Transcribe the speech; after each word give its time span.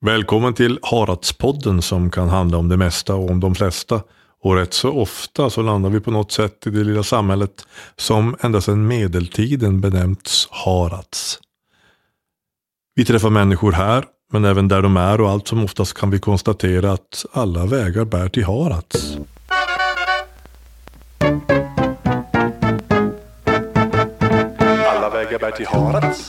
Välkommen 0.00 0.54
till 0.54 0.78
Haratspodden 0.82 1.82
som 1.82 2.10
kan 2.10 2.28
handla 2.28 2.58
om 2.58 2.68
det 2.68 2.76
mesta 2.76 3.14
och 3.14 3.30
om 3.30 3.40
de 3.40 3.54
flesta. 3.54 4.00
Och 4.42 4.54
rätt 4.54 4.74
så 4.74 4.92
ofta 4.92 5.50
så 5.50 5.62
landar 5.62 5.90
vi 5.90 6.00
på 6.00 6.10
något 6.10 6.32
sätt 6.32 6.66
i 6.66 6.70
det 6.70 6.84
lilla 6.84 7.02
samhället 7.02 7.66
som 7.96 8.36
ända 8.40 8.60
sedan 8.60 8.86
medeltiden 8.86 9.80
benämnts 9.80 10.48
Harads. 10.50 11.38
Vi 12.94 13.04
träffar 13.04 13.30
människor 13.30 13.72
här, 13.72 14.04
men 14.32 14.44
även 14.44 14.68
där 14.68 14.82
de 14.82 14.96
är 14.96 15.20
och 15.20 15.30
allt 15.30 15.48
som 15.48 15.64
oftast 15.64 15.94
kan 15.94 16.10
vi 16.10 16.18
konstatera 16.18 16.92
att 16.92 17.26
alla 17.32 17.66
vägar 17.66 18.04
bär 18.04 18.28
till 18.28 18.44
Harats. 18.44 19.16
Alla 24.86 25.10
vägar 25.10 25.38
bär 25.38 25.50
till 25.50 25.66
Harads. 25.66 26.28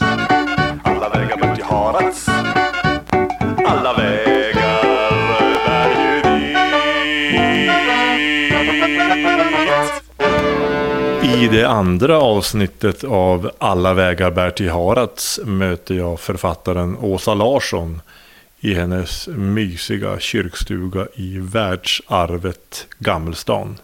Det 11.52 11.64
andra 11.64 12.18
avsnittet 12.18 13.04
av 13.04 13.52
Alla 13.58 13.94
vägar 13.94 14.32
bär 14.32 14.52
till 14.52 14.70
Harads 14.70 15.40
möter 15.46 15.96
jag 15.96 16.20
författaren 16.20 16.98
Åsa 16.98 17.34
Larsson 17.34 18.02
i 18.60 18.74
hennes 18.74 19.28
mysiga 19.28 20.20
kyrkstuga 20.20 21.08
i 21.16 21.38
världsarvet 21.40 22.88
Gammelstan. 23.00 23.78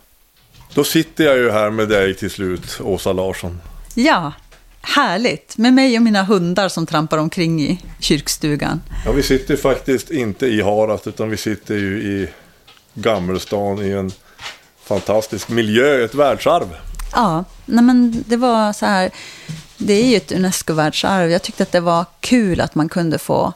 Då 0.73 0.83
sitter 0.83 1.23
jag 1.23 1.37
ju 1.37 1.51
här 1.51 1.69
med 1.69 1.89
dig 1.89 2.15
till 2.15 2.29
slut, 2.29 2.79
Åsa 2.83 3.13
Larsson. 3.13 3.61
Ja, 3.95 4.33
härligt. 4.81 5.57
Med 5.57 5.73
mig 5.73 5.97
och 5.97 6.03
mina 6.03 6.23
hundar 6.23 6.69
som 6.69 6.85
trampar 6.85 7.17
omkring 7.17 7.61
i 7.61 7.81
kyrkstugan. 7.99 8.81
Ja, 9.05 9.11
vi 9.11 9.23
sitter 9.23 9.55
faktiskt 9.55 10.11
inte 10.11 10.47
i 10.47 10.61
Harads 10.61 11.07
utan 11.07 11.29
vi 11.29 11.37
sitter 11.37 11.75
ju 11.75 12.01
i 12.01 12.27
Gammelstan 12.93 13.85
i 13.85 13.91
en 13.91 14.11
fantastisk 14.83 15.49
miljö, 15.49 16.05
ett 16.05 16.15
världsarv. 16.15 16.67
Ja, 17.15 17.43
nej 17.65 17.83
men 17.83 18.23
det 18.27 18.37
var 18.37 18.73
så 18.73 18.85
här. 18.85 19.11
Det 19.77 19.93
är 19.93 20.05
ju 20.05 20.15
ett 20.15 20.31
UNESCO-världsarv. 20.31 21.31
Jag 21.31 21.41
tyckte 21.41 21.63
att 21.63 21.71
det 21.71 21.79
var 21.79 22.05
kul 22.19 22.61
att 22.61 22.75
man 22.75 22.89
kunde 22.89 23.17
få 23.17 23.53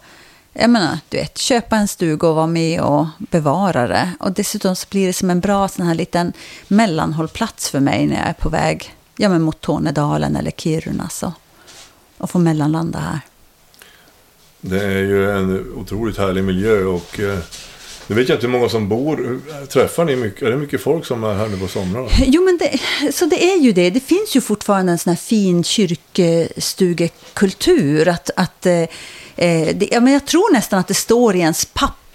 jag 0.54 0.70
menar, 0.70 0.98
du 1.10 1.18
vet, 1.18 1.38
köpa 1.38 1.76
en 1.76 1.88
stuga 1.88 2.28
och 2.28 2.36
vara 2.36 2.48
med 2.48 2.82
och 2.82 3.06
bevara 3.18 3.88
det. 3.88 4.12
Och 4.20 4.32
dessutom 4.32 4.76
så 4.76 4.88
blir 4.90 5.08
det 5.08 5.14
som 5.14 5.30
en 5.30 5.40
bra 5.40 5.68
sån 5.68 5.86
här 5.86 5.96
liten 5.96 6.34
mellanhållplats 6.68 7.70
för 7.70 7.80
mig 7.80 8.08
när 8.08 8.16
jag 8.16 8.28
är 8.28 8.34
på 8.34 8.50
väg 8.50 8.96
ja, 9.16 9.30
men 9.30 9.42
mot 9.42 9.62
Tornedalen 9.62 10.36
eller 10.36 10.52
Kiruna. 10.52 11.10
Så, 11.10 11.34
och 12.18 12.30
få 12.30 12.40
mellanlanda 12.40 13.00
här. 13.00 13.20
Det 14.62 14.84
är 14.84 15.00
ju 15.00 15.32
en 15.32 15.74
otroligt 15.76 16.18
härlig 16.18 16.44
miljö 16.44 16.84
och 16.84 17.20
eh, 17.20 17.40
nu 18.10 18.16
vet 18.16 18.30
jag 18.30 18.36
inte 18.36 18.48
hur 18.48 18.52
många 18.52 18.70
som 18.70 18.90
bor. 18.90 19.40
Träffar 19.68 20.06
ni 20.06 20.16
mycket? 20.16 20.42
Är 20.42 20.52
det 20.52 20.58
mycket 20.58 20.82
folk 20.82 21.06
som 21.06 21.24
är 21.24 21.34
här 21.34 21.48
nu 21.48 21.58
på 21.58 21.68
somrarna? 21.68 22.08
Jo, 22.26 22.44
men 22.44 22.58
det, 22.58 22.80
så 23.14 23.26
det 23.26 23.54
är 23.54 23.58
ju 23.58 23.72
det. 23.72 23.90
Det 23.90 24.00
finns 24.00 24.36
ju 24.36 24.42
fortfarande 24.42 24.92
en 24.92 24.98
sån 24.98 25.12
här 25.12 25.18
fin 25.18 25.64
kyrkstugekultur. 25.64 28.08
Att, 28.08 28.30
att, 28.36 28.66
eh, 28.66 28.82
eh 29.36 29.76
det, 29.76 29.90
ja, 29.92 30.00
men 30.00 30.14
jag 30.14 30.26
tror 30.26 30.54
nästan 30.54 30.80
att 30.80 30.88
det 30.88 30.94
står 30.94 31.36
i 31.36 31.40
ens 31.40 31.66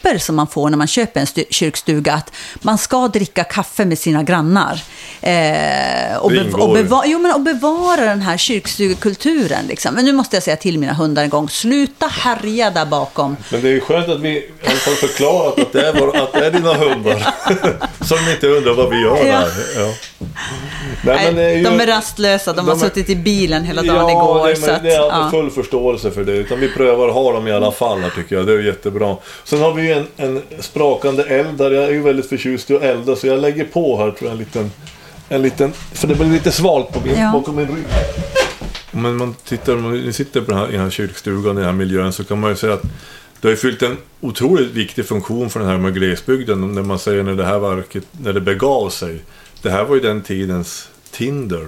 papper 0.04 0.18
som 0.18 0.36
man 0.36 0.46
får 0.46 0.70
när 0.70 0.76
man 0.76 0.86
köper 0.86 1.20
en 1.20 1.26
stu, 1.26 1.44
kyrkstuga 1.50 2.12
att 2.12 2.32
man 2.62 2.78
ska 2.78 3.08
dricka 3.08 3.44
kaffe 3.44 3.84
med 3.84 3.98
sina 3.98 4.22
grannar. 4.22 4.80
Eh, 5.20 6.16
och, 6.16 6.30
bev 6.30 6.54
och, 6.54 6.74
beva 6.74 7.02
jo, 7.06 7.18
men, 7.18 7.32
och 7.32 7.40
bevara 7.40 8.00
den 8.04 8.20
här 8.22 8.36
kyrkstugekulturen. 8.36 9.66
Liksom. 9.66 9.94
Men 9.94 10.04
nu 10.04 10.12
måste 10.12 10.36
jag 10.36 10.42
säga 10.42 10.56
till 10.56 10.78
mina 10.78 10.92
hundar 10.92 11.22
en 11.22 11.30
gång, 11.30 11.48
sluta 11.48 12.06
härja 12.06 12.70
där 12.70 12.86
bakom. 12.86 13.36
Men 13.50 13.62
det 13.62 13.68
är 13.68 13.72
ju 13.72 13.80
skönt 13.80 14.08
att 14.08 14.20
vi 14.20 14.50
fall 14.62 14.94
förklarat 14.94 15.58
att 15.58 15.72
det 15.72 15.88
är, 15.88 15.92
vår, 16.00 16.16
att 16.16 16.32
det 16.32 16.46
är 16.46 16.50
dina 16.50 16.74
hundar. 16.74 17.26
Som 18.04 18.18
inte 18.30 18.46
undrar 18.48 18.74
vad 18.74 18.90
vi 18.90 19.00
gör 19.00 19.26
Ja. 19.26 19.38
här. 19.38 19.50
Ja. 19.76 19.94
Nej, 21.04 21.26
är 21.26 21.56
ju- 21.56 21.64
de 21.64 21.80
är 21.80 21.86
rastlösa, 21.86 22.52
de, 22.52 22.68
har 22.68 22.74
de 22.74 22.80
är- 22.80 22.84
suttit 22.88 23.10
i 23.10 23.16
bilen 23.16 23.64
hela 23.64 23.82
dagen 23.82 23.96
ja, 23.96 24.10
igår. 24.10 24.48
det, 24.48 24.56
så 24.56 24.70
att, 24.70 24.82
det 24.82 24.94
är 24.94 25.00
ja. 25.00 25.28
full 25.30 25.50
förståelse 25.50 26.10
för 26.10 26.24
det. 26.24 26.32
Utan 26.32 26.60
vi 26.60 26.68
prövar 26.68 27.08
att 27.08 27.14
ha 27.14 27.32
dem 27.32 27.48
i 27.48 27.52
alla 27.52 27.72
fall 27.72 28.02
tycker 28.16 28.36
jag. 28.36 28.46
Det 28.46 28.52
är 28.52 28.58
jättebra. 28.62 29.16
Sen 29.44 29.60
har 29.60 29.72
vi 29.72 29.82
en, 29.94 30.06
en 30.16 30.42
sprakande 30.60 31.22
eld 31.24 31.58
där. 31.58 31.70
Jag 31.70 31.84
är 31.84 31.90
ju 31.90 32.02
väldigt 32.02 32.28
förtjust 32.28 32.70
i 32.70 32.76
att 32.76 32.82
elda 32.82 33.16
så 33.16 33.26
jag 33.26 33.40
lägger 33.40 33.64
på 33.64 33.96
här 33.98 34.10
tror 34.10 34.30
jag 34.30 34.32
en 34.32 34.38
liten... 34.38 34.70
En 35.28 35.42
liten 35.42 35.72
för 35.72 36.08
det 36.08 36.14
blir 36.14 36.26
lite 36.26 36.52
svalt 36.52 36.92
på 36.92 37.00
min, 37.00 37.18
Ja. 37.18 37.32
bakom 37.32 37.56
min 37.56 37.66
rygg. 37.66 37.84
Men 38.90 39.16
man 39.16 39.34
tittar, 39.44 39.72
om 39.74 39.92
ni 39.92 40.12
sitter 40.12 40.40
på 40.40 40.50
den 40.50 40.60
här, 40.60 40.68
i 40.68 40.72
den 40.72 40.80
här 40.80 40.90
kyrkstugan, 40.90 41.52
i 41.56 41.60
den 41.60 41.64
här 41.64 41.72
miljön 41.72 42.12
så 42.12 42.24
kan 42.24 42.40
man 42.40 42.50
ju 42.50 42.56
säga 42.56 42.72
att 42.74 42.82
det 43.40 43.48
har 43.48 43.50
ju 43.50 43.56
fyllt 43.56 43.82
en 43.82 43.96
otroligt 44.20 44.70
viktig 44.70 45.06
funktion 45.06 45.50
för 45.50 45.60
den 45.60 45.68
här 45.68 45.78
med 45.78 45.94
glesbygden. 45.94 46.74
När 46.74 46.82
man 46.82 46.98
säger 46.98 47.22
när 47.22 47.34
det 47.34 47.44
här 47.44 47.58
verket, 47.58 48.04
när 48.12 48.32
det 48.32 48.40
begav 48.40 48.90
sig. 48.90 49.22
Det 49.62 49.70
här 49.70 49.84
var 49.84 49.94
ju 49.94 50.00
den 50.00 50.22
tidens 50.22 50.88
Tinder. 51.10 51.66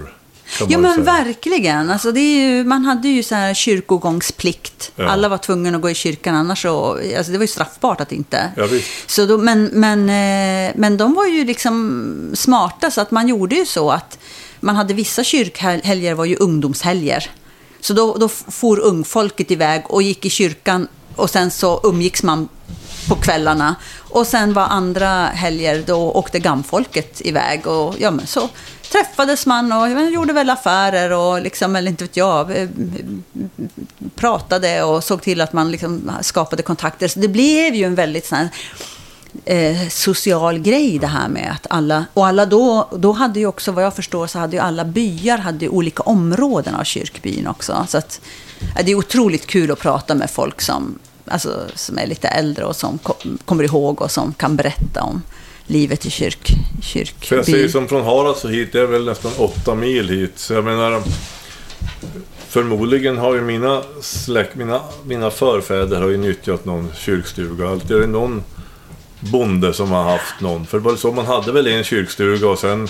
Ju 0.69 0.79
men 0.79 1.05
verkligen. 1.05 1.91
Alltså, 1.91 2.13
det 2.13 2.21
är 2.21 2.41
ju, 2.41 2.65
man 2.65 2.85
hade 2.85 3.09
ju 3.09 3.23
så 3.23 3.35
här 3.35 3.55
kyrkogångsplikt. 3.55 4.93
Ja. 4.97 5.09
Alla 5.09 5.29
var 5.29 5.39
tvungna 5.39 5.77
att 5.77 5.83
gå 5.83 5.91
i 5.91 5.95
kyrkan, 5.95 6.35
annars 6.35 6.63
så, 6.63 7.01
alltså 7.17 7.33
det 7.33 7.39
var 7.39 7.45
ju 7.45 7.49
straffbart 7.49 8.01
att 8.01 8.13
inte. 8.13 8.51
Ja. 8.57 8.69
Så 9.07 9.27
då, 9.27 9.39
men, 9.39 9.65
men, 9.65 10.01
eh, 10.01 10.73
men 10.77 10.97
de 10.97 11.15
var 11.15 11.27
ju 11.27 11.45
liksom 11.45 12.31
smarta, 12.35 12.91
så 12.91 13.01
att 13.01 13.11
man 13.11 13.29
gjorde 13.29 13.57
ju 13.57 13.67
så 13.67 13.91
att 13.91 14.19
man 14.61 14.77
hade 14.77 14.95
vissa 14.95 15.25
kyrkhelger 15.25 16.15
var 16.15 16.25
ju 16.25 16.37
ungdomshelger. 16.37 17.31
Så 17.81 17.93
då, 17.93 18.17
då 18.17 18.29
for 18.29 18.79
ungfolket 18.79 19.51
iväg 19.51 19.83
och 19.89 20.03
gick 20.03 20.25
i 20.25 20.31
kyrkan 20.31 20.89
och 21.17 21.31
sen 21.31 21.51
så 21.51 21.81
umgicks 21.85 22.23
man 22.23 22.49
på 23.09 23.15
kvällarna. 23.15 23.77
Och 23.99 24.27
sen 24.27 24.53
var 24.53 24.63
andra 24.63 25.27
helger, 25.27 25.83
då 25.87 26.13
åkte 26.13 26.39
gamfolket 26.39 27.21
iväg 27.25 27.67
och 27.67 27.95
ja, 27.99 28.11
men 28.11 28.27
så 28.27 28.49
träffades 28.97 29.47
man 29.47 29.73
och 29.73 29.89
man 29.89 30.13
gjorde 30.13 30.33
väl 30.33 30.51
affärer 30.51 31.13
och 31.13 31.43
liksom, 31.43 31.77
eller 31.77 31.91
inte 31.91 32.05
vet 32.05 32.17
jag, 32.17 32.59
eh, 32.59 32.69
pratade 34.15 34.83
och 34.83 35.05
såg 35.05 35.23
till 35.23 35.41
att 35.41 35.53
man 35.53 35.71
liksom 35.71 36.11
skapade 36.21 36.63
kontakter. 36.63 37.09
Så 37.09 37.19
det 37.19 37.29
blev 37.29 37.75
ju 37.75 37.85
en 37.85 37.95
väldigt 37.95 38.27
sån 38.27 38.39
här, 38.39 38.49
eh, 39.45 39.89
social 39.89 40.59
grej 40.59 40.99
det 40.99 41.07
här 41.07 41.29
med 41.29 41.53
att 41.53 41.67
alla, 41.71 42.05
och 42.15 42.27
alla 42.27 42.47
då, 42.47 42.89
då 42.97 43.13
hade 43.13 43.41
ju 43.41 43.47
också, 43.47 43.73
vad 43.73 43.85
jag 43.85 43.95
förstår, 43.95 44.27
så 44.27 44.39
hade 44.39 44.57
ju 44.57 44.63
alla 44.63 44.85
byar 44.85 45.39
hade 45.39 45.65
ju 45.65 45.69
olika 45.69 46.03
områden 46.03 46.75
av 46.75 46.85
kyrkbyn 46.85 47.47
också. 47.47 47.87
Så 47.89 47.99
att, 47.99 48.21
eh, 48.61 48.85
det 48.85 48.93
är 48.93 48.95
otroligt 48.95 49.47
kul 49.47 49.71
att 49.71 49.79
prata 49.79 50.15
med 50.15 50.31
folk 50.31 50.61
som, 50.61 50.99
alltså, 51.27 51.65
som 51.75 51.99
är 51.99 52.07
lite 52.07 52.29
äldre 52.29 52.65
och 52.65 52.77
som 52.77 52.99
kom, 52.99 53.39
kommer 53.45 53.65
ihåg 53.65 54.03
och 54.03 54.11
som 54.11 54.33
kan 54.33 54.57
berätta 54.57 55.03
om 55.03 55.23
livet 55.67 56.07
i 56.07 56.11
kyrk, 56.11 56.55
För 57.21 57.37
jag 57.37 57.49
ju 57.49 57.69
som 57.69 57.89
från 57.89 58.05
Harads 58.05 58.45
och 58.45 58.51
hit, 58.51 58.73
det 58.73 58.81
är 58.81 58.87
väl 58.87 59.05
nästan 59.05 59.33
åtta 59.37 59.75
mil 59.75 60.09
hit. 60.09 60.33
Så 60.37 60.55
jag 60.55 60.65
menar, 60.65 61.03
förmodligen 62.49 63.19
har 63.19 63.35
ju 63.35 63.41
mina 63.41 63.83
släkt, 64.01 64.55
mina, 64.55 64.81
mina 65.05 65.31
förfäder 65.31 66.01
har 66.01 66.09
ju 66.09 66.17
nyttjat 66.17 66.65
någon 66.65 66.93
kyrkstuga. 66.97 67.69
Alltid 67.69 67.97
är 67.97 68.01
det 68.01 68.07
någon 68.07 68.43
bonde 69.21 69.73
som 69.73 69.91
har 69.91 70.03
haft 70.03 70.41
någon. 70.41 70.67
För 70.67 70.79
det 70.79 70.85
var 70.85 70.97
så, 70.97 71.13
man 71.13 71.27
hade 71.27 71.53
väl 71.53 71.67
en 71.67 71.85
kyrkstuga 71.85 72.49
och 72.49 72.59
sen 72.59 72.89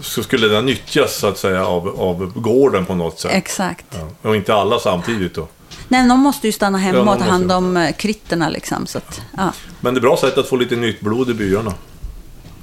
så 0.00 0.22
skulle 0.22 0.48
den 0.48 0.66
nyttjas 0.66 1.16
så 1.16 1.26
att 1.26 1.38
säga 1.38 1.66
av, 1.66 2.00
av 2.00 2.40
gården 2.40 2.86
på 2.86 2.94
något 2.94 3.20
sätt. 3.20 3.30
Exakt. 3.34 3.86
Ja. 3.90 4.28
Och 4.28 4.36
inte 4.36 4.54
alla 4.54 4.78
samtidigt 4.78 5.34
då. 5.34 5.48
Nej, 5.88 6.06
någon 6.06 6.18
måste 6.20 6.46
ju 6.46 6.52
stanna 6.52 6.78
Ja, 6.78 6.84
hemma 6.84 6.98
någon 6.98 7.08
och 7.08 7.18
ta 7.18 7.24
hand 7.24 7.52
om 7.52 7.76
eh, 7.76 7.92
kritterna 7.92 8.48
liksom. 8.48 8.86
Så 8.86 8.98
att, 8.98 9.20
ja. 9.36 9.52
Men 9.80 9.94
det 9.94 9.98
är 9.98 10.02
bra 10.02 10.16
sätt 10.16 10.38
att 10.38 10.48
få 10.48 10.56
lite 10.56 10.76
nytt 10.76 11.00
blod 11.00 11.30
i 11.30 11.34
byarna. 11.34 11.74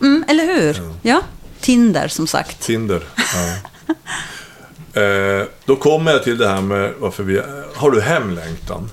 mm, 0.01 0.25
eller 0.27 0.45
hur? 0.45 0.81
Ja. 1.01 1.21
Tinder, 1.59 2.07
som 2.07 2.27
sagt. 2.27 2.59
Tinder. 2.61 3.03
Ja. 3.15 5.01
eh, 5.01 5.47
då 5.65 5.75
kommer 5.75 6.11
jag 6.11 6.23
till 6.23 6.37
det 6.37 6.47
här 6.47 6.61
med 6.61 6.93
varför 6.99 7.23
vi... 7.23 7.41
Har 7.75 7.91
du 7.91 8.01
hemlängtan? 8.01 8.89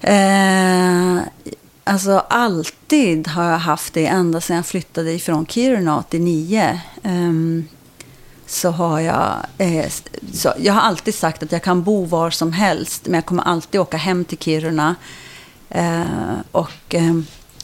Eh, 0.00 1.18
alltså 1.84 2.18
alltid 2.30 3.28
har 3.28 3.44
jag 3.44 3.58
haft 3.58 3.94
det 3.94 4.06
ända 4.06 4.40
sedan 4.40 4.56
jag 4.56 4.66
flyttade 4.66 5.12
ifrån 5.12 5.46
Kiruna 5.46 5.98
89. 5.98 6.80
Ehm, 7.02 7.68
så 8.54 8.70
har 8.70 9.00
jag, 9.00 9.36
eh, 9.58 9.86
så 10.32 10.52
jag 10.58 10.72
har 10.72 10.80
alltid 10.80 11.14
sagt 11.14 11.42
att 11.42 11.52
jag 11.52 11.62
kan 11.62 11.82
bo 11.82 12.04
var 12.04 12.30
som 12.30 12.52
helst, 12.52 13.06
men 13.06 13.14
jag 13.14 13.26
kommer 13.26 13.42
alltid 13.42 13.80
åka 13.80 13.96
hem 13.96 14.24
till 14.24 14.38
Kiruna. 14.38 14.94
Eh, 15.70 16.02
och, 16.52 16.94
eh, 16.94 17.14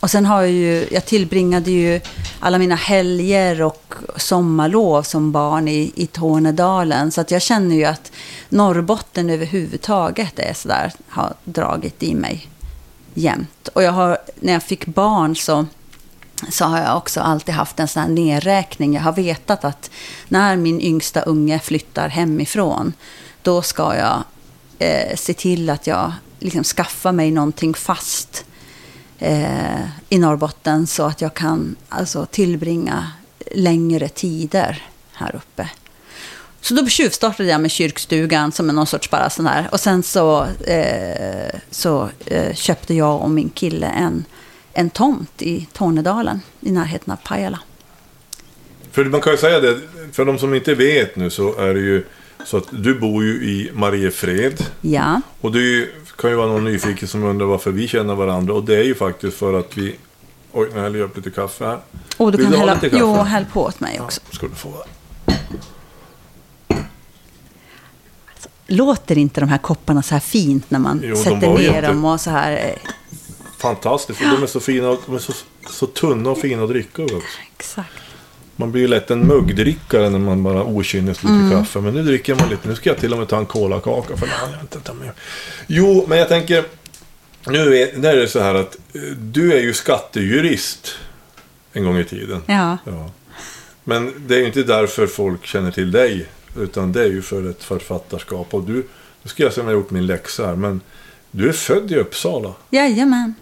och 0.01 0.11
sen 0.11 0.27
har 0.27 0.41
jag 0.41 0.51
ju, 0.51 0.89
jag 0.91 1.07
tillbringade 1.07 1.71
ju 1.71 2.01
alla 2.41 2.59
mina 2.59 2.75
helger 2.75 3.63
och 3.63 3.95
sommarlov 4.17 5.03
som 5.03 5.33
barn 5.33 5.69
i, 5.69 5.93
i 5.95 6.07
Tornedalen. 6.07 7.11
Så 7.11 7.21
att 7.21 7.31
jag 7.31 7.43
känner 7.43 7.77
ju 7.77 7.85
att 7.85 8.13
Norrbotten 8.49 9.31
överhuvudtaget 9.31 10.39
är 10.39 10.55
sådär, 10.55 10.93
har 11.09 11.35
dragit 11.45 12.03
i 12.03 12.15
mig 12.15 12.49
jämt. 13.15 13.69
Och 13.69 13.83
jag 13.83 13.93
har, 13.93 14.19
när 14.41 14.53
jag 14.53 14.63
fick 14.63 14.87
barn 14.87 15.37
så, 15.37 15.67
så 16.51 16.65
har 16.65 16.79
jag 16.79 16.97
också 16.97 17.21
alltid 17.21 17.55
haft 17.55 17.81
en 17.81 17.89
sån 17.89 18.03
här 18.03 18.09
nedräkning. 18.09 18.95
Jag 18.95 19.03
har 19.03 19.13
vetat 19.13 19.65
att 19.65 19.91
när 20.29 20.57
min 20.57 20.81
yngsta 20.81 21.23
unge 21.23 21.59
flyttar 21.59 22.09
hemifrån, 22.09 22.93
då 23.43 23.63
ska 23.63 23.97
jag 23.97 24.25
eh, 24.79 25.17
se 25.17 25.35
till 25.35 25.71
att 25.71 25.87
jag 25.87 26.13
liksom 26.39 26.65
skaffar 26.65 27.13
mig 27.13 27.31
någonting 27.31 27.75
fast 27.75 28.45
eh, 29.19 29.81
i 30.09 30.19
Norrbotten 30.19 30.87
så 30.87 31.03
att 31.03 31.21
jag 31.21 31.35
kan 31.35 31.77
alltså, 31.89 32.27
tillbringa 32.27 33.13
längre 33.51 34.09
tider 34.09 34.83
här 35.13 35.37
uppe. 35.37 35.69
Så 36.61 36.75
då 36.75 36.87
tjuvstartade 36.87 37.49
jag 37.49 37.61
med 37.61 37.71
kyrkstugan 37.71 38.53
som 38.53 38.69
är 38.69 38.73
någon 38.73 38.87
sorts 38.87 39.11
bara 39.11 39.31
sån 39.31 39.47
här. 39.47 39.69
Och 39.73 39.81
sen 39.81 40.03
så, 40.03 40.47
eh, 40.67 41.59
så 41.71 42.09
eh, 42.27 42.55
köpte 42.55 42.95
jag 42.95 43.21
och 43.21 43.31
min 43.31 43.51
kille 43.51 43.87
en, 43.87 44.25
en 44.73 44.91
tomt 44.91 45.43
i 45.43 45.67
Tornedalen 45.73 46.41
i 46.61 46.71
närheten 46.73 47.13
av 47.13 47.17
Pajala. 47.17 47.59
För 48.93 49.05
man 49.05 49.21
kan 49.21 49.33
ju 49.33 49.39
säga 49.39 49.61
det, 49.61 49.81
för 50.13 50.25
de 50.25 50.39
som 50.39 50.55
inte 50.55 50.75
vet 50.75 51.17
nu 51.17 51.31
så 51.31 51.57
är 51.59 51.75
det 51.75 51.81
ju 51.81 52.05
så 52.45 52.57
att 52.57 52.65
du 52.71 52.95
bor 52.99 53.25
ju 53.25 53.31
i 53.33 53.71
Mariefred. 53.75 54.65
Ja, 54.81 55.21
Och 55.41 55.53
det 55.53 55.89
kan 56.19 56.31
ju 56.31 56.37
vara 56.37 56.47
någon 56.47 56.65
nyfiken 56.65 57.09
som 57.09 57.25
undrar 57.25 57.47
varför 57.47 57.71
vi 57.71 57.89
känner 57.89 58.15
varandra. 58.15 58.55
Och 58.55 58.65
det 58.65 58.77
är 58.77 58.83
ju 58.85 58.95
faktiskt 58.95 59.37
för 59.37 59.59
att 59.61 59.77
vi... 59.77 59.97
Oj, 60.53 60.69
nu 60.75 60.81
häller 60.81 60.99
jag 60.99 61.07
upp 61.11 61.17
lite 61.17 61.31
kaffe 61.31 61.65
här. 61.65 61.79
och 62.17 62.33
du 62.33 62.37
Vill 62.39 62.47
kan 62.47 62.53
du 62.53 62.59
hälla, 62.59 62.75
lite 62.75 62.89
kaffe? 62.91 63.01
jo, 63.01 63.15
häll 63.15 63.45
på 63.53 63.63
åt 63.63 63.81
mig 63.81 64.01
också. 64.01 64.21
Ja, 64.31 64.35
ska 64.37 64.47
du 64.49 64.55
få. 64.55 64.85
Låter 68.67 69.19
inte 69.19 69.41
de 69.41 69.49
här 69.49 69.59
kopparna 69.59 70.03
så 70.03 70.15
här 70.15 70.21
fint 70.21 70.71
när 70.71 70.79
man 70.79 71.01
Jo, 71.05 71.15
de 71.15 71.17
sätter 71.17 71.47
var 71.49 71.59
ner 71.59 71.63
jätte- 71.65 71.87
dem 71.87 72.05
och 72.05 72.21
så 72.21 72.31
här? 72.31 72.75
Fantastiskt. 73.61 74.21
Och 74.21 74.27
de 74.27 74.43
är 74.43 74.47
så 74.47 74.61
fina, 74.61 74.89
och- 74.89 75.03
de 75.07 75.15
är 75.15 75.19
så, 75.19 75.33
så 75.71 75.87
tunna 75.87 76.31
och 76.31 76.39
fina 76.39 76.63
att 76.63 76.69
dricka 76.69 77.03
också. 77.03 77.17
Exakt. 77.57 77.89
Man 78.57 78.73
blir 78.73 78.83
ju 78.83 78.89
lätt 78.89 79.11
en 79.11 79.21
muggdrickare 79.27 80.11
när 80.11 80.19
man 80.19 80.43
bara 80.43 80.65
okynnes 80.65 81.23
lite 81.23 81.35
Mm. 81.35 81.51
kaffe. 81.51 81.81
Men 81.81 81.95
nu 81.95 82.03
dricker 82.03 82.35
man 82.35 82.49
lite. 82.49 82.69
Nu 82.69 82.75
ska 82.75 82.91
jag 82.91 82.99
till 82.99 83.13
och 83.13 83.19
med 83.19 83.29
ta 83.29 83.39
en 83.39 83.47
kolakaka. 83.47 84.17
För 84.17 84.27
nej, 84.27 84.37
jag 84.53 84.61
inte 84.61 84.81
ta 84.81 84.95
med. 84.95 85.11
Jo, 85.67 86.05
men 86.09 86.19
jag 86.19 86.29
tänker. 86.29 86.65
Nu 87.47 87.77
är, 87.79 87.97
nu 87.99 88.09
är 88.09 88.17
det 88.17 88.29
så 88.29 88.41
här 88.41 88.55
att 88.55 88.77
eh, 88.95 89.01
du 89.19 89.53
är 89.53 89.61
ju 89.61 89.73
skattejurist. 89.75 90.95
En 91.73 91.85
gång 91.85 91.99
i 91.99 92.05
tiden. 92.05 92.43
Ja. 92.47 92.79
Ja. 92.85 93.11
Men 93.85 94.13
det 94.27 94.35
är 94.35 94.39
ju 94.39 94.47
inte 94.47 94.63
därför 94.63 95.07
folk 95.07 95.47
känner 95.47 95.71
till 95.71 95.91
dig. 95.91 96.27
Utan 96.59 96.93
det 96.93 97.03
är 97.03 97.07
ju 97.09 97.23
för 97.23 97.51
ett 97.51 97.63
författarskap. 97.65 98.55
Och 98.55 98.63
du, 98.63 98.73
nu 99.23 99.29
ska 99.29 99.43
jag 99.43 99.53
se 99.53 99.61
om 99.61 99.67
jag 99.67 99.75
har 99.75 99.81
gjort 99.81 99.91
min 99.91 100.07
läxa 100.07 100.47
här. 100.47 100.57
Men 100.57 100.81
du 101.31 101.49
är 101.49 101.53
född 101.53 101.93
i 101.93 101.97
Uppsala. 101.97 102.53
Jajamän. 102.71 103.35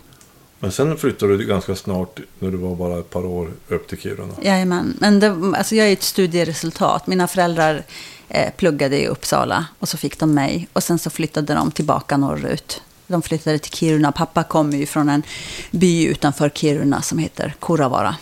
Men 0.60 0.72
sen 0.72 0.96
flyttade 0.96 1.37
du 1.37 1.46
ganska 1.46 1.76
snart, 1.76 2.20
när 2.38 2.50
du 2.50 2.56
var 2.56 2.75
bara 2.76 2.99
ett 2.99 3.10
par 3.10 3.26
år, 3.26 3.50
upp 3.69 3.88
till 3.88 3.99
Kiruna. 3.99 4.34
Jajamän. 4.43 4.96
Men 5.00 5.20
det, 5.20 5.28
alltså 5.56 5.75
jag 5.75 5.88
är 5.88 5.93
ett 5.93 6.02
studieresultat. 6.02 7.06
Mina 7.06 7.28
föräldrar 7.28 7.84
eh, 8.28 8.52
pluggade 8.56 9.00
i 9.00 9.06
Uppsala 9.06 9.66
och 9.78 9.88
så 9.88 9.96
fick 9.96 10.19
de 10.19 10.34
mig. 10.34 10.69
Och 10.72 10.82
sen 10.82 10.99
så 10.99 11.10
flyttade 11.10 11.55
de 11.55 11.70
tillbaka 11.70 12.16
norrut. 12.16 12.82
De 13.06 13.22
flyttade 13.22 13.58
till 13.58 13.72
Kiruna. 13.72 14.12
Pappa 14.12 14.44
kommer 14.44 14.78
ju 14.78 14.87
från 14.87 15.08
en 15.08 15.22
by 15.70 16.06
utanför 16.06 16.50
Kiruna 16.50 17.02
som 17.02 17.19
heter 17.19 17.55
Kuravara. 17.60 18.16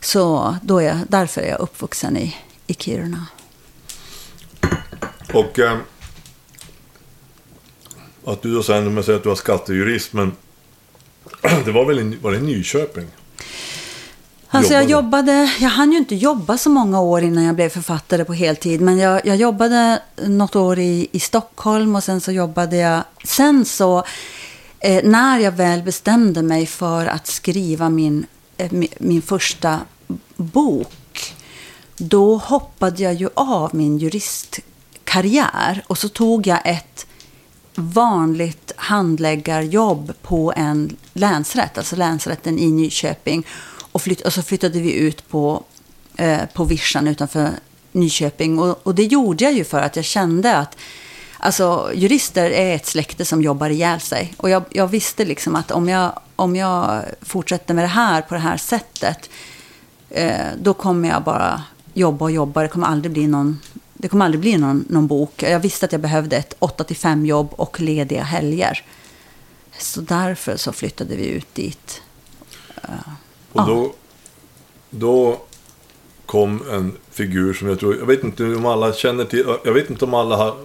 Så 0.00 0.56
då 0.62 0.78
är 0.78 0.86
jag, 0.86 0.98
därför 1.08 1.40
är 1.40 1.48
jag 1.48 1.60
uppvuxen 1.60 2.16
i, 2.16 2.36
i 2.66 2.74
Kiruna. 2.74 3.26
Och 5.32 5.58
eh, 5.58 5.78
att 8.24 8.42
du 8.42 8.54
då 8.54 8.62
sen, 8.62 8.94
man 8.94 9.04
säger 9.04 9.16
att 9.16 9.22
du 9.22 9.28
var 9.28 9.36
skattejurist, 9.36 10.12
men 10.12 10.32
det 11.64 11.72
var 11.72 11.84
väl 11.84 11.98
i, 11.98 12.18
var 12.22 12.32
det 12.32 12.40
Nyköping? 12.40 13.06
Alltså 14.50 14.72
jag 14.72 14.90
Jobbade? 14.90 15.32
jobbade, 15.32 15.50
jag 15.60 15.68
hann 15.68 15.92
ju 15.92 15.98
inte 15.98 16.14
jobba 16.14 16.58
så 16.58 16.70
många 16.70 17.00
år 17.00 17.22
innan 17.22 17.44
jag 17.44 17.54
blev 17.54 17.68
författare 17.68 18.24
på 18.24 18.32
heltid. 18.32 18.80
Men 18.80 18.98
jag, 18.98 19.26
jag 19.26 19.36
jobbade 19.36 20.02
något 20.26 20.56
år 20.56 20.78
i, 20.78 21.08
i 21.12 21.20
Stockholm 21.20 21.96
och 21.96 22.04
sen 22.04 22.20
så 22.20 22.32
jobbade 22.32 22.76
jag... 22.76 23.02
Sen 23.24 23.64
så, 23.64 24.04
eh, 24.80 25.04
när 25.04 25.38
jag 25.38 25.52
väl 25.52 25.82
bestämde 25.82 26.42
mig 26.42 26.66
för 26.66 27.06
att 27.06 27.26
skriva 27.26 27.88
min, 27.88 28.26
eh, 28.56 28.72
min, 28.72 28.88
min 28.98 29.22
första 29.22 29.80
bok. 30.36 31.34
Då 31.96 32.36
hoppade 32.36 33.02
jag 33.02 33.14
ju 33.14 33.28
av 33.34 33.74
min 33.74 33.98
juristkarriär 33.98 35.84
och 35.86 35.98
så 35.98 36.08
tog 36.08 36.46
jag 36.46 36.60
ett 36.64 37.06
vanligt 37.78 38.72
handläggarjobb 38.76 40.12
på 40.22 40.52
en 40.56 40.96
länsrätt, 41.12 41.78
alltså 41.78 41.96
länsrätten 41.96 42.58
i 42.58 42.70
Nyköping. 42.70 43.46
Och, 43.92 44.02
flytt, 44.02 44.20
och 44.20 44.32
så 44.32 44.42
flyttade 44.42 44.80
vi 44.80 44.92
ut 44.92 45.28
på, 45.28 45.62
eh, 46.16 46.40
på 46.54 46.64
Vischan 46.64 47.08
utanför 47.08 47.50
Nyköping. 47.92 48.58
Och, 48.58 48.86
och 48.86 48.94
det 48.94 49.04
gjorde 49.04 49.44
jag 49.44 49.52
ju 49.52 49.64
för 49.64 49.80
att 49.80 49.96
jag 49.96 50.04
kände 50.04 50.56
att 50.56 50.76
alltså, 51.38 51.90
jurister 51.94 52.50
är 52.50 52.74
ett 52.74 52.86
släkte 52.86 53.24
som 53.24 53.42
jobbar 53.42 53.70
ihjäl 53.70 54.00
sig. 54.00 54.34
Och 54.36 54.50
jag, 54.50 54.64
jag 54.70 54.86
visste 54.86 55.24
liksom 55.24 55.56
att 55.56 55.70
om 55.70 55.88
jag, 55.88 56.20
om 56.36 56.56
jag 56.56 57.02
fortsätter 57.22 57.74
med 57.74 57.84
det 57.84 57.88
här 57.88 58.22
på 58.22 58.34
det 58.34 58.40
här 58.40 58.56
sättet 58.56 59.30
eh, 60.10 60.46
då 60.62 60.74
kommer 60.74 61.08
jag 61.08 61.22
bara 61.22 61.62
jobba 61.94 62.24
och 62.24 62.30
jobba. 62.30 62.62
Det 62.62 62.68
kommer 62.68 62.86
aldrig 62.86 63.12
bli 63.12 63.26
någon, 63.26 63.60
det 63.98 64.08
kommer 64.08 64.24
aldrig 64.24 64.40
bli 64.40 64.58
någon, 64.58 64.84
någon 64.88 65.06
bok. 65.06 65.42
Jag 65.42 65.60
visste 65.60 65.86
att 65.86 65.92
jag 65.92 66.00
behövde 66.00 66.36
ett 66.36 66.56
8-5 66.60 67.26
jobb 67.26 67.48
och 67.50 67.80
lediga 67.80 68.22
helger. 68.22 68.84
Så 69.78 70.00
därför 70.00 70.56
så 70.56 70.72
flyttade 70.72 71.16
vi 71.16 71.26
ut 71.26 71.54
dit. 71.54 72.02
Och 73.52 73.66
då, 73.66 73.94
då 74.90 75.40
kom 76.26 76.62
en 76.70 76.96
figur 77.10 77.54
som 77.54 77.68
jag 77.68 77.80
tror, 77.80 77.96
jag 77.96 78.06
vet 78.06 78.24
inte 78.24 78.44
om 78.44 78.66
alla 78.66 78.92
känner 78.92 79.24
till, 79.24 79.44
jag 79.64 79.72
vet 79.72 79.90
inte 79.90 80.04
om 80.04 80.14
alla 80.14 80.36
har, 80.36 80.56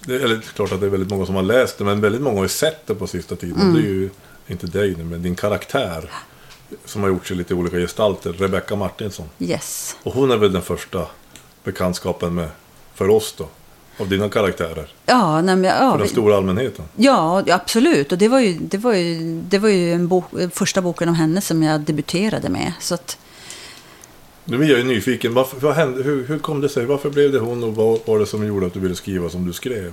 det 0.00 0.14
är 0.14 0.20
eller, 0.20 0.40
klart 0.40 0.72
att 0.72 0.80
det 0.80 0.86
är 0.86 0.90
väldigt 0.90 1.10
många 1.10 1.26
som 1.26 1.34
har 1.34 1.42
läst 1.42 1.78
det, 1.78 1.84
men 1.84 2.00
väldigt 2.00 2.22
många 2.22 2.36
har 2.36 2.44
ju 2.44 2.48
sett 2.48 2.86
det 2.86 2.94
på 2.94 3.06
sista 3.06 3.36
tiden. 3.36 3.74
Det 3.74 3.80
är 3.80 3.82
ju 3.82 4.10
inte 4.46 4.66
dig 4.66 4.94
nu, 4.96 5.04
men 5.04 5.22
din 5.22 5.34
karaktär. 5.34 6.10
Som 6.84 7.02
har 7.02 7.08
gjort 7.08 7.26
sig 7.26 7.36
lite 7.36 7.54
olika 7.54 7.76
gestalter, 7.76 8.32
Rebecca 8.32 8.76
Martinsson. 8.76 9.26
Yes. 9.38 9.96
Och 10.02 10.14
hon 10.14 10.30
är 10.30 10.36
väl 10.36 10.52
den 10.52 10.62
första 10.62 11.06
bekantskapen 11.64 12.34
med, 12.34 12.48
för 12.98 13.08
oss 13.10 13.34
då, 13.38 13.46
av 13.98 14.08
dina 14.08 14.28
karaktärer. 14.28 14.88
Ja, 15.06 15.40
nej, 15.42 15.56
men, 15.56 15.64
ja, 15.70 15.92
För 15.92 15.98
den 15.98 16.08
stora 16.08 16.36
allmänheten. 16.36 16.84
ja, 16.96 17.42
absolut. 17.48 18.12
Och 18.12 18.18
det 18.18 18.28
var 18.28 18.40
ju, 18.40 18.58
det 18.60 18.78
var 18.78 18.92
ju, 18.94 19.40
det 19.48 19.58
var 19.58 19.68
ju 19.68 19.92
en 19.92 20.08
bok, 20.08 20.24
första 20.52 20.82
boken 20.82 21.08
om 21.08 21.14
henne 21.14 21.40
som 21.40 21.62
jag 21.62 21.80
debuterade 21.80 22.48
med. 22.48 22.72
Så 22.80 22.94
att, 22.94 23.18
Nu 24.44 24.64
är 24.64 24.68
jag 24.68 24.78
ju 24.78 24.84
nyfiken, 24.84 25.34
varför, 25.34 25.56
vad 25.60 25.74
hände, 25.74 26.02
hur, 26.02 26.26
hur 26.26 26.38
kom 26.38 26.60
det 26.60 26.68
sig? 26.68 26.86
Varför 26.86 27.10
blev 27.10 27.32
det 27.32 27.38
hon 27.38 27.64
och 27.64 27.74
vad 27.74 27.98
var 28.06 28.18
det 28.18 28.26
som 28.26 28.46
gjorde 28.46 28.66
att 28.66 28.72
du 28.74 28.80
ville 28.80 28.94
skriva 28.94 29.28
som 29.30 29.46
du 29.46 29.52
skrev? 29.52 29.92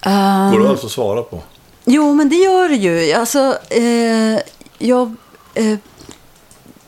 ehm, 0.00 0.52
Går 0.52 0.60
det 0.60 0.68
alltså 0.70 0.86
att 0.86 0.92
svara 0.92 1.22
på? 1.22 1.42
Jo, 1.84 2.14
men 2.14 2.28
det 2.28 2.36
gör 2.36 2.68
det 2.68 2.74
ju. 2.76 3.12
Alltså, 3.12 3.58
eh, 3.70 4.40
jag, 4.78 5.14
eh, 5.54 5.76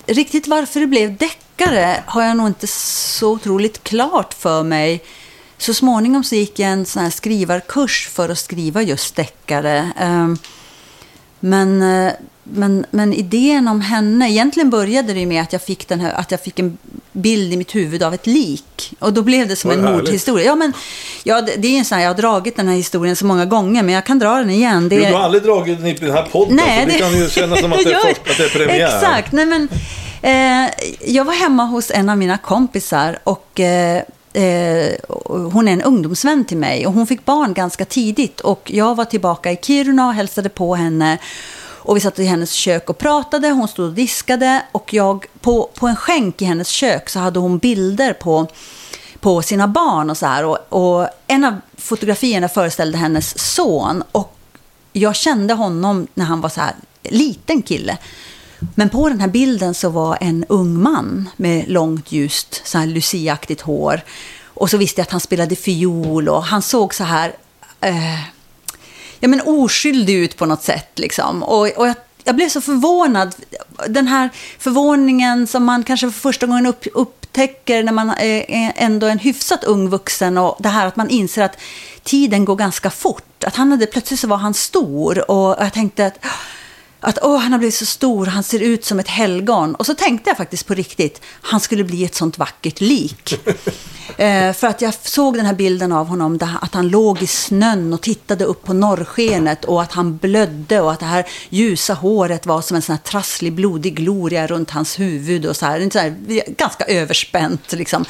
riktigt 0.06 0.46
varför 0.46 0.80
det 0.80 0.86
blev 0.86 1.16
deckare 1.60 2.02
har 2.06 2.22
jag 2.22 2.36
nog 2.36 2.46
inte 2.46 2.66
så 2.66 3.32
otroligt 3.32 3.84
klart 3.84 4.34
för 4.34 4.62
mig. 4.62 5.00
Så 5.58 5.74
småningom 5.74 6.24
så 6.24 6.34
gick 6.34 6.58
jag 6.58 6.70
en 6.70 6.86
sån 6.86 7.02
här 7.02 7.10
skrivarkurs 7.10 8.08
för 8.12 8.28
att 8.28 8.38
skriva 8.38 8.82
just 8.82 9.16
deckare. 9.16 9.92
Eh, 10.00 10.28
men, 11.40 11.82
eh, 11.82 12.12
men, 12.44 12.86
men 12.90 13.12
idén 13.12 13.68
om 13.68 13.80
henne, 13.80 14.30
egentligen 14.30 14.70
började 14.70 15.14
det 15.14 15.26
med 15.26 15.42
att 15.42 15.52
jag 15.52 15.62
fick, 15.62 15.88
den 15.88 16.00
här, 16.00 16.12
att 16.12 16.30
jag 16.30 16.42
fick 16.42 16.58
en 16.58 16.78
bild 17.12 17.52
i 17.52 17.56
mitt 17.56 17.74
huvud 17.74 18.02
av 18.02 18.14
ett 18.14 18.26
lik. 18.26 18.92
Och 18.98 19.12
då 19.12 19.22
blev 19.22 19.48
det 19.48 19.56
som 19.56 19.70
en 19.70 19.84
mordhistoria. 19.84 20.46
Ja, 20.46 20.54
men, 20.54 20.72
ja, 21.24 21.40
det, 21.40 21.54
det 21.56 21.68
är 21.68 21.78
en 21.78 21.84
sån 21.84 21.96
här, 21.96 22.04
jag 22.04 22.10
har 22.10 22.22
dragit 22.22 22.56
den 22.56 22.68
här 22.68 22.76
historien 22.76 23.16
så 23.16 23.26
många 23.26 23.44
gånger, 23.44 23.82
men 23.82 23.94
jag 23.94 24.06
kan 24.06 24.18
dra 24.18 24.34
den 24.34 24.50
igen. 24.50 24.88
Det, 24.88 24.96
Du, 24.96 25.12
har 25.12 25.20
aldrig 25.20 25.42
dragit 25.42 25.78
den 25.78 25.86
i 25.86 25.94
den 25.94 26.10
här 26.10 26.22
podden, 26.22 26.56
Nej, 26.56 26.86
så 26.86 26.92
det, 26.92 26.98
kan 26.98 27.18
ju 27.18 27.28
kännas 27.28 27.60
som 27.60 27.72
att 27.72 27.84
det 27.84 27.92
är, 27.92 28.10
att 28.10 28.36
det 28.36 28.44
är 28.44 28.48
premiär. 28.48 28.96
Exakt. 28.96 29.32
Nej, 29.32 29.46
men, 29.46 29.68
Eh, 30.22 30.70
jag 31.00 31.24
var 31.24 31.32
hemma 31.32 31.64
hos 31.64 31.90
en 31.90 32.08
av 32.08 32.18
mina 32.18 32.38
kompisar 32.38 33.18
och 33.24 33.60
eh, 33.60 34.02
eh, 34.32 34.92
hon 35.26 35.68
är 35.68 35.72
en 35.72 35.82
ungdomsvän 35.82 36.44
till 36.44 36.56
mig 36.56 36.86
och 36.86 36.92
hon 36.92 37.06
fick 37.06 37.24
barn 37.24 37.54
ganska 37.54 37.84
tidigt 37.84 38.40
och 38.40 38.70
jag 38.74 38.94
var 38.94 39.04
tillbaka 39.04 39.52
i 39.52 39.58
Kiruna 39.62 40.06
och 40.06 40.14
hälsade 40.14 40.48
på 40.48 40.74
henne. 40.74 41.18
Och 41.82 41.96
vi 41.96 42.00
satt 42.00 42.18
i 42.18 42.24
hennes 42.24 42.52
kök 42.52 42.90
och 42.90 42.98
pratade, 42.98 43.50
hon 43.50 43.68
stod 43.68 43.86
och 43.86 43.94
diskade 43.94 44.62
och 44.72 44.94
jag 44.94 45.26
på, 45.40 45.70
på 45.74 45.86
en 45.86 45.96
skänk 45.96 46.42
i 46.42 46.44
hennes 46.44 46.68
kök 46.68 47.08
så 47.08 47.18
hade 47.18 47.38
hon 47.38 47.58
bilder 47.58 48.12
på 48.12 48.46
på 49.20 49.42
sina 49.42 49.68
barn 49.68 50.10
och 50.10 50.16
så 50.16 50.26
här. 50.26 50.44
Och, 50.44 50.58
och 50.68 51.08
en 51.26 51.44
av 51.44 51.54
fotografierna 51.76 52.48
föreställde 52.48 52.98
hennes 52.98 53.54
son. 53.54 54.02
Och 54.12 54.36
jag 54.92 55.16
kände 55.16 55.54
honom 55.54 56.06
när 56.14 56.24
han 56.24 56.40
var 56.40 56.48
så 56.48 56.60
här 56.60 56.74
liten 57.02 57.62
kille. 57.62 57.98
Men 58.74 58.88
på 58.88 59.08
den 59.08 59.20
här 59.20 59.28
bilden 59.28 59.74
så 59.74 59.88
var 59.88 60.18
en 60.20 60.44
ung 60.48 60.82
man 60.82 61.30
med 61.36 61.68
långt 61.68 62.12
ljust, 62.12 62.62
så 62.64 62.78
här 62.78 62.86
luciaktigt 62.86 63.60
hår. 63.60 64.00
Och 64.44 64.70
så 64.70 64.76
visste 64.76 65.00
jag 65.00 65.04
att 65.04 65.12
han 65.12 65.20
spelade 65.20 65.56
fiol 65.56 66.28
och 66.28 66.44
han 66.44 66.62
såg 66.62 66.94
så 66.94 67.04
här... 67.04 67.32
Eh, 67.80 68.20
ja, 69.20 69.28
men 69.28 69.40
oskyldig 69.40 70.14
ut 70.14 70.36
på 70.36 70.46
något 70.46 70.62
sätt. 70.62 70.98
Liksom. 70.98 71.42
Och, 71.42 71.68
och 71.68 71.88
jag 71.88 71.94
jag 72.24 72.36
blev 72.36 72.48
så 72.48 72.60
förvånad. 72.60 73.34
Den 73.88 74.08
här 74.08 74.30
förvåningen 74.58 75.46
som 75.46 75.64
man 75.64 75.84
kanske 75.84 76.10
för 76.10 76.20
första 76.20 76.46
gången 76.46 76.66
upp, 76.66 76.86
upptäcker 76.94 77.82
när 77.82 77.92
man 77.92 78.10
eh, 78.10 78.64
är 78.66 78.72
ändå 78.76 79.06
en 79.06 79.18
hyfsat 79.18 79.64
ung 79.64 79.88
vuxen 79.88 80.38
och 80.38 80.56
det 80.58 80.68
här 80.68 80.86
att 80.86 80.96
man 80.96 81.10
inser 81.10 81.42
att 81.42 81.56
tiden 82.02 82.44
går 82.44 82.56
ganska 82.56 82.90
fort. 82.90 83.44
Att 83.44 83.56
han 83.56 83.70
hade, 83.70 83.86
plötsligt 83.86 84.20
så 84.20 84.26
var 84.28 84.36
han 84.36 84.54
stor 84.54 85.30
och 85.30 85.56
jag 85.58 85.72
tänkte 85.72 86.06
att 86.06 86.18
ah, 86.22 86.28
att 87.00 87.18
åh, 87.22 87.38
han 87.38 87.52
har 87.52 87.58
blivit 87.58 87.74
så 87.74 87.86
stor, 87.86 88.26
han 88.26 88.42
ser 88.42 88.60
ut 88.60 88.84
som 88.84 88.98
ett 88.98 89.08
helgon. 89.08 89.74
Och 89.74 89.86
så 89.86 89.94
tänkte 89.94 90.30
jag 90.30 90.36
faktiskt 90.36 90.66
på 90.66 90.74
riktigt, 90.74 91.20
han 91.24 91.60
skulle 91.60 91.84
bli 91.84 92.04
ett 92.04 92.14
sånt 92.14 92.38
vackert 92.38 92.80
lik. 92.80 93.46
eh, 94.16 94.52
för 94.52 94.66
att 94.66 94.80
jag 94.80 94.94
såg 94.94 95.34
den 95.34 95.46
här 95.46 95.54
bilden 95.54 95.92
av 95.92 96.06
honom, 96.06 96.38
där, 96.38 96.56
att 96.62 96.74
han 96.74 96.88
låg 96.88 97.22
i 97.22 97.26
snön 97.26 97.92
och 97.92 98.00
tittade 98.00 98.44
upp 98.44 98.64
på 98.64 98.72
norrskenet 98.72 99.64
och 99.64 99.82
att 99.82 99.92
han 99.92 100.16
blödde 100.16 100.80
och 100.80 100.92
att 100.92 101.00
det 101.00 101.06
här 101.06 101.26
ljusa 101.48 101.94
håret 101.94 102.46
var 102.46 102.62
som 102.62 102.76
en 102.76 102.82
sån 102.82 102.92
här 102.92 103.02
trasslig, 103.02 103.52
blodig 103.52 103.94
gloria 103.94 104.46
runt 104.46 104.70
hans 104.70 105.00
huvud 105.00 105.46
och 105.46 105.56
så 105.56 105.66
här, 105.66 105.90
så 105.92 105.98
här 105.98 106.10
ganska 106.56 106.84
överspänt 106.84 107.72
liksom. 107.72 108.04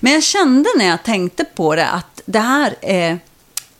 Men 0.00 0.12
jag 0.12 0.22
kände 0.22 0.68
när 0.76 0.86
jag 0.86 1.02
tänkte 1.02 1.44
på 1.44 1.74
det 1.74 1.88
att 1.88 2.20
det 2.26 2.38
här 2.38 2.74
är 2.80 3.18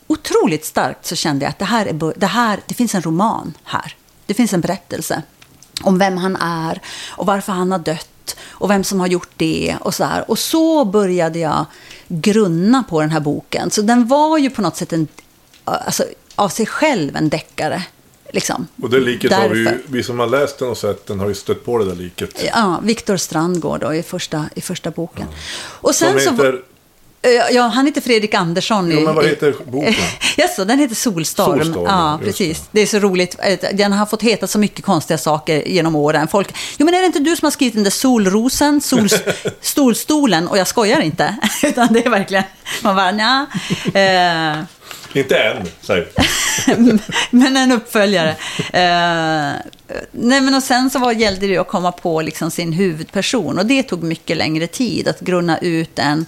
otroligt 0.07 0.65
starkt 0.65 1.07
så 1.07 1.17
kände 1.17 1.45
jag 1.45 1.51
att 1.51 1.59
det 1.59 1.65
här 1.65 1.87
är, 1.87 2.19
det 2.21 2.27
här, 2.27 2.61
det 2.67 2.75
finns 2.75 2.95
en 2.95 3.03
roman 3.03 3.55
här. 3.65 3.95
Det 4.29 4.35
finns 4.35 4.53
en 4.53 4.61
berättelse 4.61 5.23
om 5.83 5.99
vem 5.99 6.17
han 6.17 6.37
är 6.37 6.83
och 7.11 7.27
varför 7.27 7.53
han 7.53 7.73
har 7.73 7.79
dött 7.79 8.37
och 8.49 8.71
vem 8.71 8.85
som 8.85 9.01
har 9.01 9.07
gjort 9.07 9.31
det 9.37 9.77
och 9.81 9.95
så 9.95 10.05
här. 10.05 10.31
Och 10.31 10.39
så 10.39 10.85
började 10.85 11.39
jag 11.39 11.67
grunna 12.09 12.85
på 12.89 13.01
den 13.01 13.11
här 13.11 13.21
boken. 13.21 13.71
Så 13.71 13.83
den 13.83 14.07
var 14.07 14.39
ju 14.39 14.51
på 14.51 14.63
något 14.63 14.77
sätt 14.77 14.93
en, 14.93 15.09
alltså, 15.65 16.05
av 16.35 16.49
sig 16.49 16.67
själv 16.67 17.17
en 17.17 17.29
deckare. 17.29 17.83
Liksom. 18.33 18.67
Och 18.83 18.91
det 18.91 19.01
liket 19.01 19.31
Därför. 19.31 19.49
har 19.49 19.55
vi 19.55 19.61
ju, 19.61 19.83
vi 19.87 20.03
som 20.03 20.19
har 20.19 20.27
läst 20.27 20.59
den 20.59 20.69
och 20.69 20.79
sett 20.79 21.07
den 21.07 21.21
har 21.21 21.29
ju 21.29 21.35
stött 21.35 21.65
på 21.65 21.79
det 21.79 21.85
där 21.85 21.95
liket. 21.95 22.45
Ja, 22.55 22.81
Viktor 22.83 23.17
Strandgård 23.17 23.81
då, 23.81 23.95
i 23.95 24.03
första, 24.03 24.45
i 24.55 24.61
första 24.61 24.91
boken. 24.91 25.23
Mm. 25.23 25.35
Och 25.59 25.95
sen 25.95 26.21
som 26.21 26.37
heter 26.37 26.53
så, 26.53 26.59
Ja, 27.51 27.63
han 27.63 27.87
heter 27.87 28.01
Fredrik 28.01 28.35
Andersson. 28.35 28.91
Jo, 28.91 29.01
men 29.01 29.15
vad 29.15 29.27
heter 29.27 29.55
boken? 29.65 29.95
Jaså, 30.37 30.65
den 30.65 30.79
heter 30.79 30.95
Solstorm. 30.95 31.59
Solstorm 31.59 31.85
ja, 31.85 32.21
precis. 32.25 32.61
Det. 32.61 32.67
det. 32.71 32.81
är 32.81 32.87
så 32.87 32.99
roligt. 32.99 33.37
Den 33.73 33.93
har 33.93 34.07
fått 34.07 34.23
heta 34.23 34.47
så 34.47 34.59
mycket 34.59 34.85
konstiga 34.85 35.19
saker 35.19 35.69
genom 35.69 35.97
åren. 35.97 36.29
Folk, 36.29 36.55
jo 36.77 36.85
men 36.85 36.95
är 36.95 37.01
det 37.01 37.07
inte 37.07 37.19
du 37.19 37.37
som 37.37 37.47
har 37.47 37.51
skrivit 37.51 37.75
den 37.75 37.85
där 37.85 37.91
Solrosen, 37.91 38.81
sol, 38.81 39.09
Stolstolen? 39.61 40.49
Och 40.49 40.59
jag 40.59 40.67
skojar 40.67 41.01
inte. 41.01 41.37
Utan 41.63 41.93
det 41.93 42.07
är 42.07 42.11
verkligen, 42.11 42.45
man 42.83 42.97
bara, 42.97 43.11
nja. 43.11 43.47
Eh, 43.95 44.65
inte 45.13 45.37
än, 45.39 45.69
säg. 45.81 46.07
men 47.31 47.57
en 47.57 47.73
uppföljare. 47.73 48.31
Eh, 48.73 49.61
nej, 50.13 50.41
men 50.41 50.55
och 50.55 50.63
sen 50.63 50.91
så 50.91 50.99
var, 50.99 51.13
gällde 51.13 51.47
det 51.47 51.59
att 51.59 51.69
komma 51.69 51.93
på 51.93 52.23
liksom 52.23 52.51
sin 52.51 52.73
huvudperson. 52.73 53.59
Och 53.59 53.67
det 53.67 53.83
tog 53.83 54.03
mycket 54.03 54.37
längre 54.37 54.67
tid 54.67 55.09
att 55.09 55.21
grunna 55.21 55.59
ut 55.59 55.99
en 55.99 56.27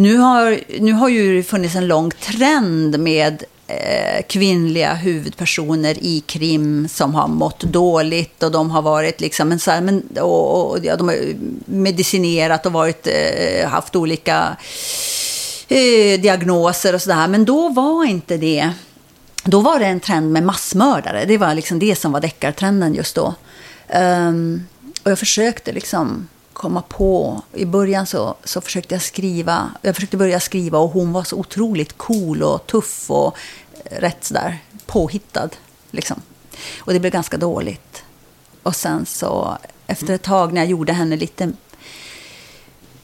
nu 0.00 0.16
har, 0.16 0.60
nu 0.80 0.92
har 0.92 1.08
ju 1.08 1.42
funnits 1.42 1.74
en 1.74 1.86
lång 1.86 2.10
trend 2.10 3.00
med 3.00 3.44
eh, 3.66 4.22
kvinnliga 4.28 4.94
huvudpersoner 4.94 5.96
i 6.00 6.20
krim 6.26 6.88
som 6.88 7.14
har 7.14 7.28
mått 7.28 7.60
dåligt 7.60 8.42
och 8.42 8.50
de 8.50 8.70
har 8.70 8.82
varit 8.82 9.20
liksom 9.20 9.52
en 9.52 9.58
så 9.58 9.70
här, 9.70 9.80
men, 9.80 10.02
och, 10.20 10.70
och 10.70 10.84
ja, 10.84 10.96
de 10.96 11.08
har 11.08 11.16
medicinerat 11.64 12.66
och 12.66 12.72
varit, 12.72 13.06
eh, 13.06 13.68
haft 13.68 13.96
olika 13.96 14.56
eh, 15.68 16.20
diagnoser 16.20 16.94
och 16.94 17.02
sådär. 17.02 17.28
Men 17.28 17.44
då 17.44 17.68
var 17.68 18.04
inte 18.04 18.36
det, 18.36 18.70
då 19.44 19.60
var 19.60 19.78
det 19.78 19.86
en 19.86 20.00
trend 20.00 20.32
med 20.32 20.42
massmördare. 20.42 21.24
Det 21.24 21.38
var 21.38 21.54
liksom 21.54 21.78
det 21.78 21.96
som 21.96 22.12
var 22.12 22.20
deckartrenden 22.20 22.94
just 22.94 23.14
då. 23.14 23.34
Um, 23.94 24.66
och 25.02 25.10
jag 25.10 25.18
försökte 25.18 25.72
liksom 25.72 26.28
komma 26.52 26.82
på. 26.82 27.42
I 27.52 27.64
början 27.64 28.06
så, 28.06 28.34
så 28.44 28.60
försökte 28.60 28.94
jag 28.94 29.02
skriva. 29.02 29.70
Jag 29.82 29.94
försökte 29.94 30.16
börja 30.16 30.40
skriva 30.40 30.78
och 30.78 30.90
hon 30.90 31.12
var 31.12 31.24
så 31.24 31.36
otroligt 31.36 31.98
cool 31.98 32.42
och 32.42 32.66
tuff 32.66 33.10
och 33.10 33.36
eh, 33.84 34.00
rätt 34.00 34.24
sådär 34.24 34.58
påhittad. 34.86 35.48
Liksom. 35.90 36.22
Och 36.78 36.92
det 36.92 37.00
blev 37.00 37.12
ganska 37.12 37.36
dåligt. 37.36 38.02
Och 38.62 38.76
sen 38.76 39.06
så 39.06 39.58
efter 39.86 40.14
ett 40.14 40.22
tag 40.22 40.52
när 40.52 40.60
jag 40.60 40.70
gjorde 40.70 40.92
henne 40.92 41.16
lite 41.16 41.52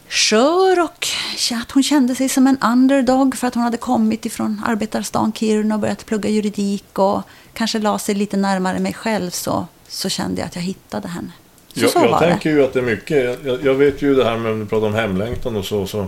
skör 0.09 0.81
och 0.81 1.07
att 1.53 1.71
hon 1.71 1.83
kände 1.83 2.15
sig 2.15 2.29
som 2.29 2.47
en 2.47 2.59
underdog 2.59 3.37
för 3.37 3.47
att 3.47 3.55
hon 3.55 3.63
hade 3.63 3.77
kommit 3.77 4.27
ifrån 4.27 4.63
arbetarstan 4.67 5.33
Kiruna 5.33 5.75
och 5.75 5.81
börjat 5.81 6.07
plugga 6.07 6.29
juridik 6.29 6.99
och 6.99 7.23
kanske 7.53 7.79
la 7.79 7.99
sig 7.99 8.15
lite 8.15 8.37
närmare 8.37 8.79
mig 8.79 8.95
själv 8.95 9.31
så, 9.31 9.67
så 9.89 10.09
kände 10.09 10.41
jag 10.41 10.47
att 10.47 10.57
jag 10.57 10.63
hittade 10.63 11.09
henne. 11.09 11.33
Så 11.77 11.85
jag, 11.85 11.91
så 11.91 11.99
jag 11.99 12.19
tänker 12.19 12.51
det. 12.51 12.57
ju 12.57 12.65
att 12.65 12.73
det 12.73 12.79
är 12.79 12.83
mycket. 12.83 13.39
Jag, 13.45 13.65
jag, 13.65 13.75
vet 13.75 14.03
ju 14.03 14.15
det 14.15 14.25
här 14.25 14.37
med 14.37 14.57
du 14.57 14.67
pratar 14.67 14.87
om 14.87 14.95
hemlängtan 14.95 15.57
och 15.57 15.65
så. 15.65 15.87
så 15.87 16.07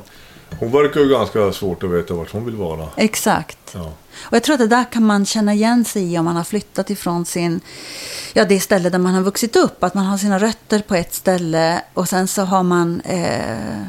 hon 0.59 0.73
verkar 0.73 1.01
ju 1.01 1.09
ganska 1.09 1.53
svårt 1.53 1.83
att 1.83 1.91
veta 1.91 2.15
vart 2.15 2.33
hon 2.33 2.45
vill 2.45 2.55
vara. 2.55 2.89
Exakt. 2.97 3.59
Ja. 3.75 3.93
Och 4.21 4.37
jag 4.37 4.43
tror 4.43 4.55
att 4.55 4.61
det 4.61 4.67
där 4.67 4.85
kan 4.93 5.07
man 5.07 5.27
känna 5.27 5.55
igen 5.55 5.85
sig 5.85 6.13
i 6.13 6.19
om 6.19 6.25
man 6.25 6.37
har 6.37 6.45
flyttat 6.45 6.91
ifrån 6.91 7.25
sin, 7.25 7.61
ja, 8.33 8.45
det 8.45 8.61
ställe 8.61 8.91
där 8.91 8.99
man 8.99 9.15
har 9.15 9.23
vuxit 9.23 9.57
upp. 9.57 9.85
Att 9.85 9.95
man 9.95 10.05
har 10.05 10.19
sina 10.19 10.39
rötter 10.39 10.79
på 10.81 10.95
ett 10.95 11.15
ställe 11.15 11.83
och 11.95 12.09
sen 12.09 12.29
så 12.29 12.43
har 12.43 12.63
man 12.63 13.01
eh, 13.01 13.83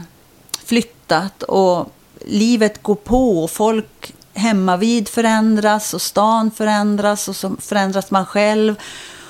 flyttat 0.66 1.44
och 1.44 1.92
livet 2.26 2.84
går 2.84 2.96
på 2.96 3.44
och 3.44 3.52
folk 3.52 4.14
hemma 4.34 4.78
vid 4.78 5.08
förändras 5.08 5.94
och 5.94 6.02
stan 6.02 6.52
förändras 6.52 7.28
och 7.28 7.36
så 7.36 7.56
förändras 7.60 8.12
man 8.12 8.26
själv. 8.26 8.76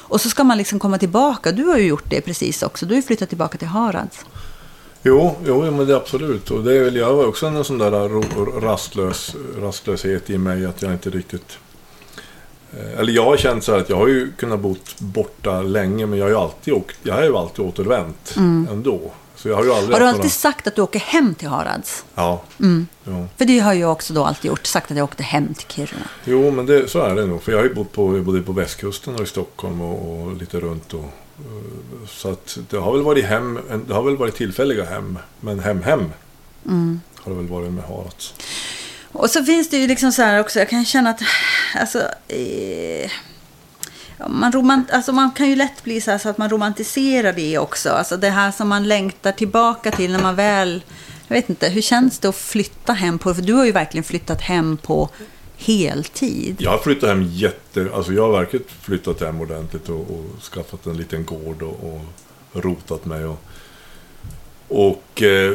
Och 0.10 0.22
så 0.22 0.30
ska 0.30 0.44
man 0.44 0.58
liksom 0.58 0.80
komma 0.80 0.98
tillbaka. 0.98 1.52
Du 1.52 1.64
har 1.64 1.78
ju 1.78 1.88
gjort 1.88 2.10
det 2.10 2.22
precis 2.22 2.64
också. 2.64 2.86
Du 2.86 2.94
har 2.94 2.96
ju 2.96 3.02
flyttat 3.02 3.30
tillbaka 3.30 3.58
till 3.58 3.68
Harads. 3.68 4.26
Jo, 5.04 5.36
jo 5.46 5.72
men 5.72 5.88
det 5.88 5.94
är 5.94 5.98
absolut. 5.98 6.52
Och 6.52 6.64
det 6.64 6.78
är 6.78 6.84
väl, 6.84 6.96
jag 6.96 7.06
har 7.06 7.28
också 7.28 7.48
en 7.48 7.64
sån 7.64 7.78
där 7.78 8.62
rastlös, 8.62 9.36
rastlöshet 9.62 10.30
i 10.30 10.38
mig 10.38 10.66
att 10.66 10.82
jag 10.82 10.92
inte 10.92 11.10
riktigt... 11.10 11.58
Eh, 12.74 13.00
eller 13.00 13.14
jag 13.14 13.26
har 13.26 13.38
känt 13.38 13.64
så 13.64 13.72
här 13.72 13.80
att 13.80 13.90
jag 13.90 13.98
har 13.98 14.08
ju 14.08 14.32
kunnat 14.32 14.60
bo 14.60 14.76
borta 14.98 15.62
länge 15.62 16.06
men 16.06 16.20
jag 16.20 16.26
har 16.26 16.30
ju 16.30 16.38
alltid, 16.38 16.74
åkt, 16.74 16.98
jag 17.04 17.14
har 17.14 17.24
ju 17.24 17.38
alltid 17.38 17.66
återvänt 17.66 18.34
mm. 18.38 18.68
ändå. 18.72 19.12
Så 19.42 19.50
jag 19.50 19.56
har, 19.56 19.64
ju 19.64 19.74
aldrig 19.74 19.96
har 19.96 20.00
du 20.00 20.06
alltid 20.06 20.20
några... 20.20 20.30
sagt 20.30 20.68
att 20.68 20.76
du 20.76 20.82
åker 20.82 21.00
hem 21.00 21.36
till 21.36 21.48
Harads? 21.48 22.06
Ja. 22.16 22.42
Mm. 22.60 22.88
ja. 23.04 23.28
För 23.38 23.46
det 23.46 23.60
har 23.60 23.74
jag 23.74 23.92
också 23.92 24.14
då 24.14 24.26
alltid 24.26 24.50
gjort, 24.50 24.66
sagt 24.66 24.92
att 24.92 24.98
jag 24.98 25.04
åkte 25.04 25.24
hem 25.24 25.54
till 25.54 25.68
Kiruna. 25.68 26.06
Jo, 26.26 26.52
men 26.52 26.66
det, 26.66 26.88
så 26.88 27.00
är 27.00 27.16
det 27.16 27.26
nog. 27.26 27.44
För 27.44 27.52
jag 27.52 27.60
har 27.60 27.64
ju 27.64 27.74
bott 27.74 27.92
på, 27.92 28.08
både 28.08 28.42
på 28.42 28.52
västkusten 28.52 29.16
och 29.16 29.22
i 29.22 29.26
Stockholm 29.26 29.82
och, 29.82 30.24
och 30.24 30.36
lite 30.36 30.60
runt. 30.60 30.94
Och, 30.94 31.04
eh, 31.04 32.08
så 32.08 32.32
att 32.32 32.58
det 32.70 32.78
har 32.78 32.92
väl 32.94 33.02
varit 33.02 33.26
hem, 33.26 33.60
det 33.88 33.94
har 33.94 34.04
väl 34.04 34.18
varit 34.18 34.36
tillfälliga 34.36 34.86
hem. 34.86 35.20
Men 35.40 35.60
hem-hem 35.60 36.12
mm. 36.66 37.02
har 37.16 37.32
det 37.32 37.38
väl 37.38 37.48
varit 37.48 37.72
med 37.72 37.84
Harads. 37.84 38.34
Och 39.12 39.30
så 39.30 39.44
finns 39.44 39.70
det 39.70 39.78
ju 39.78 39.88
liksom 39.88 40.12
så 40.12 40.22
här 40.22 40.40
också, 40.40 40.60
jag 40.60 40.70
kan 40.70 40.86
känna 40.86 41.10
att, 41.10 41.22
alltså, 41.76 42.00
eh, 42.28 43.12
man, 44.28 44.52
romant, 44.52 44.92
alltså 44.92 45.12
man 45.12 45.32
kan 45.32 45.50
ju 45.50 45.56
lätt 45.56 45.84
bli 45.84 46.02
så, 46.02 46.20
så, 46.20 46.30
att 46.30 46.38
man 46.38 46.50
romantiserar 46.50 47.34
det 47.34 47.58
också. 47.58 47.90
Alltså 47.90 48.18
det 48.18 48.30
här 48.30 48.52
som 48.52 48.70
man 48.70 48.88
längtar 48.88 49.32
tillbaka 49.32 49.92
till 49.92 50.12
när 50.12 50.22
man 50.22 50.36
väl... 50.36 50.84
Jag 51.28 51.36
vet 51.36 51.50
inte, 51.50 51.70
hur 51.70 51.82
känns 51.82 52.20
det 52.20 52.30
att 52.30 52.36
flytta 52.36 52.94
hem 52.94 53.20
på... 53.20 53.34
För 53.34 53.42
du 53.42 53.54
har 53.54 53.66
ju 53.66 53.72
verkligen 53.72 54.04
flyttat 54.04 54.42
hem 54.42 54.78
på 54.78 55.10
heltid. 55.58 56.56
Jag 56.60 56.72
har 56.72 56.78
flyttat 56.78 57.10
hem 57.10 57.24
jätte... 57.24 57.90
Alltså 57.94 58.14
jag 58.14 58.24
har 58.24 58.32
verkligen 58.32 58.66
flyttat 58.82 59.22
hem 59.22 59.42
ordentligt 59.42 59.90
och, 59.90 60.00
och 60.00 60.44
skaffat 60.54 60.86
en 60.86 60.98
liten 60.98 61.26
gård 61.26 61.62
och, 61.62 61.84
och 61.84 62.02
rotat 62.64 63.06
mig. 63.06 63.26
Och, 63.26 63.44
och 64.68 65.22
eh, 65.24 65.54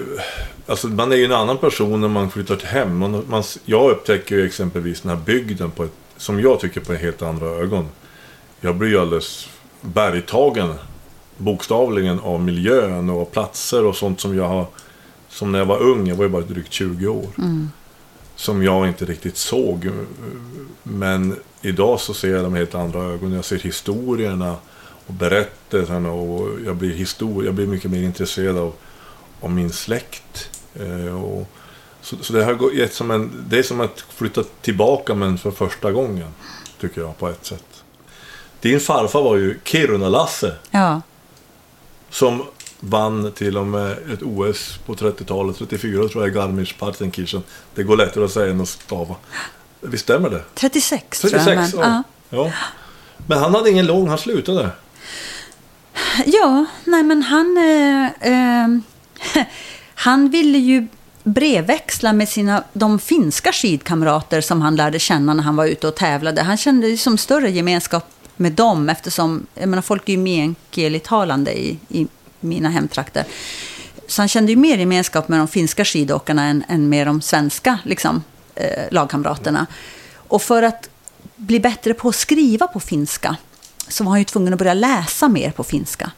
alltså 0.66 0.88
man 0.88 1.12
är 1.12 1.16
ju 1.16 1.24
en 1.24 1.32
annan 1.32 1.58
person 1.58 2.00
när 2.00 2.08
man 2.08 2.30
flyttar 2.30 2.56
hem. 2.56 2.98
Man, 2.98 3.24
man, 3.28 3.42
jag 3.64 3.90
upptäcker 3.90 4.36
ju 4.36 4.46
exempelvis 4.46 5.00
den 5.00 5.10
här 5.10 5.24
bygden 5.24 5.70
på 5.70 5.84
ett, 5.84 5.92
som 6.16 6.40
jag 6.40 6.60
tycker 6.60 6.80
på 6.80 6.94
helt 6.94 7.22
andra 7.22 7.46
ögon 7.46 7.88
jag 8.64 8.76
blir 8.76 8.88
ju 8.88 8.98
alldeles 8.98 9.48
bergtagen 9.80 10.74
bokstavligen 11.36 12.20
av 12.20 12.40
miljön 12.40 13.10
och 13.10 13.32
platser 13.32 13.84
och 13.84 13.96
sånt 13.96 14.20
som 14.20 14.36
jag 14.36 14.48
har 14.48 14.66
som 15.28 15.52
när 15.52 15.58
jag 15.58 15.66
var 15.66 15.82
ung, 15.82 16.08
jag 16.08 16.16
var 16.16 16.24
ju 16.24 16.30
bara 16.30 16.42
drygt 16.42 16.72
20 16.72 17.06
år. 17.06 17.28
Mm. 17.38 17.70
Som 18.36 18.62
jag 18.62 18.88
inte 18.88 19.04
riktigt 19.04 19.36
såg. 19.36 19.90
Men 20.82 21.36
idag 21.62 22.00
så 22.00 22.14
ser 22.14 22.28
jag 22.28 22.42
dem 22.42 22.52
med 22.52 22.58
helt 22.58 22.74
andra 22.74 23.02
ögon. 23.02 23.32
Jag 23.32 23.44
ser 23.44 23.58
historierna 23.58 24.56
och 25.06 25.14
berättelserna 25.14 26.12
och 26.12 26.60
jag 26.64 26.76
blir, 26.76 26.94
histor 26.94 27.44
jag 27.44 27.54
blir 27.54 27.66
mycket 27.66 27.90
mer 27.90 28.02
intresserad 28.02 28.58
av, 28.58 28.72
av 29.40 29.50
min 29.50 29.70
släkt. 29.70 30.60
Eh, 30.74 31.22
och, 31.22 31.48
så, 32.00 32.16
så 32.20 32.32
det, 32.32 32.44
har 32.44 32.72
gett 32.72 32.94
som 32.94 33.10
en, 33.10 33.44
det 33.48 33.58
är 33.58 33.62
som 33.62 33.80
att 33.80 34.00
flytta 34.00 34.42
tillbaka 34.60 35.14
men 35.14 35.38
för 35.38 35.50
första 35.50 35.92
gången. 35.92 36.28
Tycker 36.80 37.00
jag 37.00 37.18
på 37.18 37.28
ett 37.28 37.46
sätt. 37.46 37.73
Din 38.64 38.80
farfar 38.80 39.22
var 39.22 39.36
ju 39.36 39.58
Kiruna-Lasse. 39.64 40.52
Ja. 40.70 41.02
Som 42.10 42.44
vann 42.80 43.32
till 43.32 43.58
och 43.58 43.66
med 43.66 43.92
ett 43.92 44.22
OS 44.22 44.78
på 44.86 44.94
30-talet, 44.94 45.58
34 45.58 46.08
tror 46.08 46.24
jag, 46.24 46.34
i 46.34 46.38
Garmisch-Partenkirchen. 46.38 47.42
Det 47.74 47.82
går 47.82 47.96
lättare 47.96 48.24
att 48.24 48.30
säga 48.30 48.50
än 48.50 48.60
att 48.60 48.68
stava. 48.68 49.14
Visst 49.80 50.04
stämmer 50.04 50.30
det? 50.30 50.42
36, 50.54 51.20
36 51.20 51.70
tror 51.70 51.84
jag. 51.84 51.90
Men, 51.90 52.02
ja. 52.30 52.44
ja. 52.44 52.52
Men 53.26 53.38
han 53.38 53.54
hade 53.54 53.70
ingen 53.70 53.86
lång, 53.86 54.08
han 54.08 54.18
slutade. 54.18 54.70
Ja, 56.26 56.64
nej 56.84 57.02
men 57.02 57.22
han... 57.22 57.56
Eh, 57.56 58.32
eh, 58.32 58.68
han 59.94 60.30
ville 60.30 60.58
ju 60.58 60.86
brevväxla 61.22 62.12
med 62.12 62.28
sina, 62.28 62.64
de 62.72 62.98
finska 62.98 63.52
skidkamrater 63.52 64.40
som 64.40 64.62
han 64.62 64.76
lärde 64.76 64.98
känna 64.98 65.34
när 65.34 65.42
han 65.42 65.56
var 65.56 65.66
ute 65.66 65.88
och 65.88 65.94
tävlade. 65.94 66.42
Han 66.42 66.56
kände 66.56 66.88
ju 66.88 66.96
som 66.96 67.18
större 67.18 67.50
gemenskap 67.50 68.13
med 68.36 68.52
dem 68.52 68.88
eftersom, 68.88 69.46
jag 69.54 69.68
menar 69.68 69.82
folk 69.82 70.08
är 70.08 70.12
ju 70.12 70.18
meänkielitalande 70.18 71.58
i, 71.58 71.78
i 71.88 72.06
mina 72.40 72.68
hemtrakter. 72.68 73.24
Så 74.06 74.22
han 74.22 74.28
kände 74.28 74.52
ju 74.52 74.56
mer 74.56 74.78
gemenskap 74.78 75.28
med 75.28 75.38
de 75.38 75.48
finska 75.48 75.84
skidåkarna 75.84 76.44
än, 76.44 76.64
än 76.68 76.88
med 76.88 77.06
de 77.06 77.22
svenska 77.22 77.78
liksom, 77.84 78.22
eh, 78.54 78.84
lagkamraterna. 78.90 79.66
Och 80.14 80.42
för 80.42 80.62
att 80.62 80.88
bli 81.36 81.60
bättre 81.60 81.94
på 81.94 82.08
att 82.08 82.16
skriva 82.16 82.66
på 82.66 82.80
finska 82.80 83.36
så 83.88 84.04
var 84.04 84.10
han 84.10 84.18
ju 84.18 84.24
tvungen 84.24 84.52
att 84.52 84.58
börja 84.58 84.74
läsa 84.74 85.28
mer 85.28 85.50
på 85.50 85.64
finska. 85.64 86.10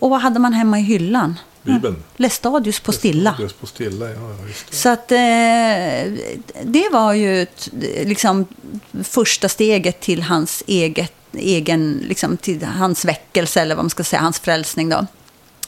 Och 0.00 0.10
vad 0.10 0.20
hade 0.20 0.38
man 0.38 0.52
hemma 0.52 0.78
i 0.78 0.82
hyllan? 0.82 1.34
Bibeln. 1.62 2.02
Lestadius 2.16 2.80
på 2.80 2.92
stilla. 2.92 3.36
Just 3.40 3.60
på 3.60 3.66
stilla, 3.66 4.10
ja. 4.10 4.36
Så 4.70 4.88
att 4.88 5.12
eh, 5.12 5.18
det 6.62 6.88
var 6.92 7.12
ju 7.12 7.46
liksom 8.04 8.46
första 9.04 9.48
steget 9.48 10.00
till 10.00 10.22
hans 10.22 10.62
eget, 10.66 11.12
egen, 11.38 12.04
liksom 12.08 12.36
till 12.36 12.64
hans 12.64 13.04
väckelse 13.04 13.60
eller 13.60 13.74
vad 13.74 13.84
man 13.84 13.90
ska 13.90 14.04
säga, 14.04 14.22
hans 14.22 14.38
frälsning 14.38 14.88
då. 14.88 15.06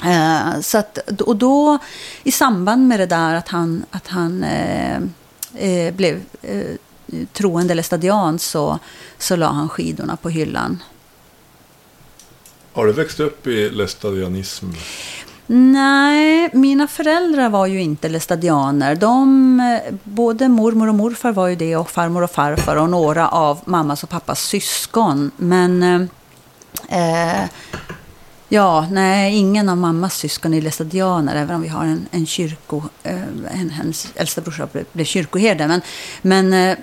Eh, 0.05 0.61
så 0.61 0.79
att, 0.79 1.21
och 1.21 1.37
då 1.37 1.79
i 2.23 2.33
samband 2.33 2.89
med 2.89 3.01
det 3.01 3.07
där 3.07 3.35
att 3.35 3.49
han, 3.49 3.85
att 3.91 4.07
han 4.07 4.45
eh, 4.45 4.97
eh 5.55 5.95
blev 5.95 6.23
eh, 6.43 6.75
troende 7.33 7.75
lestadian 7.75 8.39
så, 8.39 8.79
så 9.19 9.37
la 9.37 9.47
han 9.47 9.69
skidorna 9.69 10.17
på 10.17 10.29
hyllan. 10.29 10.83
Har 12.73 12.87
du 12.87 12.93
växt 12.93 13.21
upp 13.21 13.47
i 13.47 13.71
lästadianism? 13.71 14.67
Nej, 15.51 16.51
mina 16.53 16.89
föräldrar 16.89 17.49
var 17.49 17.67
ju 17.67 17.81
inte 17.81 18.09
lestadianer. 18.09 18.95
De, 18.95 19.61
eh, 19.61 19.95
både 20.05 20.49
mormor 20.49 20.89
och 20.89 20.95
morfar 20.95 21.33
var 21.33 21.49
ju 21.49 21.57
det 21.57 21.77
och 21.77 21.91
farmor 21.91 22.23
och 22.23 22.31
farfar 22.31 22.77
och 22.77 22.91
några 22.91 23.29
av 23.29 23.61
mammas 23.65 24.03
och 24.03 24.09
pappas 24.09 24.41
syskon. 24.41 25.31
Men 25.37 25.83
eh, 26.89 27.41
eh 27.43 27.49
ja, 28.49 28.87
nej, 28.91 29.37
ingen 29.37 29.69
av 29.69 29.77
mammas 29.77 30.17
syskon 30.17 30.55
är 30.55 30.63
lestadianer, 30.63 31.37
även 31.37 31.57
om 31.57 31.63
vi 31.63 31.69
har 31.69 31.85
en, 31.85 32.07
en 32.11 32.27
kyrko, 32.27 32.83
eh, 33.03 33.23
en, 33.61 33.71
hennes 33.71 34.09
äldsta 34.15 34.41
brorsa 34.41 34.69
blev, 34.73 34.85
blev 34.93 35.05
kyrkoherde. 35.05 35.69
Men, 35.69 35.83
men, 36.23 36.53
eh, 36.53 36.79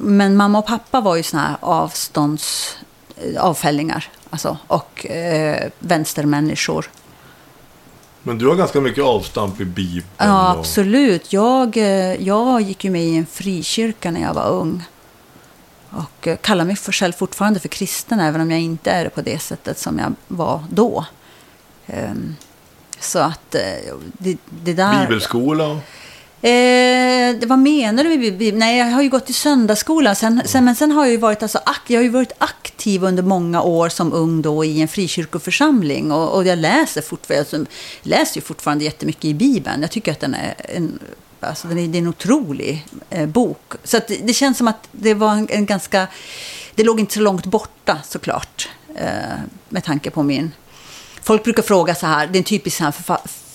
men 0.00 0.36
mamma 0.36 0.58
och 0.58 0.66
pappa 0.66 1.00
var 1.00 1.16
ju 1.16 1.22
såna 1.22 1.42
här 1.42 1.56
avstånds 1.60 2.76
eh, 3.16 3.42
avfällingar 3.42 4.08
alltså, 4.30 4.58
och 4.66 5.06
eh, 5.06 5.70
vänstermänniskor. 5.78 6.90
Men 8.26 8.38
du 8.38 8.48
har 8.48 8.54
ganska 8.54 8.80
mycket 8.80 9.04
avstamp 9.04 9.60
i 9.60 9.64
Bibeln. 9.64 10.06
Ja, 10.16 10.52
och- 10.52 10.58
absolut. 10.58 11.32
Jag, 11.32 11.76
eh, 11.76 12.14
jag 12.26 12.60
gick 12.60 12.84
ju 12.84 12.90
med 12.90 13.02
i 13.04 13.16
en 13.16 13.26
frikyrka 13.26 14.10
när 14.10 14.20
jag 14.22 14.34
var 14.34 14.48
ung. 14.50 14.84
Och 15.90 16.26
eh, 16.28 16.36
kallar 16.36 16.64
mig 16.64 16.76
för 16.76 16.92
själv 16.92 17.12
fortfarande 17.12 17.60
för 17.60 17.68
kristen, 17.68 18.20
även 18.20 18.40
om 18.40 18.50
jag 18.50 18.60
inte 18.60 18.90
är 18.90 19.04
det 19.04 19.10
på 19.10 19.20
det 19.22 19.38
sättet 19.38 19.78
som 19.78 19.98
jag 19.98 20.12
var 20.28 20.64
då. 20.70 21.04
Ehm, 21.86 22.36
Så 23.00 23.18
att 23.18 23.54
eh, 23.54 23.60
det, 24.18 24.36
det 24.64 24.72
där... 24.74 25.00
Bibelskola. 25.06 25.78
Eh, 26.46 27.36
vad 27.46 27.58
menar 27.58 28.04
du? 28.04 28.52
Nej, 28.52 28.78
jag 28.78 28.86
har 28.86 29.02
ju 29.02 29.08
gått 29.08 29.30
i 29.30 29.32
söndagsskola. 29.32 30.14
Sen, 30.14 30.42
sen, 30.44 30.64
men 30.64 30.74
sen 30.74 30.92
har 30.92 31.04
jag 31.04 31.10
ju 31.10 31.16
varit, 31.16 31.42
alltså, 31.42 31.60
jag 31.86 31.98
har 31.98 32.02
ju 32.02 32.08
varit 32.08 32.32
aktiv 32.38 33.04
under 33.04 33.22
många 33.22 33.62
år 33.62 33.88
som 33.88 34.12
ung 34.12 34.42
då 34.42 34.64
i 34.64 34.80
en 34.80 34.88
frikyrkoförsamling. 34.88 36.12
Och, 36.12 36.34
och 36.34 36.46
jag 36.46 36.58
läser 36.58 37.02
fortfarande, 37.02 37.70
jag 38.02 38.10
läser 38.10 38.36
ju 38.36 38.42
fortfarande 38.42 38.84
jättemycket 38.84 39.24
i 39.24 39.34
Bibeln. 39.34 39.82
Jag 39.82 39.90
tycker 39.90 40.12
att 40.12 40.20
den 40.20 40.34
är 40.34 40.54
en, 40.58 40.98
alltså, 41.40 41.68
den 41.68 41.78
är, 41.78 41.88
det 41.88 41.98
är 41.98 42.02
en 42.02 42.08
otrolig 42.08 42.86
eh, 43.10 43.26
bok. 43.26 43.72
Så 43.84 43.98
det, 44.08 44.16
det 44.26 44.32
känns 44.32 44.58
som 44.58 44.68
att 44.68 44.88
det 44.92 45.14
var 45.14 45.32
en, 45.32 45.48
en 45.50 45.66
ganska... 45.66 46.06
Det 46.74 46.84
låg 46.84 47.00
inte 47.00 47.14
så 47.14 47.20
långt 47.20 47.46
borta 47.46 47.98
såklart. 48.04 48.68
Eh, 48.94 49.38
med 49.68 49.84
tanke 49.84 50.10
på 50.10 50.22
min... 50.22 50.52
Folk 51.22 51.44
brukar 51.44 51.62
fråga 51.62 51.94
så 51.94 52.06
här, 52.06 52.26
det 52.26 52.36
är 52.36 52.40
en 52.40 52.44
typisk 52.44 52.76
så 52.76 52.84
här 52.84 52.94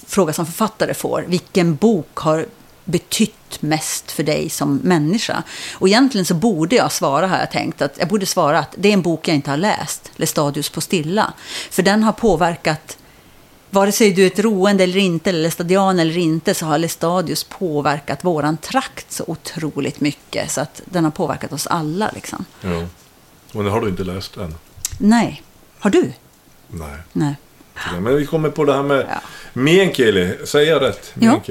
fråga 0.08 0.34
som 0.34 0.46
författare 0.46 0.94
får. 0.94 1.26
Vilken 1.28 1.76
bok 1.76 2.16
har 2.16 2.46
betytt 2.86 3.62
mest 3.62 4.12
för 4.12 4.24
dig 4.24 4.50
som 4.50 4.76
människa? 4.76 5.44
Och 5.74 5.88
egentligen 5.88 6.26
så 6.26 6.34
borde 6.34 6.76
jag 6.76 6.92
svara, 6.92 7.28
har 7.28 7.38
jag 7.38 7.52
tänkt, 7.52 7.82
att 7.82 7.98
jag 7.98 8.08
borde 8.08 8.26
svara 8.26 8.60
att 8.60 8.76
det 8.78 8.90
är 8.90 8.94
en 8.94 9.02
bok 9.02 9.28
jag 9.28 9.36
inte 9.36 9.50
har 9.50 9.58
läst, 9.58 10.12
Lestadius 10.16 10.70
på 10.70 10.82
stilla. 10.82 11.34
För 11.70 11.84
den 11.84 12.04
har 12.04 12.12
påverkat, 12.14 12.98
vare 13.70 13.92
sig 13.92 14.12
du 14.14 14.24
är 14.24 14.28
ett 14.28 14.40
roende 14.40 14.84
eller 14.84 14.98
inte, 15.00 15.30
eller 15.30 15.50
stadian 15.50 16.00
eller 16.00 16.18
inte, 16.18 16.54
så 16.54 16.66
har 16.66 16.78
Lestadius 16.78 17.44
påverkat 17.44 18.24
våran 18.24 18.58
trakt 18.58 19.12
så 19.12 19.24
otroligt 19.28 20.00
mycket. 20.00 20.52
Så 20.52 20.62
att 20.62 20.82
den 20.86 21.04
har 21.04 21.12
påverkat 21.12 21.54
oss 21.54 21.68
alla 21.68 22.12
liksom. 22.16 22.46
Ja. 22.62 22.86
Men 23.52 23.66
det 23.66 23.72
har 23.72 23.82
du 23.82 23.90
inte 23.90 24.04
läst 24.04 24.38
än. 24.38 24.56
Nej. 24.98 25.44
Har 25.80 25.90
du? 25.90 26.14
Nej. 26.68 26.98
Nej. 27.14 27.36
Men 28.02 28.16
vi 28.16 28.26
kommer 28.26 28.50
på 28.50 28.66
det 28.66 28.74
här 28.74 28.84
med 28.84 29.06
Ja. 29.10 29.22
meänkieli. 29.54 30.38
Säger 30.46 30.72
jag 30.72 30.82
rätt? 30.82 31.14
Ja. 31.20 31.42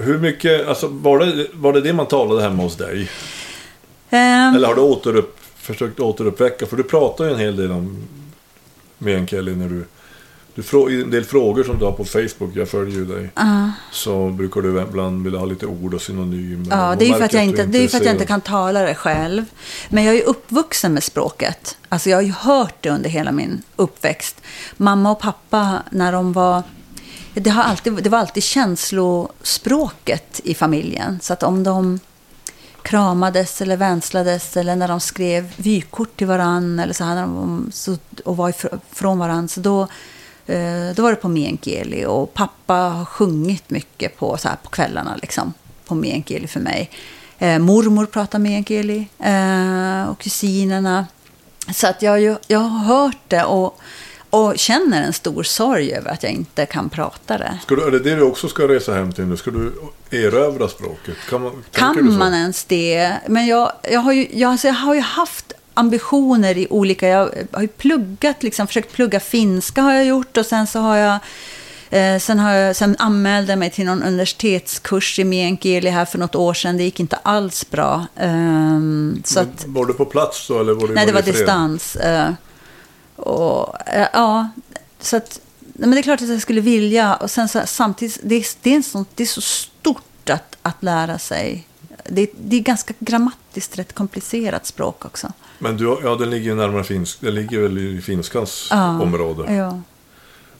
Hur 0.00 0.18
mycket, 0.18 0.68
alltså 0.68 0.86
var 0.88 1.18
det, 1.18 1.46
var 1.52 1.72
det 1.72 1.80
det 1.80 1.92
man 1.92 2.06
talade 2.06 2.42
hemma 2.42 2.62
hos 2.62 2.76
dig? 2.76 3.10
Ehm, 4.10 4.54
Eller 4.54 4.68
har 4.68 4.74
du 4.74 4.80
återupp, 4.80 5.36
försökt 5.56 6.00
återuppväcka? 6.00 6.66
För 6.66 6.76
du 6.76 6.82
pratar 6.82 7.24
ju 7.24 7.30
en 7.32 7.38
hel 7.38 7.56
del 7.56 7.70
om 7.70 7.96
meänkieli 8.98 9.56
när 9.56 9.68
du... 9.68 9.84
du 10.54 10.62
frå, 10.62 10.90
I 10.90 11.02
en 11.02 11.10
del 11.10 11.24
frågor 11.24 11.64
som 11.64 11.78
du 11.78 11.84
har 11.84 11.92
på 11.92 12.04
Facebook, 12.04 12.50
jag 12.54 12.68
följer 12.68 12.94
ju 12.96 13.04
dig. 13.04 13.30
Så 13.92 14.28
brukar 14.28 14.60
du 14.60 14.82
ibland 14.82 15.24
vilja 15.24 15.38
ha 15.38 15.46
lite 15.46 15.66
ord 15.66 15.94
och 15.94 16.02
synonymer. 16.02 16.66
Ja, 16.70 16.90
Och 16.90 16.96
det 16.96 17.04
är 17.04 17.08
ju 17.08 17.14
för 17.14 17.24
att 17.24 17.32
jag 17.32 17.44
inte, 17.44 17.64
det 17.66 17.84
är 17.84 17.88
för 17.88 17.96
att 17.98 18.04
jag 18.04 18.14
inte 18.14 18.26
kan 18.26 18.40
tala 18.40 18.80
det 18.82 18.94
själv. 18.94 19.44
Men 19.88 20.04
jag 20.04 20.14
är 20.14 20.18
ju 20.18 20.24
uppvuxen 20.24 20.94
med 20.94 21.02
språket. 21.02 21.76
Alltså 21.88 22.10
jag 22.10 22.16
har 22.16 22.22
ju 22.22 22.32
hört 22.32 22.74
det 22.80 22.90
under 22.90 23.10
hela 23.10 23.32
min 23.32 23.62
uppväxt. 23.76 24.40
Mamma 24.76 25.10
och 25.10 25.20
pappa, 25.20 25.82
när 25.90 26.12
de 26.12 26.32
var... 26.32 26.62
Det, 27.34 27.50
har 27.50 27.62
alltid, 27.62 27.92
det 27.92 28.10
var 28.10 28.18
alltid 28.18 28.42
känslospråket 28.42 30.40
i 30.44 30.54
familjen. 30.54 31.18
Så 31.22 31.32
att 31.32 31.42
om 31.42 31.62
de 31.62 32.00
kramades 32.82 33.62
eller 33.62 33.76
vänslades 33.76 34.56
eller 34.56 34.76
när 34.76 34.88
de 34.88 35.00
skrev 35.00 35.52
vykort 35.56 36.16
till 36.16 36.26
varann 36.26 36.78
eller 36.78 36.92
så 36.92 37.04
hade 37.04 37.20
de, 37.20 37.70
så, 37.72 37.96
och 38.24 38.36
var 38.36 38.48
ifrån 38.48 39.18
varann. 39.18 39.48
Så 39.48 39.60
då, 39.60 39.82
eh, 40.46 40.94
då 40.94 41.02
var 41.02 41.10
det 41.10 41.16
på 41.16 41.28
meänkieli 41.28 42.04
och 42.04 42.34
pappa 42.34 42.74
har 42.74 43.04
sjungit 43.04 43.70
mycket 43.70 44.16
på, 44.18 44.36
så 44.36 44.48
här, 44.48 44.56
på 44.62 44.70
kvällarna 44.70 45.16
liksom, 45.22 45.52
på 45.86 45.94
meänkieli 45.94 46.46
för 46.46 46.60
mig. 46.60 46.90
Eh, 47.38 47.58
mormor 47.58 48.06
pratar 48.06 48.38
meänkieli 48.38 49.08
eh, 49.18 50.10
och 50.10 50.18
kusinerna. 50.18 51.06
Så 51.74 51.86
att 51.86 52.02
jag, 52.02 52.12
har 52.12 52.38
jag 52.46 52.58
har 52.58 52.78
hört 52.78 53.28
det 53.28 53.44
och, 53.44 53.80
och 54.30 54.58
känner 54.58 55.02
en 55.02 55.12
stor 55.12 55.42
sorg 55.42 55.92
över 55.92 56.10
att 56.10 56.22
jag 56.22 56.32
inte 56.32 56.66
kan 56.66 56.88
prata 56.90 57.38
det. 57.38 57.58
Ska 57.62 57.74
du, 57.74 57.82
är 57.86 57.90
det 57.90 57.98
det 57.98 58.14
du 58.14 58.22
också 58.22 58.48
ska 58.48 58.68
resa 58.68 58.94
hem 58.94 59.12
till 59.12 59.24
nu? 59.24 59.36
Ska 59.36 59.50
du 59.50 59.72
erövra 60.10 60.68
språket? 60.68 61.16
Kan 61.28 61.42
man, 61.42 61.64
Kan 61.72 62.18
man 62.18 62.34
ens 62.34 62.64
det? 62.64 63.12
Men 63.26 63.46
jag, 63.46 63.72
jag, 63.90 64.00
har 64.00 64.12
ju, 64.12 64.28
jag, 64.32 64.50
alltså 64.50 64.66
jag 64.66 64.74
har 64.74 64.94
ju 64.94 65.00
haft 65.00 65.52
ambitioner 65.74 66.58
i 66.58 66.66
olika... 66.70 67.08
Jag 67.08 67.30
har 67.52 67.62
ju 67.62 67.68
pluggat, 67.68 68.42
liksom, 68.42 68.66
försökt 68.66 68.92
plugga 68.92 69.20
finska 69.20 69.82
har 69.82 69.94
jag 69.94 70.04
gjort 70.06 70.36
och 70.36 70.46
sen 70.46 70.66
så 70.66 70.78
har 70.78 70.96
jag... 70.96 71.18
Eh, 71.92 72.18
sen, 72.18 72.38
har 72.38 72.52
jag, 72.52 72.76
sen 72.76 72.96
anmälde 72.98 73.52
jag 73.52 73.58
mig 73.58 73.70
till 73.70 73.84
någon 73.84 74.02
universitetskurs 74.02 75.18
i 75.18 75.24
meänkieli 75.24 75.90
här 75.90 76.04
för 76.04 76.18
något 76.18 76.34
år 76.34 76.54
sedan. 76.54 76.76
Det 76.76 76.82
gick 76.82 77.00
inte 77.00 77.16
alls 77.16 77.70
bra. 77.70 78.06
Ehm, 78.16 79.22
så 79.24 79.40
att, 79.40 79.64
Var 79.66 79.86
du 79.86 79.92
på 79.92 80.04
plats 80.04 80.48
då? 80.48 80.60
Eller 80.60 80.72
var 80.72 80.88
du 80.88 80.94
nej, 80.94 81.06
det 81.06 81.12
var 81.12 81.20
i 81.20 81.22
fred? 81.22 81.34
distans. 81.34 81.96
Eh, 81.96 82.30
och, 83.20 83.88
eh, 83.88 84.08
ja, 84.12 84.48
så 84.98 85.16
att... 85.16 85.40
Men 85.58 85.90
det 85.90 85.98
är 85.98 86.02
klart 86.02 86.22
att 86.22 86.28
jag 86.28 86.42
skulle 86.42 86.60
vilja. 86.60 87.14
Och 87.14 87.30
sen 87.30 87.48
så, 87.48 87.62
samtidigt, 87.66 88.20
det 88.22 88.34
är, 88.34 88.46
det, 88.62 88.74
är 88.74 88.82
sån, 88.82 89.06
det 89.14 89.22
är 89.22 89.26
så 89.26 89.40
stort 89.40 90.30
att, 90.30 90.56
att 90.62 90.82
lära 90.82 91.18
sig. 91.18 91.66
Det, 92.04 92.30
det 92.40 92.56
är 92.56 92.60
ganska 92.60 92.94
grammatiskt 92.98 93.78
rätt 93.78 93.92
komplicerat 93.92 94.66
språk 94.66 95.04
också. 95.04 95.32
Men 95.58 95.76
du, 95.76 95.98
ja, 96.02 96.16
den 96.16 96.30
ligger 96.30 96.50
ju 96.50 96.54
närmare 96.54 96.84
finsk. 96.84 97.20
Den 97.20 97.34
ligger 97.34 97.60
väl 97.60 97.78
i 97.78 98.02
finskans 98.02 98.68
Ja, 98.70 99.00
område. 99.00 99.54
Ja. 99.54 99.80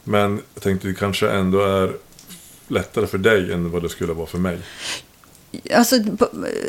Men 0.05 0.42
jag 0.55 0.62
tänkte 0.62 0.88
det 0.88 0.94
kanske 0.94 1.31
ändå 1.31 1.61
är 1.61 1.92
lättare 2.68 3.07
för 3.07 3.18
dig 3.18 3.53
än 3.53 3.70
vad 3.70 3.83
det 3.83 3.88
skulle 3.88 4.12
vara 4.12 4.27
för 4.27 4.38
mig. 4.38 4.59
Alltså, 5.74 5.98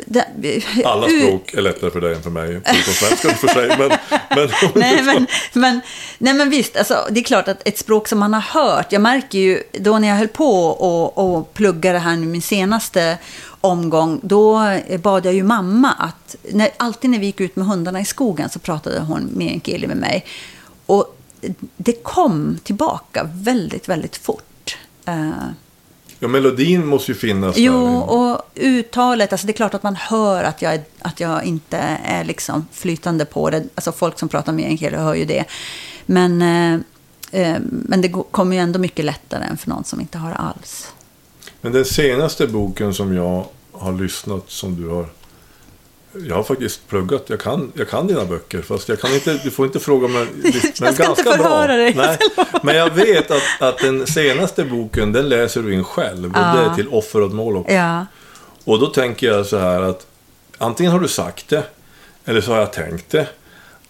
det, 0.06 0.64
Alla 0.84 1.08
språk 1.08 1.54
är 1.54 1.62
lättare 1.62 1.90
för 1.90 2.00
dig 2.00 2.14
än 2.14 2.22
för 2.22 2.30
mig. 2.30 2.60
Förutom 2.64 2.94
svenska 2.94 3.34
för 3.34 3.48
sig. 3.48 3.68
Men, 3.78 3.88
men, 4.28 4.48
nej, 4.74 5.02
men, 5.02 5.26
men, 5.52 5.80
nej 6.18 6.34
men 6.34 6.50
visst, 6.50 6.76
alltså, 6.76 7.06
det 7.10 7.20
är 7.20 7.24
klart 7.24 7.48
att 7.48 7.68
ett 7.68 7.78
språk 7.78 8.08
som 8.08 8.18
man 8.18 8.34
har 8.34 8.40
hört, 8.40 8.92
jag 8.92 9.02
märker 9.02 9.38
ju 9.38 9.62
då 9.72 9.98
när 9.98 10.08
jag 10.08 10.16
höll 10.16 10.28
på 10.28 10.66
och, 10.66 11.18
och 11.18 11.54
plugga 11.54 11.92
det 11.92 11.98
här 11.98 12.16
nu 12.16 12.26
min 12.26 12.42
senaste 12.42 13.18
omgång, 13.60 14.20
då 14.22 14.78
bad 15.02 15.26
jag 15.26 15.34
ju 15.34 15.42
mamma 15.42 15.92
att, 15.92 16.36
när, 16.52 16.70
alltid 16.76 17.10
när 17.10 17.18
vi 17.18 17.26
gick 17.26 17.40
ut 17.40 17.56
med 17.56 17.66
hundarna 17.66 18.00
i 18.00 18.04
skogen 18.04 18.48
så 18.48 18.58
pratade 18.58 19.00
hon 19.00 19.22
meänkieli 19.22 19.86
med 19.86 19.96
mig. 19.96 20.26
Och 20.86 21.16
det 21.76 22.02
kom 22.02 22.58
tillbaka 22.62 23.28
väldigt, 23.32 23.88
väldigt 23.88 24.16
fort. 24.16 24.78
Eh, 25.06 25.30
Ja, 26.22 26.28
melodin 26.28 26.86
måste 26.86 27.10
ju 27.10 27.18
finnas 27.18 27.56
Jo, 27.56 27.86
där. 27.86 28.10
och 28.10 28.40
uttalet, 28.54 29.32
alltså 29.32 29.46
det 29.46 29.50
är 29.50 29.54
klart 29.56 29.74
att 29.74 29.82
man 29.82 29.96
hör 29.96 30.44
att 30.44 30.62
jag, 30.62 30.74
är, 30.74 30.82
att 30.98 31.20
jag 31.20 31.44
inte 31.44 31.78
är 32.04 32.24
liksom 32.24 32.66
flytande 32.72 33.24
på 33.24 33.50
det. 33.50 33.64
Alltså 33.74 33.92
folk 33.92 34.18
som 34.18 34.28
pratar 34.28 34.52
meänkieli 34.52 34.96
hör 34.96 35.14
ju 35.14 35.24
det. 35.24 35.44
Men, 36.06 36.42
eh, 36.42 36.80
eh, 37.40 37.56
men 37.68 38.00
det 38.00 38.08
kommer 38.30 38.56
ju 38.56 38.62
ändå 38.62 38.78
mycket 38.78 39.04
lättare 39.04 39.44
än 39.44 39.56
för 39.56 39.70
någon 39.70 39.84
som 39.84 40.00
inte 40.00 40.18
har 40.18 40.32
alls. 40.32 40.92
Men 41.60 41.72
den 41.72 41.84
senaste 41.84 42.46
boken 42.46 42.94
som 42.94 43.14
jag 43.14 43.46
har 43.72 43.92
lyssnat 43.92 44.50
som 44.50 44.82
du 44.82 44.88
har 44.88 45.06
jag 46.28 46.36
har 46.36 46.42
faktiskt 46.42 46.88
pluggat, 46.88 47.24
jag 47.26 47.40
kan, 47.40 47.72
jag 47.74 47.88
kan 47.88 48.06
dina 48.06 48.24
böcker. 48.24 48.62
Fast 48.62 48.88
jag 48.88 49.00
kan 49.00 49.14
inte, 49.14 49.40
du 49.44 49.50
får 49.50 49.66
inte 49.66 49.80
fråga 49.80 50.08
mig. 50.08 50.26
Jag 50.80 50.94
ska 50.94 51.08
inte 51.10 51.22
förhöra 51.22 51.76
dig. 51.76 51.94
Nej, 51.94 52.18
men 52.62 52.76
jag 52.76 52.90
vet 52.90 53.30
att, 53.30 53.42
att 53.60 53.78
den 53.78 54.06
senaste 54.06 54.64
boken, 54.64 55.12
den 55.12 55.28
läser 55.28 55.62
du 55.62 55.74
in 55.74 55.84
själv. 55.84 56.24
Och 56.24 56.32
det 56.32 56.38
är 56.38 56.74
till 56.74 56.88
offer 56.88 57.22
åt 57.22 57.32
Moloch. 57.32 57.66
Ja, 57.70 58.06
Och 58.64 58.78
då 58.78 58.86
tänker 58.86 59.26
jag 59.26 59.46
så 59.46 59.58
här 59.58 59.82
att 59.82 60.06
antingen 60.58 60.92
har 60.92 61.00
du 61.00 61.08
sagt 61.08 61.48
det, 61.48 61.64
eller 62.24 62.40
så 62.40 62.52
har 62.52 62.58
jag 62.58 62.72
tänkt 62.72 63.10
det. 63.10 63.26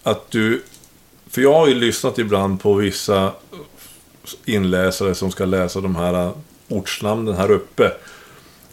Att 0.03 0.31
du, 0.31 0.63
för 1.29 1.41
jag 1.41 1.53
har 1.53 1.67
ju 1.67 1.73
lyssnat 1.73 2.17
ibland 2.19 2.61
på 2.61 2.73
vissa 2.73 3.31
inläsare 4.45 5.15
som 5.15 5.31
ska 5.31 5.45
läsa 5.45 5.81
de 5.81 5.95
här 5.95 6.31
ortsnamnen 6.67 7.35
här 7.35 7.51
uppe. 7.51 7.91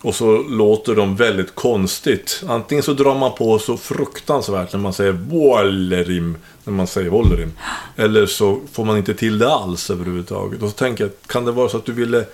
Och 0.03 0.15
så 0.15 0.43
låter 0.43 0.95
de 0.95 1.17
väldigt 1.17 1.55
konstigt. 1.55 2.43
Antingen 2.49 2.83
så 2.83 2.93
drar 2.93 3.15
man 3.15 3.33
på 3.35 3.59
så 3.59 3.77
fruktansvärt 3.77 4.73
när 4.73 4.81
man 4.81 4.93
säger 4.93 5.13
Wallerim, 5.13 6.37
när 6.65 6.73
man 6.73 6.87
säger 6.87 7.11
Wollerim. 7.11 7.53
Eller 7.97 8.27
så 8.27 8.61
får 8.73 8.85
man 8.85 8.97
inte 8.97 9.15
till 9.15 9.39
det 9.39 9.53
alls 9.53 9.91
överhuvudtaget. 9.91 10.63
Och 10.63 10.69
så 10.69 10.75
tänker 10.75 11.05
jag, 11.05 11.11
kan 11.27 11.45
det 11.45 11.53
vara 11.53 11.69
så 11.69 11.77
att 11.77 11.85
du 11.85 11.93
ville 11.93 12.25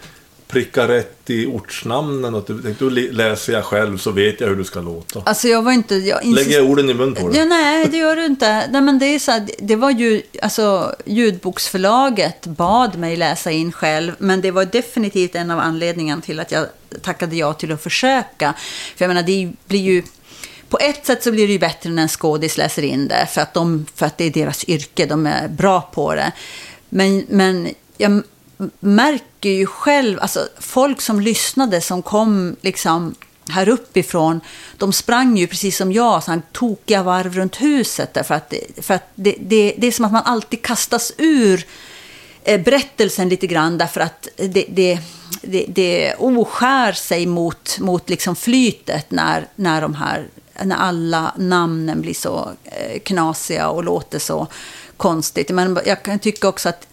pricka 0.48 0.88
rätt 0.88 1.30
i 1.30 1.46
ortsnamnen? 1.46 2.32
Du 2.46 2.62
tänkte, 2.62 2.84
då 2.84 2.90
läser 2.90 3.52
jag 3.52 3.64
själv 3.64 3.98
så 3.98 4.10
vet 4.10 4.40
jag 4.40 4.48
hur 4.48 4.56
det 4.56 4.64
ska 4.64 4.80
låta. 4.80 5.22
alltså 5.24 5.48
jag 5.48 5.62
var 5.62 5.72
inte... 5.72 5.94
Jag 5.94 6.22
insist- 6.22 6.46
Lägger 6.46 6.58
jag 6.58 6.70
orden 6.70 6.90
i 6.90 6.94
mun 6.94 7.14
på 7.14 7.28
dig? 7.28 7.38
Ja, 7.38 7.44
nej, 7.44 7.86
det 7.90 7.96
gör 7.96 8.16
du 8.16 8.24
inte. 8.26 8.66
Nej, 8.70 8.80
men 8.80 8.98
det, 8.98 9.06
är 9.06 9.18
så 9.18 9.30
här, 9.30 9.48
det 9.58 9.76
var 9.76 9.90
ju, 9.90 10.22
alltså, 10.42 10.94
ljudboksförlaget 11.04 12.46
bad 12.46 12.98
mig 12.98 13.16
läsa 13.16 13.50
in 13.50 13.72
själv, 13.72 14.12
men 14.18 14.40
det 14.40 14.50
var 14.50 14.64
definitivt 14.64 15.34
en 15.34 15.50
av 15.50 15.58
anledningarna 15.58 16.22
till 16.22 16.40
att 16.40 16.52
jag 16.52 16.66
tackade 17.02 17.36
ja 17.36 17.52
till 17.52 17.72
att 17.72 17.82
försöka. 17.82 18.54
För 18.96 19.04
jag 19.04 19.08
menar, 19.08 19.22
det 19.22 19.52
blir 19.66 19.80
ju... 19.80 20.02
På 20.68 20.78
ett 20.78 21.06
sätt 21.06 21.22
så 21.22 21.32
blir 21.32 21.46
det 21.46 21.52
ju 21.52 21.58
bättre 21.58 21.90
när 21.90 22.02
en 22.02 22.08
skådis 22.08 22.56
läser 22.56 22.82
in 22.82 23.08
det, 23.08 23.28
för 23.30 23.40
att, 23.40 23.54
de, 23.54 23.86
för 23.94 24.06
att 24.06 24.18
det 24.18 24.24
är 24.24 24.30
deras 24.30 24.68
yrke, 24.68 25.06
de 25.06 25.26
är 25.26 25.48
bra 25.48 25.80
på 25.80 26.14
det. 26.14 26.32
Men, 26.88 27.26
men 27.28 27.68
jag 27.96 28.22
märker 28.80 29.50
ju 29.50 29.66
själv, 29.66 30.20
alltså 30.20 30.48
folk 30.60 31.00
som 31.00 31.20
lyssnade, 31.20 31.80
som 31.80 32.02
kom 32.02 32.56
liksom 32.60 33.14
här 33.48 33.68
uppifrån, 33.68 34.40
de 34.76 34.92
sprang 34.92 35.38
ju 35.38 35.46
precis 35.46 35.76
som 35.76 35.92
jag, 35.92 36.22
så 36.22 36.30
här 36.30 36.42
tokiga 36.52 37.02
varv 37.02 37.34
runt 37.34 37.62
huset. 37.62 38.14
Därför 38.14 38.34
att, 38.34 38.50
det, 38.50 38.84
för 38.84 38.94
att 38.94 39.10
det, 39.14 39.36
det, 39.40 39.74
det 39.78 39.86
är 39.86 39.92
som 39.92 40.04
att 40.04 40.12
man 40.12 40.22
alltid 40.24 40.62
kastas 40.62 41.12
ur 41.18 41.66
Eh, 42.48 42.60
berättelsen 42.60 43.28
lite 43.28 43.46
grann, 43.46 43.78
därför 43.78 44.00
att 44.00 44.28
det, 44.36 44.64
det, 44.68 44.98
det, 45.42 45.64
det 45.68 46.14
oskär 46.14 46.92
sig 46.92 47.26
mot, 47.26 47.78
mot 47.78 48.10
liksom 48.10 48.36
flytet 48.36 49.10
när, 49.10 49.46
när, 49.54 49.80
de 49.80 49.94
här, 49.94 50.28
när 50.62 50.76
alla 50.76 51.34
namnen 51.36 52.00
blir 52.00 52.14
så 52.14 52.50
eh, 52.64 53.00
knasiga 53.00 53.68
och 53.68 53.84
låter 53.84 54.18
så 54.18 54.46
konstigt. 54.96 55.50
Men 55.50 55.78
jag 55.86 56.02
kan 56.02 56.18
tycka 56.18 56.48
också 56.48 56.68
att 56.68 56.86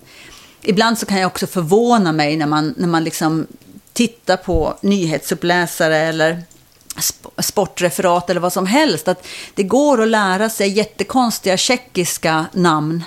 ibland 0.61 0.97
så 0.97 1.05
kan 1.05 1.19
jag 1.19 1.27
också 1.27 1.47
förvåna 1.47 2.11
mig 2.11 2.37
när 2.37 2.47
man, 2.47 2.73
när 2.77 2.87
man 2.87 3.03
liksom 3.03 3.47
tittar 3.93 4.37
på 4.37 4.77
nyhetsuppläsare 4.81 5.97
eller 5.97 6.43
sportreferat 7.37 8.29
eller 8.29 8.41
vad 8.41 8.53
som 8.53 8.65
helst. 8.65 9.07
Att 9.07 9.27
det 9.53 9.63
går 9.63 10.01
att 10.01 10.07
lära 10.07 10.49
sig 10.49 10.69
jättekonstiga 10.69 11.57
tjeckiska 11.57 12.45
namn. 12.53 13.03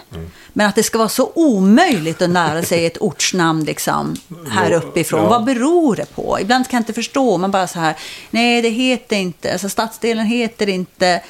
Men 0.53 0.67
att 0.67 0.75
det 0.75 0.83
ska 0.83 0.99
vara 0.99 1.09
så 1.09 1.33
omöjligt 1.35 2.23
att 2.23 2.31
lära 2.31 2.63
sig 2.63 2.87
ett 2.87 2.99
ortsnamn 3.01 3.65
liksom, 3.65 4.17
här 4.51 4.73
uppifrån. 4.73 5.23
ja. 5.23 5.29
Vad 5.29 5.45
beror 5.45 5.97
det 5.97 6.15
på? 6.15 6.39
Ibland 6.41 6.69
kan 6.69 6.77
jag 6.77 6.81
inte 6.81 6.93
förstå. 6.93 7.39
Man 7.39 7.51
bara 7.51 7.67
så 7.67 7.79
här, 7.79 7.97
nej 8.31 8.63
det 8.63 8.69
heter 8.69 9.17
inte, 9.17 9.53
alltså 9.53 9.69
stadsdelen 9.69 10.27
heter 10.27 10.69
inte, 10.69 11.23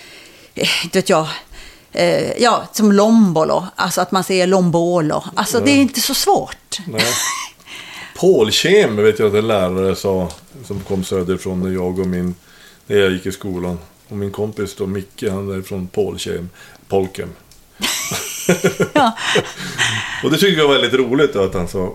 eh, 0.54 0.84
inte 0.84 0.98
vet 0.98 1.08
jag, 1.08 1.26
eh, 1.92 2.42
ja, 2.42 2.66
som 2.72 2.92
Lombolo, 2.92 3.66
alltså 3.76 4.00
att 4.00 4.12
man 4.12 4.24
säger 4.24 4.46
Lombolo. 4.46 5.24
Alltså 5.34 5.60
det 5.60 5.70
är 5.70 5.76
inte 5.76 6.00
så 6.00 6.14
svårt. 6.14 6.78
Nej. 6.86 7.02
Polkem 8.16 8.96
vet 8.96 9.18
jag 9.18 9.28
att 9.28 9.34
en 9.34 9.46
lärare 9.46 9.96
sa, 9.96 10.28
som 10.66 10.80
kom 10.80 11.04
söderifrån 11.04 11.60
när 11.60 11.70
jag 11.70 11.98
och 11.98 12.06
min, 12.06 12.34
när 12.86 12.96
jag 12.96 13.10
gick 13.10 13.26
i 13.26 13.32
skolan. 13.32 13.78
Och 14.08 14.16
min 14.16 14.32
kompis 14.32 14.74
då, 14.76 14.86
Micke, 14.86 15.24
han 15.30 15.58
är 15.58 15.62
från 15.62 15.88
Polkem, 15.88 16.50
Polkem. 16.88 17.28
Ja. 18.92 19.16
Och 20.24 20.30
det 20.30 20.38
tycker 20.38 20.58
jag 20.58 20.68
var 20.68 20.74
väldigt 20.74 21.00
roligt 21.00 21.32
då, 21.32 21.42
att 21.42 21.54
han 21.54 21.68
sa 21.68 21.92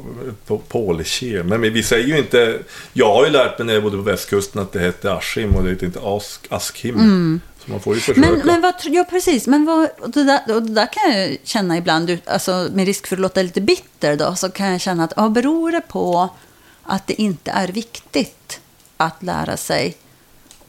po- 0.47 0.61
Polkem. 0.67 1.47
Men 1.47 1.61
vi 1.61 1.83
säger 1.83 2.07
ju 2.07 2.17
inte, 2.17 2.59
jag 2.93 3.13
har 3.13 3.25
ju 3.25 3.31
lärt 3.31 3.57
mig 3.57 3.67
när 3.67 3.73
jag 3.73 3.83
bodde 3.83 3.97
på 3.97 4.03
västkusten 4.03 4.61
att 4.61 4.71
det 4.71 4.79
hette 4.79 5.13
Askim 5.13 5.55
och 5.55 5.63
det 5.63 5.69
heter 5.69 5.85
inte 5.85 5.99
Ask, 6.03 6.47
Askim. 6.49 7.41
Så 7.65 7.71
man 7.71 7.79
får 7.79 7.93
ju 7.95 7.99
försöka. 7.99 8.19
Men, 8.19 8.41
men 8.45 8.61
vad, 8.61 8.73
ja, 8.83 9.05
precis. 9.09 9.47
Men 9.47 9.65
vad, 9.65 9.89
och 9.99 10.09
det, 10.09 10.23
där, 10.23 10.55
och 10.55 10.63
det 10.63 10.73
där 10.73 10.93
kan 10.93 11.19
jag 11.19 11.37
känna 11.43 11.77
ibland, 11.77 12.17
alltså, 12.25 12.69
med 12.73 12.85
risk 12.85 13.07
för 13.07 13.15
att 13.15 13.21
låta 13.21 13.41
lite 13.41 13.61
bitter, 13.61 14.15
då, 14.15 14.35
så 14.35 14.49
kan 14.49 14.71
jag 14.71 14.81
känna 14.81 15.03
att 15.03 15.13
ja, 15.15 15.29
beror 15.29 15.71
det 15.71 15.81
på 15.81 16.29
att 16.83 17.07
det 17.07 17.21
inte 17.21 17.51
är 17.51 17.67
viktigt 17.67 18.59
att 18.97 19.23
lära 19.23 19.57
sig 19.57 19.97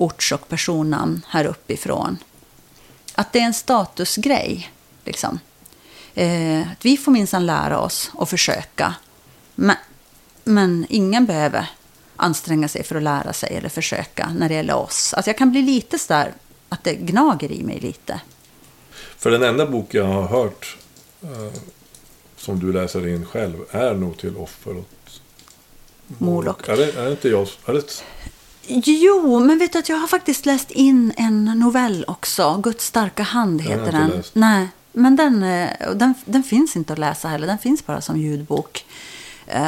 orts 0.03 0.33
och 0.33 0.49
personnamn 0.49 1.25
här 1.29 1.45
uppifrån? 1.45 2.19
Att 3.15 3.33
det 3.33 3.39
är 3.39 3.45
en 3.45 3.55
statusgrej, 3.55 4.71
liksom. 5.05 5.39
Eh, 6.15 6.61
att 6.73 6.85
vi 6.85 6.97
får 6.97 7.13
minsann 7.13 7.47
lära 7.47 7.81
oss 7.81 8.11
och 8.15 8.29
försöka. 8.29 8.95
Men, 9.55 9.77
men 10.45 10.87
ingen 10.89 11.27
behöver 11.27 11.67
anstränga 12.17 12.69
sig 12.69 12.85
för 12.85 12.97
att 12.97 13.03
lära 13.03 13.33
sig 13.33 13.57
eller 13.57 13.69
försöka 13.69 14.33
när 14.39 14.49
det 14.49 14.55
gäller 14.55 14.77
oss. 14.77 15.15
Alltså 15.15 15.29
jag 15.31 15.39
kan 15.39 15.51
bli 15.51 15.63
lite 15.63 15.99
sådär 15.99 16.33
att 16.69 16.85
det 16.85 16.95
gnager 16.95 17.53
i 17.53 17.63
mig 17.63 17.81
lite. 17.81 18.21
För 19.17 19.31
den 19.31 19.43
enda 19.43 19.67
bok 19.67 19.95
jag 19.95 20.05
har 20.05 20.29
hört 20.29 20.77
eh, 21.23 21.61
som 22.37 22.61
du 22.61 22.73
läser 22.73 23.09
in 23.09 23.27
själv 23.27 23.57
är 23.71 23.95
nog 23.95 24.19
till 24.19 24.37
offer 24.37 24.77
åt 24.77 25.21
Moloch. 26.07 26.69
Är 26.69 26.77
det, 26.77 26.93
är 26.93 27.05
det 27.05 27.11
inte 27.11 27.29
jag? 27.29 27.49
Är 27.67 27.73
det, 27.73 28.03
Jo, 28.67 29.41
men 29.41 29.59
vet 29.59 29.73
du 29.73 29.79
att 29.79 29.89
jag 29.89 29.97
har 29.97 30.07
faktiskt 30.09 30.47
läst 30.47 30.71
in 30.71 31.13
en 31.17 31.45
novell 31.45 32.05
också. 32.09 32.61
Guds 32.63 32.85
starka 32.87 33.23
hand 33.23 33.61
heter 33.63 33.93
den. 33.93 34.11
läst. 34.11 34.35
Nej, 34.35 34.69
men 34.93 35.17
den, 35.17 35.43
eh, 35.43 35.69
den, 35.95 36.15
den 36.25 36.43
finns 36.43 36.77
inte 36.77 36.93
att 36.93 36.99
läsa 36.99 37.29
heller. 37.29 37.47
Den 37.47 37.59
finns 37.59 37.87
bara 37.87 38.01
som 38.01 38.17
ljudbok. 38.21 38.85
Eh, 39.47 39.63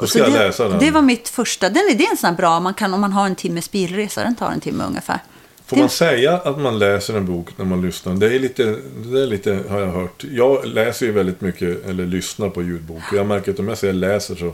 Då 0.00 0.06
ska 0.06 0.18
jag 0.18 0.32
det, 0.32 0.38
läsa 0.38 0.68
den. 0.68 0.78
Det 0.78 0.90
var 0.90 1.02
mitt 1.02 1.28
första. 1.28 1.68
Den 1.68 1.76
är, 1.90 1.94
det 1.94 2.04
är 2.04 2.26
en 2.28 2.34
bra, 2.36 2.60
man 2.60 2.74
kan, 2.74 2.94
om 2.94 3.00
man 3.00 3.12
har 3.12 3.26
en 3.26 3.34
timmes 3.34 3.70
bilresa, 3.70 4.22
den 4.24 4.34
tar 4.34 4.50
en 4.50 4.60
timme 4.60 4.84
ungefär. 4.84 5.18
får 5.66 5.76
Det- 5.76 5.82
man 5.82 5.88
säga 5.90 6.32
att 6.36 6.58
man 6.60 6.78
läser 6.78 7.14
en 7.16 7.26
bok 7.26 7.48
när 7.58 7.64
man 7.64 7.82
lyssnar? 7.82 8.14
Det 8.14 8.34
är 8.34 8.38
lite, 8.40 8.64
det 9.12 9.22
är 9.22 9.26
lite 9.26 9.58
har 9.70 9.80
jag 9.80 9.92
hört. 9.92 10.24
Jag 10.30 10.66
läser 10.66 11.06
ju 11.06 11.12
väldigt 11.12 11.40
mycket, 11.40 11.86
eller 11.86 12.06
lyssnar 12.06 12.48
på 12.48 12.62
ljudbok. 12.62 13.02
Jag 13.12 13.26
märker 13.26 13.52
att 13.52 13.58
om 13.58 13.68
jag 13.68 13.78
säger 13.78 13.92
läser 13.94 14.34
så, 14.34 14.52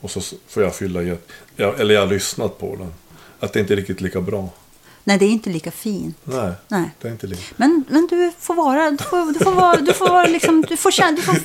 och 0.00 0.10
så 0.10 0.20
får 0.48 0.62
jag 0.62 0.74
fylla 0.74 1.02
i, 1.02 1.16
jag, 1.56 1.80
eller 1.80 1.94
jag 1.94 2.00
har 2.00 2.08
lyssnat 2.08 2.58
på 2.58 2.76
den. 2.76 2.92
Att 3.40 3.52
det 3.52 3.60
inte 3.60 3.74
är 3.74 3.76
riktigt 3.76 4.00
lika 4.00 4.20
bra. 4.20 4.48
Nej, 5.04 5.18
det 5.18 5.24
är 5.24 5.30
inte 5.30 5.50
lika 5.50 5.70
fint. 5.70 6.16
Nej, 6.24 6.52
Nej. 6.68 6.90
det 7.00 7.08
är 7.08 7.12
inte 7.12 7.26
lika. 7.26 7.54
Men, 7.56 7.84
men 7.88 8.06
du 8.10 8.32
får 8.38 8.54
vara, 8.54 8.90
du 8.90 8.96
får, 9.04 9.32
du 9.32 9.44
får 9.44 9.52
vara, 9.52 9.76
du 9.76 9.92
får 9.92 10.08
vara 10.08 10.26
liksom, 10.26 10.64
du 10.68 10.76
får 10.76 10.90
känna, 10.90 11.16
du 11.16 11.22
får 11.22 11.36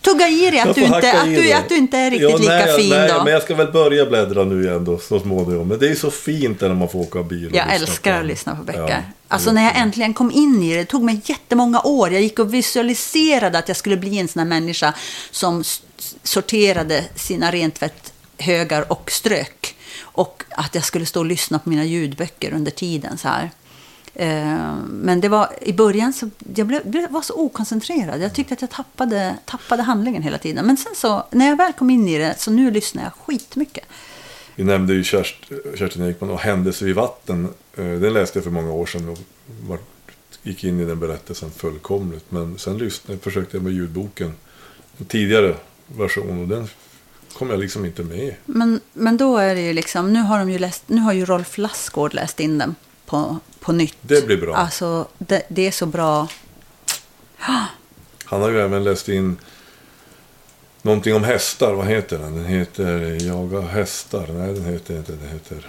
tugga 0.00 0.28
i 0.28 0.50
dig 0.50 0.60
att 0.60 0.74
du 0.74 0.84
inte, 0.84 0.96
att 1.20 1.26
du, 1.26 1.52
att 1.52 1.68
du 1.68 1.76
inte 1.76 1.98
är 1.98 2.10
riktigt 2.10 2.30
Ja, 2.30 2.36
lika 2.36 2.50
nej, 2.52 2.76
fin 2.76 2.90
nej, 2.90 3.08
då. 3.08 3.24
men 3.24 3.32
jag 3.32 3.42
ska 3.42 3.54
väl 3.54 3.72
börja 3.72 4.06
bläddra 4.06 4.44
nu 4.44 4.64
igen 4.64 4.84
då, 4.84 4.98
så 4.98 5.20
småningom. 5.20 5.68
Men 5.68 5.78
det 5.78 5.88
är 5.88 5.94
så 5.94 6.10
fint 6.10 6.60
när 6.60 6.74
man 6.74 6.88
får 6.88 6.98
åka 7.00 7.22
bil. 7.22 7.46
och 7.50 7.56
Jag 7.56 7.74
älskar 7.74 8.14
på 8.14 8.20
att 8.20 8.26
lyssna 8.26 8.56
på 8.56 8.62
böcker. 8.62 8.88
Ja, 8.88 8.96
alltså 9.28 9.52
när 9.52 9.64
jag 9.64 9.76
äntligen 9.76 10.14
kom 10.14 10.30
in 10.30 10.62
i 10.62 10.72
det, 10.74 10.78
det 10.78 10.84
tog 10.84 11.02
mig 11.02 11.20
jättemånga 11.24 11.80
år. 11.80 12.12
Jag 12.12 12.22
gick 12.22 12.38
och 12.38 12.54
visualiserade 12.54 13.58
att 13.58 13.68
jag 13.68 13.76
skulle 13.76 13.96
bli 13.96 14.18
en 14.18 14.28
sån 14.28 14.40
här 14.40 14.46
människa 14.46 14.94
som 15.30 15.64
sorterade 16.22 17.04
sina 17.14 17.52
högar 18.38 18.92
och 18.92 19.10
strök. 19.10 19.76
Och 20.02 20.44
att 20.50 20.74
jag 20.74 20.84
skulle 20.84 21.06
stå 21.06 21.20
och 21.20 21.26
lyssna 21.26 21.58
på 21.58 21.68
mina 21.68 21.84
ljudböcker 21.84 22.52
under 22.52 22.70
tiden 22.70 23.18
så 23.18 23.28
här. 23.28 23.50
Eh, 24.14 24.76
men 24.86 25.20
det 25.20 25.28
var, 25.28 25.48
i 25.60 25.72
början 25.72 26.12
så 26.12 26.30
jag 26.54 26.66
blev, 26.66 27.10
var 27.10 27.22
så 27.22 27.34
okoncentrerad. 27.34 28.22
Jag 28.22 28.34
tyckte 28.34 28.54
att 28.54 28.60
jag 28.60 28.70
tappade, 28.70 29.36
tappade 29.44 29.82
handlingen 29.82 30.22
hela 30.22 30.38
tiden. 30.38 30.66
Men 30.66 30.76
sen 30.76 30.92
så, 30.94 31.26
när 31.30 31.48
jag 31.48 31.56
väl 31.56 31.72
kom 31.72 31.90
in 31.90 32.08
i 32.08 32.18
det, 32.18 32.34
så 32.38 32.50
nu 32.50 32.70
lyssnar 32.70 33.02
jag 33.02 33.12
skitmycket. 33.12 33.84
Vi 34.54 34.64
nämnde 34.64 34.94
ju 34.94 35.04
Kerst, 35.04 35.36
Kerstin 35.74 36.10
Ekman 36.10 36.30
och 36.30 36.40
Händelser 36.40 36.86
vid 36.86 36.94
vatten. 36.94 37.48
Eh, 37.76 37.84
den 37.84 38.12
läste 38.12 38.38
jag 38.38 38.44
för 38.44 38.50
många 38.50 38.72
år 38.72 38.86
sedan 38.86 39.08
och 39.08 39.18
var, 39.68 39.78
gick 40.42 40.64
in 40.64 40.80
i 40.80 40.84
den 40.84 41.00
berättelsen 41.00 41.50
fullkomligt. 41.50 42.24
Men 42.28 42.58
sen 42.58 42.78
lyssnade, 42.78 43.20
försökte 43.20 43.56
jag 43.56 43.64
med 43.64 43.72
ljudboken. 43.72 44.34
en 44.98 45.06
tidigare 45.06 45.56
version 45.86 46.42
och 46.42 46.48
den 46.48 46.68
kom 47.38 47.50
jag 47.50 47.60
liksom 47.60 47.84
inte 47.84 48.02
med. 48.02 48.34
Men, 48.46 48.80
men 48.92 49.16
då 49.16 49.36
är 49.36 49.54
det 49.54 49.60
ju 49.60 49.72
liksom, 49.72 50.12
nu 50.12 50.20
har, 50.20 50.38
de 50.38 50.50
ju 50.50 50.58
läst, 50.58 50.82
nu 50.86 51.00
har 51.00 51.12
ju 51.12 51.24
Rolf 51.24 51.58
Lassgård 51.58 52.14
läst 52.14 52.40
in 52.40 52.58
den 52.58 52.74
på, 53.06 53.38
på 53.60 53.72
nytt. 53.72 53.96
Det 54.00 54.26
blir 54.26 54.36
bra. 54.36 54.54
Alltså, 54.54 55.08
det, 55.18 55.42
det 55.48 55.66
är 55.66 55.70
så 55.70 55.86
bra. 55.86 56.28
Han 58.24 58.42
har 58.42 58.50
ju 58.50 58.60
även 58.60 58.84
läst 58.84 59.08
in 59.08 59.36
någonting 60.82 61.14
om 61.14 61.24
hästar. 61.24 61.74
Vad 61.74 61.86
heter 61.86 62.18
den? 62.18 62.34
Den 62.34 62.44
heter 62.44 63.26
Jaga 63.26 63.60
hästar. 63.60 64.26
Nej, 64.32 64.54
den 64.54 64.64
heter 64.64 64.96
inte. 64.96 65.12
Den 65.12 65.28
heter... 65.28 65.66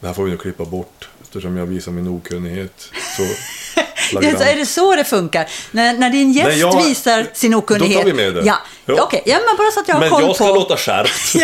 Det 0.00 0.06
här 0.06 0.14
får 0.14 0.24
vi 0.24 0.30
nog 0.30 0.40
klippa 0.40 0.64
bort 0.64 1.08
eftersom 1.22 1.56
jag 1.56 1.66
visar 1.66 1.92
min 1.92 2.08
okunnighet. 2.08 2.90
Så 3.16 3.22
flagrant. 4.20 4.40
Ja, 4.40 4.46
är 4.46 4.56
det 4.56 4.66
så 4.66 4.96
det 4.96 5.04
funkar? 5.04 5.48
När, 5.70 5.98
när 5.98 6.10
din 6.10 6.32
gäst 6.32 6.56
jag- 6.56 6.82
visar 6.82 7.26
sin 7.32 7.54
okunnighet? 7.54 7.96
Då 7.96 8.00
tar 8.00 8.06
vi 8.06 8.12
med 8.12 8.34
det. 8.34 8.42
Ja, 8.44 8.56
okej. 9.02 9.22
Ja, 9.26 9.38
men 9.46 9.56
bara 9.56 9.70
så 9.70 9.80
att 9.80 9.88
jag 9.88 9.94
har 9.94 10.00
Men 10.00 10.10
koll 10.10 10.22
jag 10.22 10.34
ska 10.34 10.48
på... 10.48 10.54
låta 10.54 10.76
skärpt. 10.76 11.34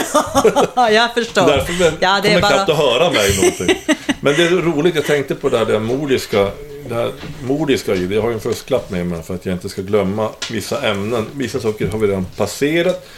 Ja, 0.75 0.91
jag 0.91 1.15
förstår. 1.15 1.47
Därför 1.47 1.93
ja, 2.01 2.21
det 2.23 2.29
kommer 2.29 2.41
bara... 2.41 2.53
knappt 2.53 2.71
att 2.71 2.77
höra 2.77 3.11
mig 3.11 3.37
någonting. 3.37 3.97
Men 4.21 4.37
det 4.37 4.43
är 4.43 4.51
roligt, 4.51 4.95
jag 4.95 5.05
tänkte 5.07 5.35
på 5.35 5.49
det 5.49 5.59
här, 5.59 5.65
det 5.65 5.73
här 5.73 5.81
mordiska, 5.81 6.51
det 6.89 6.95
här 6.95 7.13
mordiska. 7.43 7.95
Jag 7.95 8.23
har 8.23 8.29
ju 8.29 8.35
en 8.35 8.41
fusklapp 8.41 8.91
med 8.91 9.07
mig 9.07 9.23
för 9.23 9.35
att 9.35 9.47
jag 9.47 9.55
inte 9.55 9.69
ska 9.69 9.83
glömma 9.83 10.29
vissa 10.51 10.89
ämnen. 10.89 11.27
Vissa 11.35 11.61
saker 11.61 11.89
har 11.89 11.99
vi 11.99 12.07
redan 12.07 12.27
passerat. 12.37 13.09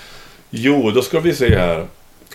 Jo, 0.50 0.90
då 0.90 1.02
ska 1.02 1.20
vi 1.20 1.34
se 1.34 1.58
här. 1.58 1.86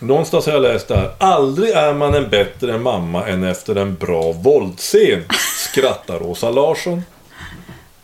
Någonstans 0.02 0.46
har 0.46 0.54
jag 0.54 0.62
läst 0.62 0.88
det 0.88 0.96
här. 0.96 1.12
Aldrig 1.18 1.70
är 1.72 1.94
man 1.94 2.14
en 2.14 2.30
bättre 2.30 2.78
mamma 2.78 3.28
än 3.28 3.44
efter 3.44 3.76
en 3.76 3.96
bra 3.96 4.32
våldsscen. 4.32 5.24
Skrattar 5.72 6.24
Åsa 6.24 6.50
Larsson. 6.52 7.04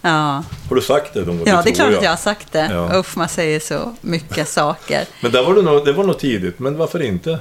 Ja, 0.02 0.44
Har 0.70 0.76
du 0.76 0.82
sagt 0.82 1.14
det 1.14 1.20
någon 1.20 1.38
gång? 1.38 1.48
ja 1.48 1.62
det 1.62 1.70
är 1.70 1.76
tror 1.76 1.86
klart 1.86 1.98
att 1.98 2.04
jag 2.04 2.10
har 2.12 2.18
sagt 2.18 2.52
det. 2.52 2.70
Ja. 2.72 3.00
Usch, 3.00 3.18
man 3.18 3.30
säger 3.30 3.60
så 3.60 3.96
mycket 4.02 4.50
saker. 4.50 5.06
Men 5.22 5.32
där 5.32 5.44
var 5.44 5.56
det, 5.56 5.62
nog, 5.62 5.86
det 5.86 5.94
var 5.94 6.04
nog 6.04 6.20
tidigt. 6.20 6.60
Men 6.60 6.78
varför 6.78 7.02
inte? 7.02 7.40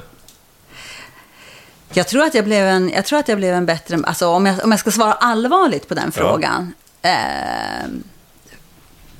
Jag 1.92 2.08
tror 2.08 2.22
att 2.22 2.34
jag 2.34 2.44
blev 2.44 2.66
en, 2.66 2.90
jag 2.90 3.04
tror 3.04 3.18
att 3.18 3.28
jag 3.28 3.38
blev 3.38 3.54
en 3.54 3.66
bättre... 3.66 3.98
Alltså 4.04 4.26
om 4.28 4.46
jag, 4.46 4.64
om 4.64 4.70
jag 4.70 4.80
ska 4.80 4.90
svara 4.90 5.12
allvarligt 5.12 5.88
på 5.88 5.94
den 5.94 6.12
frågan. 6.12 6.74
Eh, 7.02 7.12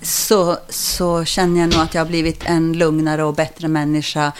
så, 0.02 0.58
så 0.68 1.24
känner 1.24 1.60
jag 1.60 1.70
nog 1.70 1.80
att 1.80 1.94
jag 1.94 2.00
har 2.00 2.08
blivit 2.08 2.44
en 2.44 2.72
lugnare 2.72 3.24
och 3.24 3.34
bättre 3.34 3.68
människa 3.68 4.32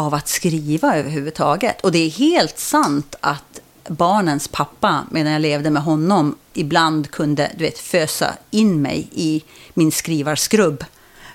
av 0.00 0.14
att 0.14 0.28
skriva 0.28 0.96
överhuvudtaget. 0.96 1.80
Och 1.80 1.92
det 1.92 1.98
är 1.98 2.10
helt 2.10 2.58
sant 2.58 3.14
att 3.20 3.60
barnens 3.88 4.48
pappa, 4.48 5.04
medan 5.10 5.32
jag 5.32 5.42
levde 5.42 5.70
med 5.70 5.82
honom, 5.82 6.36
ibland 6.52 7.10
kunde 7.10 7.50
du 7.56 7.64
vet, 7.64 7.78
fösa 7.78 8.34
in 8.50 8.82
mig 8.82 9.08
i 9.12 9.42
min 9.74 9.92
skrivarskrubb 9.92 10.84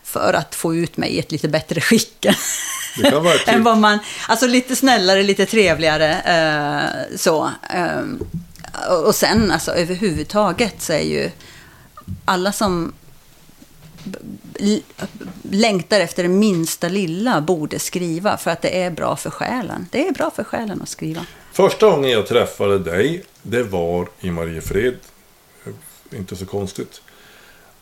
för 0.04 0.34
att 0.34 0.56
få 0.56 0.76
ut 0.76 0.98
mig 0.98 1.10
i 1.10 1.20
ett 1.20 1.32
lite 1.32 1.48
bättre 1.48 1.82
skick. 1.82 2.26
Än 3.48 3.64
vad 3.64 3.78
man, 3.78 4.00
alltså 4.28 4.48
lite 4.48 4.76
snällare, 4.76 5.24
lite 5.24 5.46
trevligare. 5.46 6.22
Eh, 6.22 7.18
så. 7.18 7.50
Eh, 7.74 8.02
och- 9.06 9.16
sen 9.16 9.52
alltså 9.52 9.72
överhuvudtaget 9.72 10.82
så 10.82 10.94
är 10.94 11.00
ju 11.04 11.32
alla 12.26 12.52
som 12.52 12.94
längtar 15.52 16.00
efter 16.00 16.24
det 16.24 16.30
minsta 16.30 16.88
lilla 16.88 17.42
borde 17.42 17.80
skriva 17.80 18.38
för 18.38 18.52
att 18.52 18.62
det 18.62 18.82
är 18.82 18.92
bra 18.92 19.16
för 19.16 19.30
själen. 19.30 19.88
Det 19.92 20.08
är 20.08 20.12
bra 20.12 20.32
för 20.36 20.44
själen 20.44 20.82
att 20.82 20.90
skriva. 20.90 21.26
Första 21.54 21.90
gången 21.90 22.12
jag 22.12 22.28
träffade 22.28 22.80
dig, 22.80 23.24
det 23.42 23.64
var 23.64 24.08
i 24.20 24.32
Mariefred. 24.32 24.96
Inte 26.12 26.36
så 26.36 26.46
konstigt. 26.46 27.02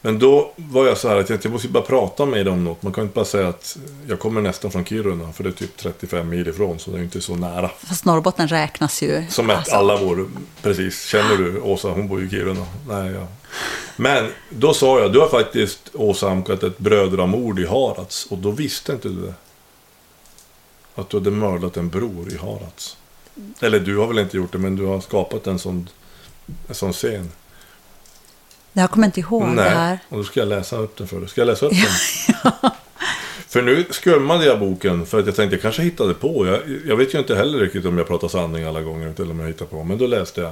Men 0.06 0.20
då 0.20 0.52
var 0.56 0.88
jag 0.88 0.98
så 0.98 1.10
här 1.10 1.16
att 1.16 1.30
jag 1.30 1.52
måste 1.52 1.68
bara 1.68 1.84
prata 1.84 2.26
med 2.26 2.48
om 2.48 2.64
något. 2.64 2.84
Man 2.84 2.94
kan 2.94 3.04
inte 3.04 3.16
bara 3.16 3.26
säga 3.26 3.48
att 3.48 3.78
jag 4.08 4.20
kommer 4.20 4.42
nästan 4.42 4.72
från 4.72 4.86
Kiruna, 4.86 5.34
för 5.34 5.44
det 5.44 5.50
är 5.50 5.52
typ 5.52 5.78
35 5.78 6.30
mil 6.30 6.48
ifrån, 6.48 6.80
så 6.80 6.92
det 6.92 6.98
är 6.98 7.04
inte 7.04 7.22
så 7.22 7.36
nära. 7.36 7.70
Fast 7.78 8.06
Norrbotten 8.06 8.48
räknas 8.48 9.04
ju. 9.04 9.26
Som 9.30 9.50
ett, 9.50 9.58
alltså, 9.58 9.76
alla 9.76 9.98
vår, 9.98 10.28
precis. 10.62 11.06
Känner 11.06 11.38
du 11.38 11.60
Åsa? 11.60 11.90
Hon 11.90 12.08
bor 12.08 12.20
ju 12.20 12.28
i 12.28 12.30
Kiruna. 12.30 12.66
Nej, 12.88 13.12
ja. 13.12 13.28
Men 13.96 14.32
då 14.50 14.74
sa 14.74 15.00
jag, 15.00 15.14
du 15.14 15.20
har 15.20 15.28
faktiskt 15.28 15.90
åsamkat 15.94 16.64
ett 16.64 16.78
brödramord 16.78 17.60
i 17.60 17.66
Harads. 17.66 18.26
Och 18.26 18.38
då 18.38 18.52
visste 18.52 18.92
inte 18.92 19.10
du 19.10 19.22
det. 19.22 19.34
Att 20.96 21.10
du 21.10 21.18
hade 21.18 21.32
mördat 21.32 21.78
en 21.78 21.90
bror 21.90 22.34
i 22.34 22.38
Harads. 22.38 22.98
Eller 23.62 23.80
du 23.80 23.98
har 23.98 24.08
väl 24.08 24.20
inte 24.20 24.38
gjort 24.38 24.52
det, 24.52 24.58
men 24.58 24.76
du 24.76 24.86
har 24.86 25.02
skapat 25.02 25.48
en 25.48 25.60
sån, 25.60 25.90
en 26.68 26.76
sån 26.76 26.94
scen. 26.94 27.32
Jag 28.74 28.92
kommer 28.92 29.08
inte 29.08 29.20
ihåg 29.20 29.56
det 29.56 29.62
här. 29.62 30.00
och 30.10 30.18
då 30.18 30.24
ska 30.24 30.40
jag 30.40 30.50
läsa 30.50 30.78
upp 30.78 30.98
den 30.98 31.08
för 31.08 31.20
dig. 31.20 31.30
Ska 31.30 31.42
jag 31.42 31.46
läsa 31.46 31.66
upp 31.66 31.72
den? 31.72 32.72
För 33.48 33.62
nu 33.62 33.86
skummade 33.90 34.46
jag 34.46 34.60
boken 34.60 35.06
för 35.06 35.20
att 35.20 35.26
jag 35.26 35.36
tänkte 35.36 35.56
jag 35.56 35.62
kanske 35.62 35.82
hittade 35.82 36.14
på. 36.14 36.48
Jag, 36.48 36.60
jag 36.86 36.96
vet 36.96 37.14
ju 37.14 37.20
inte 37.20 37.36
heller 37.36 37.60
riktigt 37.60 37.86
om 37.86 37.98
jag 37.98 38.08
pratar 38.08 38.28
sanning 38.28 38.64
alla 38.64 38.82
gånger 38.82 39.14
eller 39.22 39.32
om 39.32 39.40
jag 39.40 39.48
hittar 39.48 39.66
på. 39.66 39.84
Men 39.84 39.98
då 39.98 40.08
läste 40.08 40.42
jag. 40.42 40.52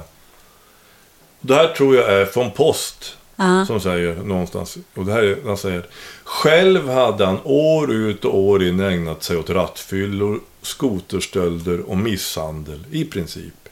Det 1.40 1.54
här 1.54 1.68
tror 1.68 1.96
jag 1.96 2.12
är 2.12 2.24
från 2.24 2.50
Post. 2.50 3.16
Ja. 3.36 3.66
Som 3.66 3.80
säger 3.80 4.14
någonstans. 4.14 4.78
Och 4.94 5.04
det 5.04 5.12
här 5.12 5.22
är, 5.22 5.36
han 5.46 5.56
säger. 5.56 5.86
Själv 6.24 6.88
hade 6.88 7.26
han 7.26 7.38
år 7.44 7.92
ut 7.92 8.24
och 8.24 8.38
år 8.38 8.62
in 8.62 8.80
ägnat 8.80 9.22
sig 9.22 9.36
åt 9.36 9.50
rattfyllor, 9.50 10.40
skoterstölder 10.62 11.80
och 11.80 11.96
misshandel 11.96 12.86
i 12.90 13.04
princip. 13.04 13.68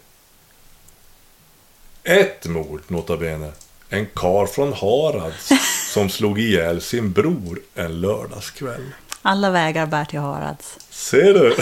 Ett 2.02 2.46
mord, 2.46 2.80
nota 2.88 3.16
bene. 3.16 3.52
En 3.92 4.06
kar 4.06 4.46
från 4.46 4.72
Harads 4.72 5.48
som 5.92 6.08
slog 6.08 6.40
ihjäl 6.40 6.80
sin 6.80 7.12
bror 7.12 7.58
en 7.74 8.00
lördagskväll. 8.00 8.82
Alla 9.22 9.50
vägar 9.50 9.86
bär 9.86 10.04
till 10.04 10.18
Harads. 10.18 10.78
Ser 10.90 11.34
du? 11.34 11.56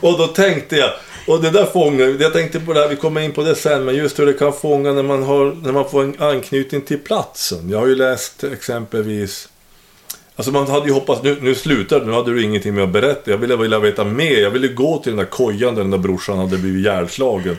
och 0.08 0.18
då 0.18 0.26
tänkte 0.26 0.76
jag, 0.76 0.90
och 1.26 1.42
det 1.42 1.50
där 1.50 1.64
fångar, 1.64 2.16
jag 2.20 2.32
tänkte 2.32 2.60
på 2.60 2.72
det 2.72 2.80
här, 2.80 2.88
vi 2.88 2.96
kommer 2.96 3.20
in 3.20 3.32
på 3.32 3.42
det 3.42 3.54
sen, 3.54 3.84
men 3.84 3.94
just 3.94 4.18
hur 4.18 4.26
det 4.26 4.32
kan 4.32 4.52
fånga 4.52 4.92
när 4.92 5.02
man, 5.02 5.22
har, 5.22 5.56
när 5.62 5.72
man 5.72 5.90
får 5.90 6.02
en 6.02 6.14
anknytning 6.18 6.80
till 6.80 6.98
platsen. 6.98 7.70
Jag 7.70 7.78
har 7.78 7.86
ju 7.86 7.94
läst 7.94 8.44
exempelvis, 8.44 9.48
alltså 10.36 10.52
man 10.52 10.70
hade 10.70 10.86
ju 10.86 10.92
hoppats, 10.92 11.22
nu, 11.22 11.38
nu 11.40 11.54
slutar 11.54 12.04
nu 12.04 12.12
hade 12.12 12.34
du 12.34 12.42
ingenting 12.42 12.74
med 12.74 12.84
att 12.84 12.90
berätta, 12.90 13.30
jag 13.30 13.38
ville 13.38 13.56
vilja 13.56 13.78
veta 13.78 14.04
mer, 14.04 14.40
jag 14.40 14.50
ville 14.50 14.68
gå 14.68 14.98
till 14.98 15.12
den 15.12 15.18
där 15.18 15.30
kojan 15.30 15.74
där 15.74 15.82
den 15.82 15.90
där 15.90 15.98
brorsan 15.98 16.38
hade 16.38 16.58
blivit 16.58 16.86
ihjälslagen. 16.86 17.56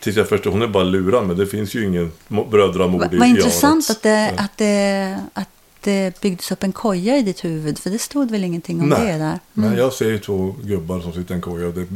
Tills 0.00 0.16
jag 0.16 0.28
förstod, 0.28 0.52
hon 0.52 0.62
är 0.62 0.66
bara 0.66 0.84
lurad 0.84 1.26
men 1.26 1.36
det 1.36 1.46
finns 1.46 1.74
ju 1.74 1.84
ingen 1.84 2.12
mo- 2.28 2.50
brödramord 2.50 3.14
i 3.14 3.18
vad 3.18 3.28
intressant 3.28 3.90
att 3.90 4.02
det, 4.02 4.34
att, 4.36 4.56
det, 4.56 5.18
att 5.34 5.48
det 5.80 6.20
byggdes 6.20 6.52
upp 6.52 6.62
en 6.62 6.72
koja 6.72 7.16
i 7.16 7.22
ditt 7.22 7.44
huvud, 7.44 7.78
för 7.78 7.90
det 7.90 7.98
stod 7.98 8.30
väl 8.30 8.44
ingenting 8.44 8.80
om 8.80 8.90
det 8.90 8.96
där? 8.96 9.14
Mm. 9.14 9.38
Men 9.52 9.76
jag 9.76 9.92
ser 9.92 10.08
ju 10.10 10.18
två 10.18 10.54
gubbar 10.62 11.00
som 11.00 11.12
sitter 11.12 11.34
i 11.34 11.36
en 11.36 11.40
koja. 11.40 11.66
och 11.66 11.74
Det, 11.74 11.86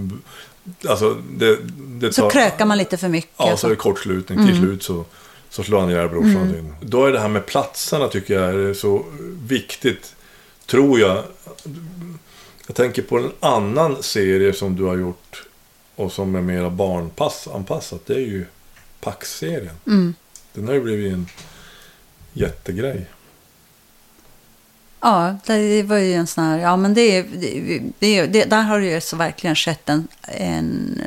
alltså, 0.88 1.16
det, 1.38 1.58
det 1.76 2.12
Så 2.12 2.22
tar- 2.22 2.30
krökar 2.30 2.66
man 2.66 2.78
lite 2.78 2.96
för 2.96 3.08
mycket. 3.08 3.30
Ja, 3.36 3.44
så 3.44 3.50
alltså. 3.50 3.66
är 3.66 3.70
det 3.70 3.76
kortslutning. 3.76 4.46
Till 4.46 4.56
slut 4.58 4.82
så, 4.82 5.04
så 5.50 5.62
slår 5.62 5.80
han 5.80 5.90
ihjäl 5.90 6.08
brorsan 6.08 6.36
Mm. 6.36 6.52
sin. 6.54 6.74
Då 6.80 7.06
är 7.06 7.12
det 7.12 7.20
här 7.20 7.28
med 7.28 7.46
platserna 7.46 8.08
tycker 8.08 8.40
jag 8.40 8.54
är 8.70 8.74
så 8.74 9.04
viktigt. 9.48 10.14
Tror 10.66 11.00
jag. 11.00 11.22
Jag 12.66 12.76
tänker 12.76 13.02
på 13.02 13.18
en 13.18 13.30
annan 13.40 14.02
serie 14.02 14.52
som 14.52 14.76
du 14.76 14.84
har 14.84 14.96
gjort. 14.96 15.42
Och 15.96 16.12
som 16.12 16.34
är 16.34 16.40
mera 16.40 16.70
barnanpassat. 16.70 18.06
Det 18.06 18.14
är 18.14 18.18
ju 18.18 18.46
Pax-serien. 19.00 19.76
Mm. 19.86 20.14
Den 20.52 20.66
har 20.66 20.74
ju 20.74 20.80
blivit 20.80 21.12
en 21.12 21.26
jättegrej. 22.32 23.06
Ja, 25.00 25.36
det 25.46 25.82
var 25.82 25.96
ju 25.96 26.14
en 26.14 26.26
sån 26.26 26.44
här, 26.44 26.58
ja 26.58 26.76
men 26.76 26.94
det, 26.94 27.22
det, 27.22 27.82
det, 27.98 28.26
det, 28.26 28.44
där 28.44 28.62
har 28.62 28.80
det 28.80 28.86
ju 28.86 29.00
så 29.00 29.16
verkligen 29.16 29.56
skett 29.56 29.88
en, 29.88 30.08
en 30.22 31.02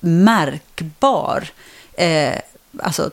märkbar 0.00 1.48
eh, 1.92 2.38
alltså, 2.78 3.10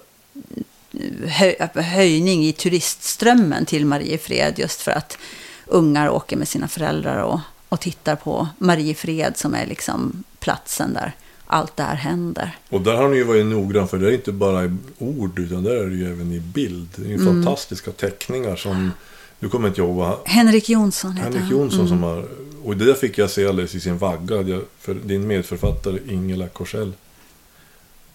hö, 1.27 1.67
höjning 1.75 2.45
i 2.45 2.53
turistströmmen 2.53 3.65
till 3.65 3.85
Mariefred 3.85 4.59
just 4.59 4.81
för 4.81 4.91
att 4.91 5.17
ungar 5.65 6.09
åker 6.09 6.37
med 6.37 6.47
sina 6.47 6.67
föräldrar 6.67 7.23
och, 7.23 7.39
och 7.69 7.79
tittar 7.79 8.15
på 8.15 8.47
Mariefred 8.57 9.37
som 9.37 9.55
är 9.55 9.65
liksom 9.65 10.23
platsen 10.39 10.93
där 10.93 11.11
allt 11.49 11.75
det 11.77 11.83
här 11.83 11.95
händer. 11.95 12.57
Och 12.69 12.81
där 12.81 12.95
har 12.95 13.09
ni 13.09 13.17
ju 13.17 13.23
varit 13.23 13.45
noggrann 13.45 13.87
för 13.87 13.97
det 13.97 14.07
är 14.07 14.11
inte 14.11 14.31
bara 14.31 14.65
i 14.65 14.71
ord 14.97 15.39
utan 15.39 15.63
där 15.63 15.75
är 15.75 15.85
det 15.89 15.95
ju 15.95 16.11
även 16.11 16.31
i 16.31 16.39
bild. 16.39 16.87
Det 16.95 17.01
är 17.05 17.09
ju 17.09 17.15
Mm. 17.15 17.25
fantastiska 17.25 17.91
teckningar 17.91 18.55
som, 18.55 18.91
nu 19.39 19.49
kommer 19.49 19.67
inte 19.67 19.81
jag 19.81 19.87
ihåg 19.87 19.97
vad 19.97 20.17
Henrik 20.25 20.69
Jonsson 20.69 21.17
heter 21.17 21.31
Henrik. 21.39 21.51
Jonsson 21.51 21.87
som 21.87 22.03
har, 22.03 22.25
och 22.63 22.77
det 22.77 22.85
där 22.85 22.93
fick 22.93 23.17
jag 23.17 23.29
se 23.29 23.47
alldeles 23.47 23.75
i 23.75 23.79
sin 23.79 23.97
vagga. 23.97 24.41
Jag, 24.41 24.61
för 24.79 24.93
din 24.93 25.27
medförfattare 25.27 25.99
Ingela 26.09 26.47
Korsell 26.47 26.93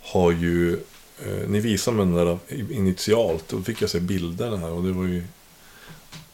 har 0.02 0.32
ju, 0.32 0.72
eh, 1.26 1.48
ni 1.48 1.61
visade 1.61 1.96
mig 1.96 2.06
den 2.06 2.14
där 2.14 2.38
initialt, 2.72 3.44
då 3.48 3.62
fick 3.62 3.82
jag 3.82 3.90
se 3.90 4.00
bilderna 4.00 4.56
här 4.56 4.70
och 4.70 4.82
det 4.82 4.92
var 4.92 5.04
ju, 5.04 5.24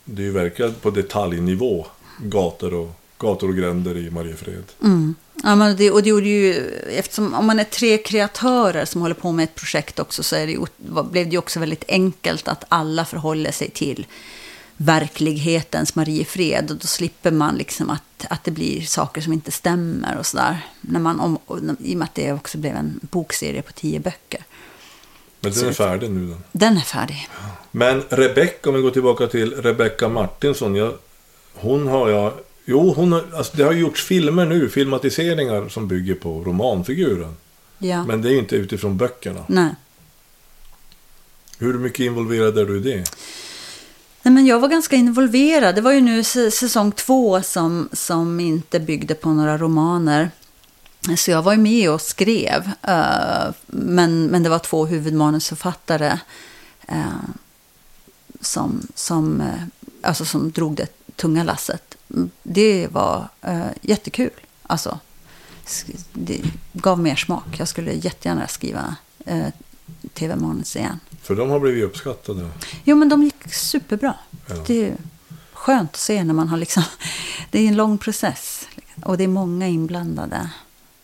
det 0.05 0.23
är 0.23 0.27
ju 0.27 0.33
verkligen 0.33 0.75
på 0.75 0.91
detaljnivå, 0.91 1.87
gator 2.23 2.75
och, 2.75 2.91
gator 3.19 3.49
och 3.49 3.57
gränder 3.57 3.97
i 3.97 4.11
Mariefred. 4.11 4.65
Mm. 4.83 5.15
Ja, 5.43 5.55
men 5.57 5.77
det, 5.77 5.91
och 5.91 6.03
det 6.03 6.09
gjorde 6.09 6.29
ju, 6.29 6.69
eftersom 6.91 7.35
om 7.35 7.47
man 7.47 7.61
är 7.61 7.65
tre 7.65 7.99
kreatörer 7.99 8.85
som 8.85 9.01
håller 9.01 9.15
på 9.15 9.33
med 9.33 9.45
ett 9.45 9.55
projekt 9.55 9.99
också 9.99 10.23
så 10.23 10.35
det 10.35 10.57
blev 11.11 11.25
det 11.27 11.33
ju 11.33 11.39
också 11.39 11.61
väldigt 11.61 11.85
enkelt 11.89 12.49
att 12.49 12.65
alla 12.69 13.05
förhåller 13.05 13.51
sig 13.53 13.71
till 13.71 14.07
verklighetens 14.77 15.95
Mariefred. 15.95 16.71
Och 16.71 16.77
då 16.77 16.87
slipper 16.87 17.31
man 17.31 17.57
liksom 17.57 17.91
att, 17.91 18.27
att 18.31 18.45
det 18.45 18.51
blir 18.51 18.81
saker 18.83 19.21
som 19.21 19.33
inte 19.33 19.51
stämmer 19.51 20.19
och 20.19 20.27
sådär. 20.27 20.67
När 20.81 21.01
man 21.01 21.21
om, 21.21 21.37
och- 21.47 21.59
I 21.81 21.95
och 21.95 21.99
med 21.99 22.05
att 22.05 22.15
det 22.15 22.33
också 22.33 22.59
blev 22.59 22.77
en 22.77 23.01
bokserie 23.03 23.63
på 23.63 23.73
tio 23.73 24.01
böcker. 24.01 24.45
Men 25.41 25.53
den 25.53 25.69
är 25.69 25.73
färdig 25.73 26.11
nu 26.11 26.27
den. 26.29 26.45
Den 26.53 26.77
är 26.77 26.81
färdig. 26.81 27.29
Men 27.71 28.03
Rebecca, 28.09 28.69
om 28.69 28.75
vi 28.75 28.83
går 28.83 28.91
tillbaka 28.91 29.27
till 29.27 29.55
Rebecca 29.55 30.09
Martinsson. 30.09 30.75
Jag, 30.75 30.93
hon 31.55 31.87
har 31.89 32.09
jag... 32.09 32.33
Jo, 32.71 32.93
hon 32.93 33.13
har, 33.13 33.25
alltså 33.35 33.57
det 33.57 33.63
har 33.63 33.73
gjorts 33.73 34.05
filmer 34.05 34.47
nu, 34.47 34.69
filmatiseringar 34.69 35.69
som 35.69 35.89
bygger 35.89 36.15
på 36.15 36.45
romanfiguren. 36.45 37.37
Ja. 37.79 38.05
Men 38.05 38.23
det 38.23 38.29
är 38.29 38.33
ju 38.33 38.39
inte 38.39 38.57
utifrån 38.57 38.97
böckerna. 38.97 39.45
Nej. 39.47 39.75
Hur 41.59 41.79
mycket 41.79 42.01
involverad 42.01 42.59
är 42.59 42.65
du 42.65 42.77
i 42.77 42.81
det? 42.81 42.97
Nej, 44.23 44.35
men 44.35 44.47
jag 44.47 44.61
var 44.61 44.69
ganska 44.69 44.97
involverad. 44.97 45.75
Det 45.75 45.81
var 45.81 45.93
ju 45.93 46.01
nu 46.01 46.25
säsong 46.25 46.93
två 46.93 47.43
som, 47.43 47.89
som 47.93 48.41
inte 48.41 48.81
byggde 48.81 49.15
på 49.15 49.29
några 49.29 49.59
romaner. 49.59 50.31
Så 51.17 51.31
jag 51.31 51.43
var 51.43 51.53
ju 51.53 51.59
med 51.59 51.91
och 51.91 52.01
skrev. 52.01 52.71
eh, 52.83 53.55
men, 53.67 54.27
men 54.27 54.43
det 54.43 54.49
var 54.49 54.59
två 54.59 54.87
huvudmanusförfattare 54.87 56.19
eh, 56.89 57.05
som, 58.41 58.87
som, 58.95 59.41
eh, 59.41 59.63
alltså 60.03 60.25
som 60.25 60.51
drog 60.51 60.77
det 60.77 60.87
tunga 61.17 61.45
lasset. 61.45 61.88
Det 62.43 62.89
var 62.93 63.29
uh, 63.49 63.67
jättekul. 63.81 64.31
Alltså, 64.63 64.99
det 66.13 66.41
gav 66.73 67.01
mer 67.01 67.17
smak. 67.17 67.47
Jag 67.59 67.69
skulle 67.69 67.93
jättegärna 67.93 68.47
skriva 68.47 68.97
uh, 69.31 69.47
tv-manus 70.15 70.77
igen. 70.77 71.01
För 71.23 71.37
de 71.37 71.51
har 71.51 71.61
blivit 71.61 71.85
uppskattade. 71.85 72.49
Jo, 72.85 72.97
men 72.97 73.09
de 73.09 73.23
gick 73.23 73.55
superbra. 73.55 74.15
Ja. 74.47 74.55
Det 74.67 74.87
är 74.87 74.97
skönt 75.53 75.91
att 75.91 75.97
se 75.97 76.25
när 76.25 76.35
man 76.35 76.49
har 76.49 76.57
liksom... 76.57 76.83
Det 77.51 77.59
är 77.59 77.69
en 77.69 77.77
lång 77.77 77.99
process. 77.99 78.69
Och 79.05 79.19
det 79.19 79.25
är 79.25 79.29
många 79.29 79.69
inblandade. 79.69 80.51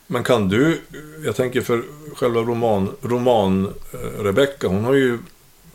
Men 0.06 0.24
kan 0.24 0.48
du, 0.48 0.80
jag 1.24 1.36
tänker 1.36 1.60
för 1.60 1.84
själva 2.14 2.40
roman, 2.40 2.90
roman 3.02 3.74
eh, 3.92 4.22
Rebecca, 4.22 4.68
hon 4.68 4.84
har 4.84 4.92
ju, 4.92 5.18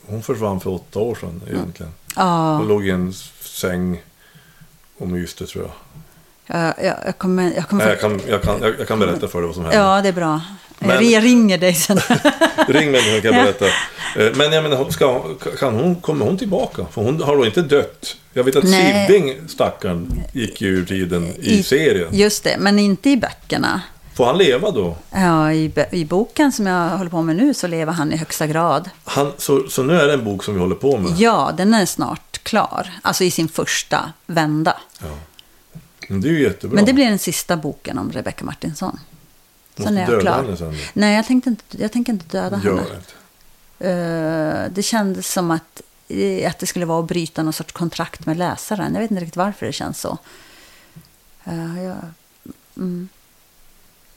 hon 0.06 0.24
försvann 0.24 0.60
för 0.60 0.70
åtta 0.70 1.00
år 1.00 1.16
sedan 1.16 1.42
egentligen. 1.48 1.92
Ja, 2.16 2.58
Hon 2.58 2.68
låg 2.68 2.88
i 2.88 2.90
en 2.90 3.14
säng 3.42 4.04
och 5.00 5.08
myste 5.08 5.46
tror 5.46 5.64
jag. 5.66 6.62
jag, 6.62 6.74
jag, 6.86 6.96
jag 7.06 7.18
kommer... 7.18 7.52
Jag, 7.56 7.68
kommer 7.68 7.84
Nej, 7.86 7.92
jag, 7.92 8.02
kan, 8.02 8.22
jag, 8.28 8.42
kan, 8.42 8.62
jag, 8.62 8.74
jag 8.80 8.88
kan 8.88 9.00
berätta 9.00 9.28
för 9.28 9.40
dig 9.40 9.46
vad 9.48 9.56
som 9.56 9.64
hände. 9.64 9.78
ja, 9.78 10.02
det 10.02 10.10
är 10.10 10.14
bra. 10.14 10.42
Men- 10.80 11.10
Jag 11.10 11.24
ringer 11.24 11.58
dig 11.58 11.74
sen. 11.74 12.00
Ring 12.68 12.92
mig 12.92 13.02
så 13.16 13.22
kan 13.22 13.34
jag 13.38 13.44
berätta. 13.46 13.66
Eh, 13.66 14.36
Men 14.36 14.52
jag 14.52 14.64
menar, 14.64 14.90
ska, 14.90 15.24
kan 15.60 15.76
hon, 15.76 15.96
kommer 15.96 16.26
hon 16.26 16.38
tillbaka? 16.38 16.86
För 16.92 17.02
hon 17.02 17.22
har 17.22 17.38
då 17.38 17.46
inte 17.46 17.62
dött. 17.62 18.16
Jag 18.34 18.44
vet 18.44 18.56
att 18.56 18.64
Nej. 18.64 19.08
Siving, 19.08 19.36
stackaren, 19.48 20.22
gick 20.34 20.62
ju 20.62 20.68
ur 20.68 20.86
tiden 20.86 21.34
i, 21.42 21.64
serien. 21.64 22.08
Just 22.12 22.44
det, 22.44 22.56
men 22.60 22.80
inte 22.80 23.10
i 23.10 23.18
böckerna. 23.18 23.82
Får 24.14 24.26
han 24.26 24.38
leva 24.38 24.72
då? 24.72 24.96
Ja, 25.12 25.52
i, 25.54 25.72
I 25.92 26.06
boken 26.06 26.52
som 26.52 26.68
jag 26.68 26.90
håller 26.90 27.10
på 27.12 27.22
med 27.22 27.36
nu 27.36 27.54
så 27.54 27.68
lever 27.68 27.94
han 27.94 28.14
i 28.14 28.18
högsta 28.18 28.48
grad. 28.48 28.90
Han, 29.04 29.32
så, 29.38 29.64
så 29.70 29.84
nu 29.84 29.94
är 30.02 30.08
det 30.08 30.14
en 30.14 30.24
bok 30.24 30.44
som 30.44 30.54
vi 30.54 30.60
håller 30.60 30.76
på 30.76 30.98
med. 30.98 31.12
Ja, 31.18 31.52
den 31.58 31.74
är 31.74 31.86
snart 31.86 32.29
klar. 32.44 33.00
Alltså 33.02 33.24
i 33.24 33.32
sin 33.32 33.50
första 33.50 34.14
vända. 34.26 34.78
Men 36.10 36.22
det 36.22 36.28
är 36.28 36.32
ju 36.32 36.42
jättebra. 36.44 36.76
Men 36.76 36.86
det 36.86 36.94
blir 36.94 37.06
den 37.06 37.20
sista 37.20 37.58
boken 37.58 37.98
om 37.98 38.12
Rebecca 38.12 38.46
Martinsson. 38.46 39.00
Måste 39.76 39.84
Sen 39.94 39.98
är 39.98 40.12
jag 40.12 40.22
klar. 40.22 40.44
henne 40.44 40.58
sen. 40.58 40.76
Nej, 40.94 41.16
jag, 41.16 41.26
tänkte 41.28 41.50
inte, 41.50 41.64
jag 41.82 41.92
tänker 41.92 42.14
inte 42.14 42.26
döda 42.38 42.62
Gör 42.64 42.78
henne. 42.78 42.90
det. 43.78 44.66
Eh, 44.66 44.72
det 44.72 44.84
kändes 44.84 45.32
som 45.34 45.52
att, 45.52 45.82
att 46.48 46.60
det 46.60 46.66
skulle 46.68 46.86
vara 46.86 47.00
att 47.00 47.08
bryta 47.08 47.44
någon 47.44 47.54
sorts 47.54 47.74
kontrakt 47.74 48.26
med 48.26 48.38
läsaren. 48.38 48.94
Jag 48.94 49.02
vet 49.02 49.12
inte 49.12 49.22
riktigt 49.24 49.38
varför 49.38 49.66
det 49.66 49.74
känns 49.74 50.00
så. 50.02 50.18
Eh, 51.44 51.84
jag, 51.84 51.98
mm, 52.78 53.10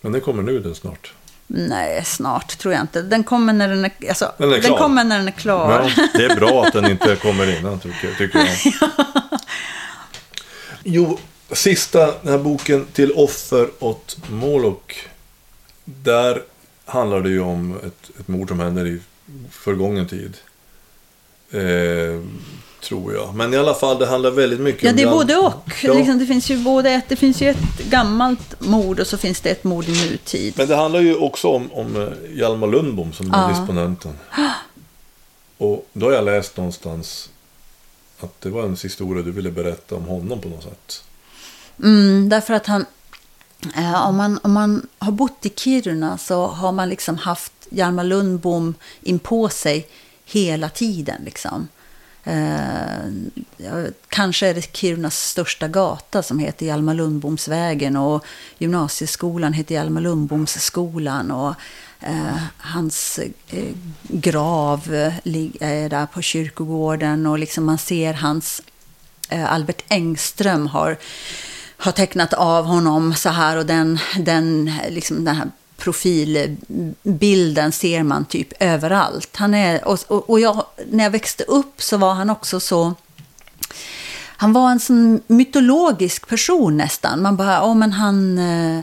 Men 0.00 0.12
det 0.12 0.20
kommer 0.20 0.42
nu 0.42 0.60
den 0.60 0.74
snart. 0.74 1.14
Nej, 1.54 2.04
snart 2.04 2.58
tror 2.58 2.74
jag 2.74 2.80
inte. 2.80 3.02
Den 3.02 3.24
kommer 3.24 3.52
när 3.52 3.68
den 3.68 3.84
är, 3.84 3.92
alltså, 4.08 4.32
Den 4.38 4.48
är 4.48 4.52
den 4.52 4.62
klar. 4.62 4.78
kommer 4.78 5.04
när 5.04 5.18
den 5.18 5.28
är 5.28 5.32
klar. 5.32 5.90
Ja, 5.96 6.06
det 6.14 6.24
är 6.24 6.36
bra 6.36 6.64
att 6.64 6.72
den 6.72 6.90
inte 6.90 7.16
kommer 7.22 7.58
innan 7.58 7.80
tycker, 7.80 8.14
tycker 8.14 8.38
jag. 8.38 8.72
Jo, 10.84 11.18
sista 11.52 12.06
den 12.22 12.32
här 12.32 12.38
boken 12.38 12.86
Till 12.92 13.12
offer 13.12 13.68
åt 13.78 14.16
Moloch. 14.30 15.06
Där 15.84 16.42
handlar 16.84 17.20
det 17.20 17.28
ju 17.30 17.40
om 17.40 17.76
ett, 17.76 18.10
ett 18.20 18.28
mord 18.28 18.48
som 18.48 18.60
händer 18.60 18.86
i 18.86 19.00
förgången 19.50 20.06
tid. 20.06 20.36
Eh, 21.50 22.20
tror 22.82 23.14
jag. 23.14 23.34
Men 23.34 23.54
i 23.54 23.56
alla 23.56 23.74
fall, 23.74 23.98
det 23.98 24.06
handlar 24.06 24.30
väldigt 24.30 24.60
mycket 24.60 24.82
Ja, 24.82 24.90
om... 24.90 24.96
det 24.96 25.02
är 25.02 25.06
Jan- 25.06 25.12
både 25.14 25.36
och. 25.36 25.72
Ja, 25.82 25.94
Liksom, 25.94 26.18
det, 26.18 26.26
finns 26.26 26.50
ju 26.50 26.58
både 26.58 26.90
ett, 26.90 27.04
det 27.08 27.16
finns 27.16 27.42
ju 27.42 27.48
ett 27.50 27.78
gammalt 27.90 28.60
mord 28.60 29.00
och 29.00 29.06
så 29.06 29.16
finns 29.18 29.40
det 29.40 29.50
ett 29.50 29.64
mord 29.64 29.88
i 29.88 30.10
nutid. 30.10 30.54
Men 30.56 30.68
det 30.68 30.76
handlar 30.76 31.00
ju 31.00 31.16
också 31.16 31.48
om, 31.48 31.72
om 31.72 31.96
eh, 32.02 32.38
Hjalmar 32.38 32.66
Lundbom 32.66 33.12
som 33.12 33.34
är 33.34 33.38
Ja. 33.42 33.48
disponenten. 33.48 34.12
Och 35.58 35.86
då 35.92 36.06
har 36.06 36.12
jag 36.12 36.24
läst 36.24 36.56
någonstans 36.56 37.30
att 38.20 38.40
det 38.40 38.48
var 38.50 38.62
en 38.62 38.76
historia 38.82 39.22
du 39.22 39.30
ville 39.32 39.50
berätta 39.50 39.94
om 39.94 40.04
honom 40.04 40.40
på 40.40 40.48
något 40.48 40.62
sätt. 40.62 41.04
Mm, 41.82 42.28
därför 42.28 42.54
att 42.54 42.66
han, 42.66 42.84
eh, 43.76 44.06
om, 44.08 44.16
man, 44.16 44.38
om 44.42 44.52
man 44.52 44.86
har 44.98 45.12
bott 45.12 45.46
i 45.46 45.52
Kiruna 45.56 46.18
så 46.18 46.46
har 46.46 46.72
man 46.72 46.88
liksom 46.88 47.16
haft 47.18 47.52
Hjalmar 47.70 48.04
Lundbom 48.04 48.74
in 49.02 49.18
på 49.18 49.48
sig 49.48 49.86
hela 50.24 50.68
tiden. 50.68 51.22
Liksom. 51.24 51.68
Eh, 52.24 53.84
kanske 54.08 54.46
är 54.48 54.54
det 54.54 54.76
Kirunas 54.76 55.16
största 55.16 55.68
gata 55.68 56.22
som 56.22 56.38
heter 56.38 56.66
Hjalmar 56.66 56.94
Lundbomsvägen 56.94 57.96
och 57.96 58.24
gymnasieskolan 58.58 59.52
heter 59.52 59.74
Hjalmar 59.74 60.00
Lundbomsskolan. 60.00 61.30
Och, 61.30 61.54
eh, 62.00 62.42
hans 62.58 63.18
eh, 63.48 63.74
grav 64.02 64.80
är 65.60 65.88
där 65.88 66.06
på 66.06 66.22
kyrkogården 66.22 67.26
och 67.26 67.38
liksom 67.38 67.64
man 67.64 67.78
ser 67.78 68.14
hans 68.14 68.62
eh, 69.28 69.52
Albert 69.52 69.84
Engström 69.88 70.66
har, 70.66 70.96
har 71.76 71.92
tecknat 71.92 72.32
av 72.32 72.64
honom 72.64 73.14
så 73.14 73.28
här 73.28 73.56
och 73.56 73.66
den, 73.66 73.98
den, 74.18 74.72
liksom 74.88 75.24
den 75.24 75.36
här 75.36 75.50
profilbilden 75.82 77.72
ser 77.72 78.02
man 78.02 78.24
typ 78.24 78.52
överallt. 78.60 79.36
Han 79.36 79.54
är, 79.54 79.88
och, 79.88 80.30
och, 80.30 80.40
jag, 80.40 80.64
när 80.90 81.04
jag 81.04 81.10
växte 81.10 81.44
upp 81.44 81.82
så 81.82 81.96
var 81.96 82.14
han 82.14 82.30
också 82.30 82.60
så... 82.60 82.94
Han 84.36 84.52
var 84.52 84.70
en 84.70 84.80
sån 84.80 85.20
mytologisk 85.26 86.28
person 86.28 86.76
nästan. 86.76 87.22
Man 87.22 87.36
bara, 87.36 87.52
ja 87.52 87.74
men 87.74 87.92
han 87.92 88.38
eh, 88.38 88.78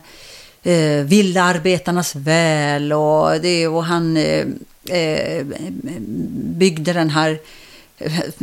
eh 0.63 1.03
ville 1.03 1.43
arbetarnas 1.43 2.15
väl 2.15 2.93
och, 2.93 3.41
det, 3.41 3.67
och 3.67 3.83
han 3.83 4.17
eh, 4.17 4.45
eh, 4.85 5.45
byggde 6.57 6.93
den 6.93 7.09
här 7.09 7.31
eh, 7.31 7.37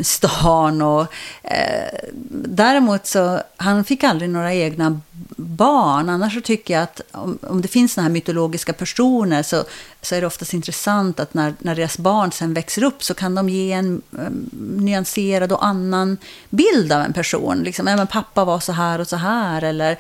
stan 0.03 0.83
och 0.83 1.07
eh, 1.43 1.99
däremot 2.31 3.07
så 3.07 3.41
han 3.57 3.85
fick 3.85 4.05
aldrig 4.05 4.31
några 4.31 4.55
egna 4.55 5.01
barn. 5.37 6.09
Annars 6.09 6.35
så 6.35 6.41
tycker 6.41 6.75
jag 6.75 6.83
att 6.83 7.01
om, 7.13 7.39
om 7.43 7.63
det 7.63 7.69
finns 7.69 7.93
såna 7.93 8.03
här 8.03 8.13
mytologiska 8.13 8.73
personer 8.73 9.43
så, 9.43 9.65
så 10.03 10.15
är 10.15 10.21
det 10.21 10.27
oftast 10.27 10.55
intressant 10.55 11.21
att 11.21 11.35
när, 11.35 11.55
när 11.59 11.75
deras 11.75 11.99
barn 11.99 12.33
sen 12.33 12.55
växer 12.55 12.83
upp 12.83 13.03
så 13.03 13.15
kan 13.15 13.35
de 13.35 13.49
ge 13.49 13.73
en 13.73 14.03
um, 14.11 14.51
nyanserad 14.79 15.53
och 15.53 15.67
annan 15.67 16.17
bild 16.51 16.93
av 16.93 17.01
en 17.03 17.13
person. 17.13 17.59
Liksom, 17.63 17.87
ja, 17.87 17.97
men 17.97 18.07
pappa 18.07 18.45
var 18.45 18.61
så 18.61 18.73
här 18.73 18.99
och 18.99 19.09
så 19.09 19.17
här 19.17 19.63
eller 19.63 19.99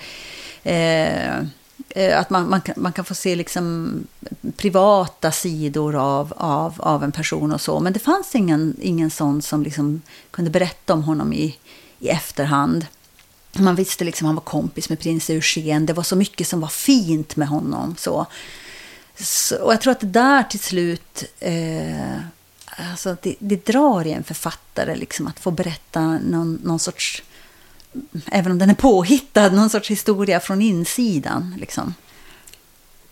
eh, 0.62 1.26
eh, 1.26 1.44
Eh, 1.96 2.20
att 2.20 2.30
man, 2.30 2.50
man, 2.50 2.60
kan, 2.60 2.74
man 2.78 2.92
kan 2.92 3.04
få 3.04 3.14
se 3.14 3.36
liksom 3.36 4.06
privata 4.56 5.32
sidor 5.32 5.96
av, 5.96 6.32
av, 6.36 6.74
av 6.78 7.04
en 7.04 7.12
person 7.12 7.52
och 7.52 7.60
så. 7.60 7.80
Men 7.80 7.92
det 7.92 7.98
fanns 7.98 8.34
ingen, 8.34 8.76
ingen 8.80 9.10
sån 9.10 9.42
som 9.42 9.62
liksom 9.62 10.02
kunde 10.30 10.50
berätta 10.50 10.92
om 10.92 11.02
honom 11.02 11.32
i, 11.32 11.56
i 11.98 12.08
efterhand. 12.08 12.86
Man 13.52 13.74
visste 13.74 14.04
liksom 14.04 14.26
han 14.26 14.34
var 14.34 14.42
kompis 14.42 14.88
med 14.88 14.98
prins 14.98 15.30
Eugen. 15.30 15.86
Det 15.86 15.92
var 15.92 16.02
så 16.02 16.16
mycket 16.16 16.48
som 16.48 16.60
var 16.60 16.68
fint 16.68 17.36
med 17.36 17.48
honom. 17.48 17.94
Så. 17.98 18.26
Så, 19.18 19.56
och 19.56 19.72
jag 19.72 19.80
tror 19.80 19.92
att 19.92 20.00
det 20.00 20.06
där 20.06 20.42
till 20.42 20.60
slut... 20.60 21.24
Eh, 21.40 22.18
alltså 22.90 23.16
det, 23.22 23.34
det 23.38 23.66
drar 23.66 24.06
i 24.06 24.12
en 24.12 24.24
författare 24.24 24.96
liksom, 24.96 25.26
att 25.26 25.38
få 25.40 25.50
berätta 25.50 26.00
någon, 26.18 26.60
någon 26.64 26.78
sorts... 26.78 27.22
Även 28.26 28.52
om 28.52 28.58
den 28.58 28.70
är 28.70 28.74
påhittad, 28.74 29.50
någon 29.50 29.70
sorts 29.70 29.90
historia 29.90 30.40
från 30.40 30.62
insidan. 30.62 31.54
Liksom. 31.58 31.94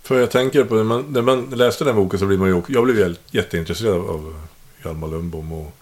För 0.03 0.20
jag 0.20 0.30
tänker 0.30 0.64
på, 0.64 0.74
när 0.74 0.85
man, 0.85 1.05
när 1.09 1.22
man 1.22 1.51
läste 1.51 1.85
den 1.85 1.97
boken 1.97 2.18
så 2.18 2.26
blev 2.26 2.39
man 2.39 2.49
ju, 2.49 2.62
jag 2.68 2.85
blev 2.85 3.16
jätteintresserad 3.30 3.97
av 3.97 4.35
Hjalmar 4.85 5.09
Lundbom 5.09 5.53
och, 5.53 5.72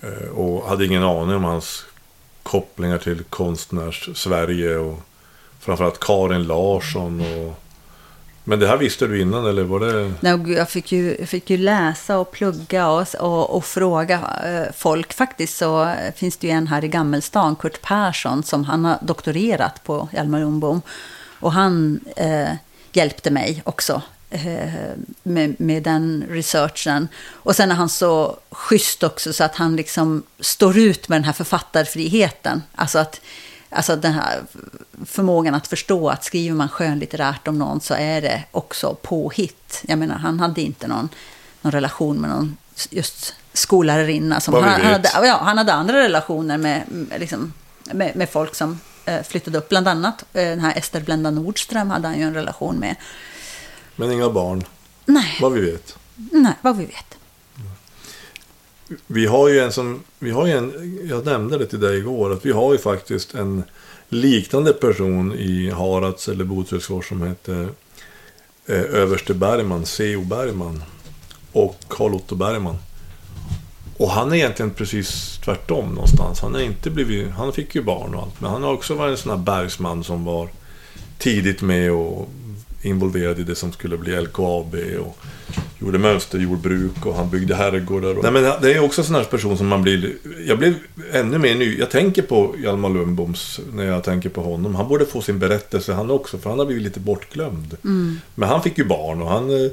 eh, 0.00 0.28
och 0.28 0.68
hade 0.68 0.86
ingen 0.86 1.02
aning 1.02 1.36
om 1.36 1.44
hans 1.44 1.84
kopplingar 2.42 2.98
till 2.98 3.24
konstnärs-Sverige 3.24 4.76
och 4.76 5.00
framförallt 5.60 6.00
Karin 6.00 6.44
Larsson 6.44 7.20
och 7.20 7.61
men 8.44 8.58
det 8.58 8.66
här 8.66 8.76
visste 8.76 9.06
du 9.06 9.20
innan 9.20 9.46
eller 9.46 9.62
var 9.62 9.80
det? 9.80 10.12
Nej, 10.20 10.52
Jag 10.52 10.70
fick, 10.70 10.92
ju, 10.92 11.16
jag 11.18 11.28
fick 11.28 11.50
ju 11.50 11.56
läsa 11.56 12.18
och 12.18 12.32
plugga 12.32 12.88
och, 12.88 13.14
och, 13.14 13.56
och 13.56 13.64
fråga 13.64 14.20
eh, 14.44 14.74
folk. 14.76 15.12
Faktiskt 15.12 15.56
så 15.56 15.94
finns 16.16 16.36
det 16.36 16.46
ju 16.46 16.52
en 16.52 16.66
här 16.66 16.84
i 16.84 16.88
Gammelstan, 16.88 17.56
Kurt 17.56 17.82
Persson, 17.82 18.42
som 18.42 18.64
han 18.64 18.84
har 18.84 18.98
doktorerat 19.02 19.84
på 19.84 20.08
Hjalmar 20.12 20.40
Lundbom. 20.40 20.82
Och 21.40 21.52
han 21.52 22.00
eh, 22.16 22.50
hjälpte 22.92 23.30
mig 23.30 23.62
också 23.64 24.02
eh, 24.30 24.72
med, 25.22 25.60
med 25.60 25.82
den 25.82 26.24
researchen. 26.28 27.08
Och 27.30 27.56
sen 27.56 27.70
är 27.70 27.74
han 27.74 27.88
så 27.88 28.36
schysst 28.50 29.02
också 29.02 29.32
så 29.32 29.44
att 29.44 29.56
han 29.56 29.76
liksom 29.76 30.22
står 30.40 30.78
ut 30.78 31.08
med 31.08 31.16
den 31.16 31.24
här 31.24 31.32
författarfriheten. 31.32 32.62
Alltså 32.74 32.98
att 32.98 33.20
Alltså 33.74 33.96
den 33.96 34.12
här 34.12 34.42
förmågan 35.04 35.54
att 35.54 35.66
förstå 35.66 36.08
att 36.08 36.24
skriver 36.24 36.56
man 36.56 36.68
skönlitterärt 36.68 37.48
om 37.48 37.58
någon 37.58 37.80
så 37.80 37.94
är 37.94 38.22
det 38.22 38.44
också 38.50 38.96
påhitt. 39.02 39.82
Jag 39.88 39.98
menar, 39.98 40.14
han 40.14 40.40
hade 40.40 40.60
inte 40.60 40.88
någon, 40.88 41.08
någon 41.62 41.72
relation 41.72 42.16
med 42.16 42.30
någon 42.30 42.56
just 42.90 43.34
skollärarinna. 43.52 44.40
Som 44.40 44.54
han, 44.54 44.64
han, 44.64 44.80
hade, 44.80 45.10
ja, 45.14 45.38
han 45.42 45.58
hade 45.58 45.72
andra 45.72 45.98
relationer 45.98 46.58
med, 46.58 46.82
med, 46.88 47.20
liksom, 47.20 47.52
med, 47.84 48.16
med 48.16 48.28
folk 48.30 48.54
som 48.54 48.80
eh, 49.04 49.22
flyttade 49.22 49.58
upp. 49.58 49.68
Bland 49.68 49.88
annat 49.88 50.24
eh, 50.32 50.42
den 50.42 50.60
här 50.60 50.78
Ester 50.78 51.00
Blenda 51.00 51.30
Nordström 51.30 51.90
hade 51.90 52.08
han 52.08 52.18
ju 52.18 52.24
en 52.24 52.34
relation 52.34 52.76
med. 52.76 52.96
Men 53.96 54.12
inga 54.12 54.30
barn, 54.30 54.64
Nej, 55.04 55.38
vad 55.40 55.52
vi 55.52 55.60
vet. 55.70 55.96
nej 56.16 56.54
vad 56.60 56.76
vi 56.76 56.84
vet. 56.84 57.18
Vi 59.06 59.26
har 59.26 59.48
ju 59.48 59.60
en 59.60 59.72
som, 59.72 60.02
vi 60.18 60.30
har 60.30 60.46
ju 60.46 60.52
en, 60.52 60.98
jag 61.08 61.26
nämnde 61.26 61.58
det 61.58 61.66
till 61.66 61.80
dig 61.80 61.98
igår, 61.98 62.32
att 62.32 62.46
vi 62.46 62.52
har 62.52 62.72
ju 62.72 62.78
faktiskt 62.78 63.34
en 63.34 63.62
liknande 64.08 64.72
person 64.72 65.32
i 65.32 65.70
Harads 65.70 66.28
eller 66.28 66.44
Bothusfors 66.44 67.08
som 67.08 67.22
heter 67.22 67.68
eh, 68.66 68.80
överste 68.80 69.34
Bergman, 69.34 69.86
C.O. 69.86 70.20
Bergman 70.20 70.82
och 71.52 71.76
Carl 71.88 72.14
Otto 72.14 72.34
Bergman. 72.34 72.76
Och 73.96 74.10
han 74.10 74.32
är 74.32 74.36
egentligen 74.36 74.70
precis 74.70 75.38
tvärtom 75.44 75.94
någonstans. 75.94 76.40
Han, 76.40 76.54
är 76.54 76.60
inte 76.60 76.90
blivit, 76.90 77.30
han 77.30 77.52
fick 77.52 77.74
ju 77.74 77.82
barn 77.82 78.14
och 78.14 78.22
allt, 78.22 78.40
men 78.40 78.50
han 78.50 78.62
har 78.62 78.72
också 78.72 78.94
varit 78.94 79.10
en 79.10 79.16
sån 79.16 79.30
här 79.30 79.44
bergsman 79.44 80.04
som 80.04 80.24
var 80.24 80.48
tidigt 81.18 81.62
med 81.62 81.92
och 81.92 82.28
involverad 82.82 83.38
i 83.38 83.42
det 83.42 83.54
som 83.54 83.72
skulle 83.72 83.98
bli 83.98 84.20
LKAB 84.20 84.74
och 85.00 85.16
gjorde 85.82 85.98
mönsterjordbruk 85.98 87.06
och 87.06 87.14
han 87.14 87.30
byggde 87.30 87.54
herrgårdar. 87.54 88.18
Och... 88.18 88.22
Nej, 88.22 88.32
men 88.32 88.42
det 88.42 88.72
är 88.72 88.80
också 88.84 89.00
en 89.00 89.06
sån 89.06 89.14
här 89.14 89.24
person 89.24 89.58
som 89.58 89.66
man 89.66 89.82
blir... 89.82 90.12
Jag 90.46 90.58
blev 90.58 90.74
ännu 91.12 91.38
mer 91.38 91.54
ny. 91.54 91.78
Jag 91.78 91.90
tänker 91.90 92.22
på 92.22 92.54
Hjalmar 92.58 92.90
Lundboms 92.90 93.60
när 93.72 93.84
jag 93.84 94.04
tänker 94.04 94.28
på 94.28 94.42
honom. 94.42 94.74
Han 94.74 94.88
borde 94.88 95.06
få 95.06 95.22
sin 95.22 95.38
berättelse 95.38 95.92
han 95.92 96.10
också, 96.10 96.38
för 96.38 96.50
han 96.50 96.58
har 96.58 96.66
blivit 96.66 96.84
lite 96.84 97.00
bortglömd. 97.00 97.76
Men 98.34 98.48
han 98.48 98.62
fick 98.62 98.78
ju 98.78 98.84
barn 98.84 99.22
och 99.22 99.28
han... 99.28 99.50
eh, 99.64 99.70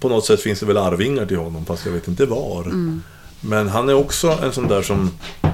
På 0.00 0.08
något 0.08 0.26
sätt 0.26 0.40
finns 0.40 0.60
det 0.60 0.66
väl 0.66 0.76
arvingar 0.76 1.26
till 1.26 1.36
honom, 1.36 1.64
fast 1.64 1.86
jag 1.86 1.92
vet 1.92 2.08
inte 2.08 2.26
var. 2.26 2.72
Men 3.40 3.68
han 3.68 3.88
är 3.88 3.94
också 3.94 4.38
en 4.42 4.52
sån 4.52 4.68
där 4.68 4.82
som... 4.82 5.10
eh, 5.42 5.48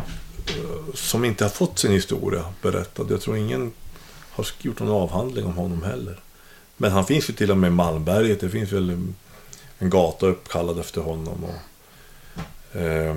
Som 0.94 1.24
inte 1.24 1.44
har 1.44 1.50
fått 1.50 1.78
sin 1.78 1.92
historia 1.92 2.44
berättad. 2.62 3.06
Jag 3.10 3.20
tror 3.20 3.36
ingen 3.36 3.72
har 4.30 4.46
gjort 4.60 4.80
någon 4.80 5.02
avhandling 5.02 5.46
om 5.46 5.54
honom 5.56 5.82
heller. 5.82 6.20
Men 6.76 6.92
han 6.92 7.06
finns 7.06 7.30
ju 7.30 7.34
till 7.34 7.50
och 7.50 7.56
med 7.56 7.68
i 7.68 7.74
Malmberget. 7.74 8.40
Det 8.40 8.48
finns 8.48 8.72
väl 8.72 9.06
en- 9.80 9.90
gata 9.90 10.26
uppkallad 10.26 10.78
efter 10.80 11.00
honom. 11.00 11.44
Och, 11.44 12.80
eh, 12.80 13.16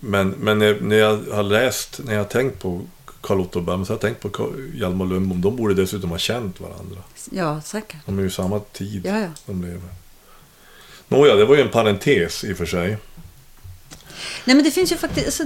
men 0.00 0.28
men 0.30 0.58
när, 0.58 0.96
jag 0.96 1.18
har 1.32 1.42
läst, 1.42 2.00
när 2.04 2.12
jag 2.12 2.20
har 2.20 2.28
tänkt 2.28 2.58
på 2.62 2.80
Carl 3.20 3.40
Otto 3.40 3.60
Bergman 3.60 3.86
så 3.86 3.92
har 3.92 3.94
jag 3.94 4.00
tänkt 4.20 4.20
på 4.38 4.52
Hjalmar 4.74 5.06
Lundbom. 5.06 5.40
De 5.40 5.56
borde 5.56 5.74
dessutom 5.74 6.10
ha 6.10 6.18
känt 6.18 6.60
varandra. 6.60 6.96
Ja, 7.30 7.60
säkert. 7.60 7.96
De 8.06 8.18
är 8.18 8.22
ju 8.22 8.30
samma 8.30 8.60
tid 8.60 9.06
Ja, 9.06 9.18
ja. 9.20 9.28
de 9.46 9.62
lever. 9.62 9.88
Nåja, 11.08 11.34
det 11.34 11.44
var 11.44 11.56
ju 11.56 11.62
en 11.62 11.70
parentes 11.70 12.44
i 12.44 12.52
och 12.52 12.56
för 12.56 12.66
sig. 12.66 12.88
Nej, 14.44 14.56
men 14.56 14.62
det 14.64 14.70
finns 14.70 14.92
ju 14.92 14.96
faktiskt, 14.96 15.26
alltså, 15.26 15.44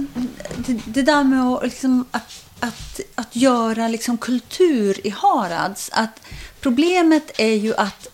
det, 0.57 0.81
det 0.85 1.01
där 1.01 1.23
med 1.23 1.43
att, 1.43 1.63
liksom, 1.63 2.05
att, 2.11 2.45
att, 2.59 2.99
att 3.15 3.35
göra 3.35 3.87
liksom, 3.87 4.17
kultur 4.17 5.07
i 5.07 5.09
Harads, 5.09 5.89
att 5.93 6.21
problemet 6.61 7.31
är 7.37 7.53
ju 7.53 7.75
att 7.75 8.07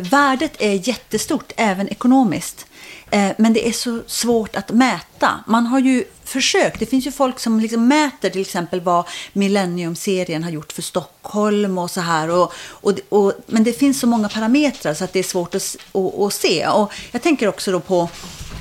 värdet 0.00 0.52
är 0.58 0.88
jättestort, 0.88 1.52
även 1.56 1.88
ekonomiskt. 1.88 2.66
Eh, 3.10 3.30
Men 3.38 3.52
det 3.52 3.68
är 3.68 3.72
så 3.72 4.02
svårt 4.06 4.56
att 4.56 4.70
mäta. 4.70 5.44
Man 5.46 5.66
har 5.66 5.78
ju 5.78 6.04
försökt. 6.24 6.80
Det 6.80 6.86
finns 6.86 7.06
ju 7.06 7.12
folk 7.12 7.40
som 7.40 7.60
liksom 7.60 7.88
mäter 7.88 8.30
till 8.30 8.40
exempel 8.40 8.80
vad 8.80 9.04
Millennium-serien 9.32 10.44
har 10.44 10.50
gjort 10.50 10.72
för 10.72 10.82
Stockholm 10.82 11.78
och 11.78 11.90
så 11.90 12.00
här. 12.00 12.30
Och, 12.30 12.52
och, 12.68 12.92
och, 13.08 13.32
men 13.46 13.64
det 13.64 13.72
finns 13.72 14.00
så 14.00 14.06
många 14.06 14.28
parametrar 14.28 14.94
så 14.94 15.04
att 15.04 15.12
det 15.12 15.18
är 15.18 15.22
svårt 15.22 15.54
att, 15.54 15.76
att 16.20 16.32
se. 16.32 16.66
Och 16.66 16.92
jag 17.10 17.22
tänker 17.22 17.48
också 17.48 17.72
då 17.72 17.80
på 17.80 18.08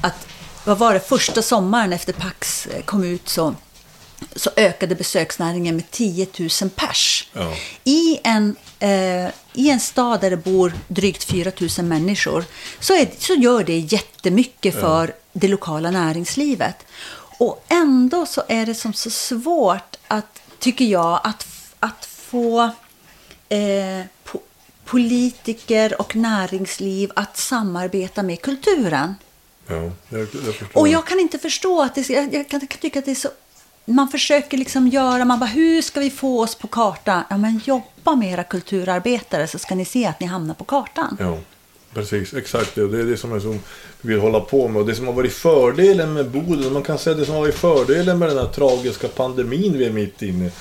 att 0.02 0.28
vad 0.66 0.78
var 0.78 0.94
det, 0.94 1.00
första 1.00 1.42
sommaren 1.42 1.94
efter 1.94 2.14
Pax 2.14 2.68
eh, 2.68 2.82
kom 2.82 3.04
ut 3.04 3.30
så, 3.30 3.56
så 4.36 4.50
ökade 4.56 4.96
besöksnäringen 4.96 5.76
med 5.76 5.92
10 5.92 6.28
000 6.40 6.50
pers. 6.76 7.30
Ja. 7.34 7.54
I, 7.84 8.20
en, 8.24 8.56
eh, 8.80 9.28
I 9.54 9.70
en 9.70 9.80
stad 9.80 10.22
där 10.22 10.30
det 10.30 10.38
bor 10.38 10.74
drygt 10.88 11.24
4 11.24 11.52
000 11.78 11.86
människor 11.88 12.44
så, 12.80 12.94
är, 12.94 13.10
så 13.20 13.34
gör 13.34 13.64
det 13.64 13.78
jättemycket 13.78 14.74
för 14.82 15.14
det 15.34 15.48
lokala 15.48 15.92
näringslivet. 15.92 16.76
Och 17.38 17.66
ändå 17.70 18.26
så 18.26 18.44
är 18.48 18.66
det 18.66 18.76
som 18.76 18.94
så 18.94 19.10
svårt 19.10 19.96
att, 20.08 20.42
tycker 20.60 20.86
jag, 20.86 21.20
att, 21.24 21.48
att 21.80 22.06
få 22.06 22.62
eh, 23.50 23.58
po- 24.26 24.42
politiker 24.86 26.02
och 26.02 26.16
näringsliv 26.16 27.12
att 27.16 27.38
samarbeta 27.38 28.24
med 28.24 28.42
kulturen. 28.42 29.16
Ja, 29.68 29.92
jag, 30.10 30.20
jag. 30.20 30.56
Och 30.74 30.88
jag 30.88 31.08
kan 31.08 31.20
inte 31.20 31.40
förstå 31.40 31.82
att 31.82 31.96
det, 31.96 32.10
jag, 32.10 32.34
jag 32.34 32.50
kan, 32.50 32.60
kan 32.60 32.80
tycka 32.80 33.00
att 33.00 33.06
det 33.06 33.12
är 33.12 33.16
så... 33.16 33.30
Man 33.86 34.08
försöker 34.10 34.58
liksom 34.58 34.88
göra, 34.88 35.26
man 35.26 35.40
bara 35.40 35.46
hur 35.46 35.82
ska 35.82 36.00
vi 36.00 36.10
få 36.10 36.42
oss 36.42 36.56
på 36.56 36.68
kartan? 36.68 37.24
Ja 37.30 37.38
men 37.38 37.62
jobba 37.66 37.86
med 38.12 38.32
era 38.32 38.44
kulturarbetare 38.44 39.48
så 39.48 39.60
ska 39.60 39.76
ni 39.76 39.86
se 39.86 40.06
att 40.06 40.20
ni 40.20 40.26
hamnar 40.26 40.54
på 40.54 40.64
kartan. 40.64 41.18
Ja, 41.20 41.38
precis. 41.94 42.34
Exakt 42.34 42.76
det. 42.76 42.88
Det 42.88 43.00
är 43.00 43.06
det 43.06 43.18
som 43.18 43.34
är 43.34 43.40
som 43.40 43.60
vi 44.02 44.14
vill 44.14 44.20
hålla 44.22 44.40
på 44.40 44.68
med. 44.68 44.82
Och 44.82 44.88
det 44.88 44.96
som 44.96 45.06
har 45.06 45.14
varit 45.14 45.34
fördelen 45.34 46.14
med 46.14 46.30
Boden, 46.30 46.74
man 46.74 46.84
kan 46.84 46.98
säga 46.98 47.16
det 47.16 47.26
som 47.26 47.34
har 47.34 47.42
varit 47.42 47.56
fördelen 47.56 48.20
med 48.20 48.30
den 48.30 48.38
här 48.38 48.48
tragiska 48.48 49.08
pandemin 49.08 49.78
vi 49.78 49.86
är 49.86 49.92
mitt 49.92 50.22
inne. 50.22 50.52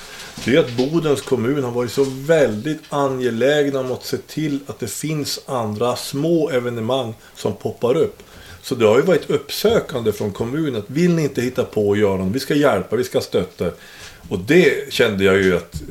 Det 0.45 0.55
är 0.55 0.59
att 0.59 0.77
Bodens 0.77 1.21
kommun 1.21 1.63
har 1.63 1.71
varit 1.71 1.91
så 1.91 2.03
väldigt 2.03 2.81
angelägna 2.89 3.79
om 3.79 3.91
att 3.91 4.05
se 4.05 4.17
till 4.17 4.59
att 4.67 4.79
det 4.79 4.87
finns 4.87 5.39
andra 5.45 5.95
små 5.95 6.49
evenemang 6.49 7.13
som 7.35 7.53
poppar 7.53 7.97
upp. 7.97 8.23
Så 8.61 8.75
det 8.75 8.85
har 8.85 8.95
ju 8.95 9.01
varit 9.01 9.29
uppsökande 9.29 10.11
från 10.11 10.31
kommunen. 10.31 10.75
att 10.75 10.89
Vill 10.89 11.15
ni 11.15 11.23
inte 11.23 11.41
hitta 11.41 11.63
på 11.63 11.87
och 11.87 11.97
göra 11.97 12.17
något? 12.17 12.35
Vi 12.35 12.39
ska 12.39 12.55
hjälpa, 12.55 12.95
vi 12.95 13.03
ska 13.03 13.21
stötta. 13.21 13.71
Och 14.29 14.39
det 14.39 14.93
kände 14.93 15.23
jag 15.23 15.35
ju 15.35 15.57
att, 15.57 15.81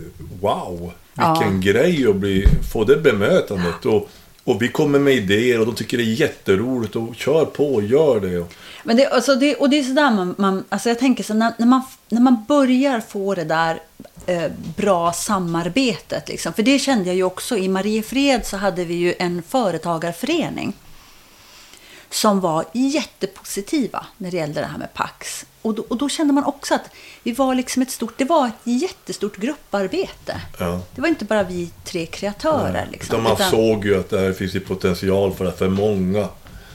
wow, 0.40 0.92
vilken 1.14 1.60
grej 1.60 2.08
att 2.08 2.16
bli, 2.16 2.46
få 2.72 2.84
det 2.84 2.96
bemötandet. 2.96 3.86
Och, 3.86 4.10
och 4.44 4.62
vi 4.62 4.68
kommer 4.68 4.98
med 4.98 5.14
idéer 5.14 5.60
och 5.60 5.66
de 5.66 5.74
tycker 5.74 5.98
det 5.98 6.04
är 6.04 6.20
jätteroligt 6.20 6.96
och 6.96 7.14
kör 7.14 7.44
på 7.44 7.74
och 7.74 7.82
gör 7.82 8.20
det. 8.20 8.38
Och, 8.38 8.52
Men 8.82 8.96
det, 8.96 9.06
alltså 9.06 9.34
det, 9.34 9.54
och 9.54 9.70
det 9.70 9.78
är 9.78 9.82
sådär 9.82 10.10
man, 10.10 10.34
man 10.38 10.64
alltså 10.68 10.88
jag 10.88 10.98
tänker 10.98 11.24
så 11.24 11.34
när, 11.34 11.52
när, 11.58 11.66
man, 11.66 11.82
när 12.08 12.20
man 12.20 12.44
börjar 12.48 13.00
få 13.00 13.34
det 13.34 13.44
där 13.44 13.80
eh, 14.26 14.50
bra 14.76 15.12
samarbetet, 15.12 16.28
liksom, 16.28 16.52
för 16.52 16.62
det 16.62 16.78
kände 16.78 17.04
jag 17.06 17.16
ju 17.16 17.22
också 17.22 17.56
i 17.56 17.68
Mariefred 17.68 18.46
så 18.46 18.56
hade 18.56 18.84
vi 18.84 18.94
ju 18.94 19.14
en 19.18 19.42
företagarförening 19.42 20.72
som 22.10 22.40
var 22.40 22.64
jättepositiva 22.72 24.06
när 24.16 24.30
det 24.30 24.36
gällde 24.36 24.60
det 24.60 24.66
här 24.66 24.78
med 24.78 24.94
Pax. 24.94 25.46
Och 25.64 25.74
då, 25.74 25.84
och 25.88 25.96
då 25.96 26.08
kände 26.08 26.32
man 26.32 26.44
också 26.44 26.74
att 26.74 26.90
vi 27.22 27.32
var 27.32 27.54
liksom 27.54 27.82
ett 27.82 27.90
stort, 27.90 28.14
det 28.18 28.24
var 28.24 28.46
ett 28.46 28.52
jättestort 28.64 29.36
grupparbete. 29.36 30.40
ja. 30.58 30.80
Det 30.94 31.00
var 31.00 31.08
inte 31.08 31.24
bara 31.24 31.42
vi 31.42 31.70
tre 31.84 32.06
kreatörer. 32.06 32.88
Liksom, 32.92 33.14
Utan 33.14 33.22
man 33.22 33.32
utan- 33.32 33.50
såg 33.50 33.84
ju 33.84 34.00
att 34.00 34.10
det 34.10 34.18
här 34.20 34.32
finns 34.32 34.54
ju 34.54 34.60
potential 34.60 35.34
för, 35.34 35.50
för 35.50 35.68
många. 35.68 36.28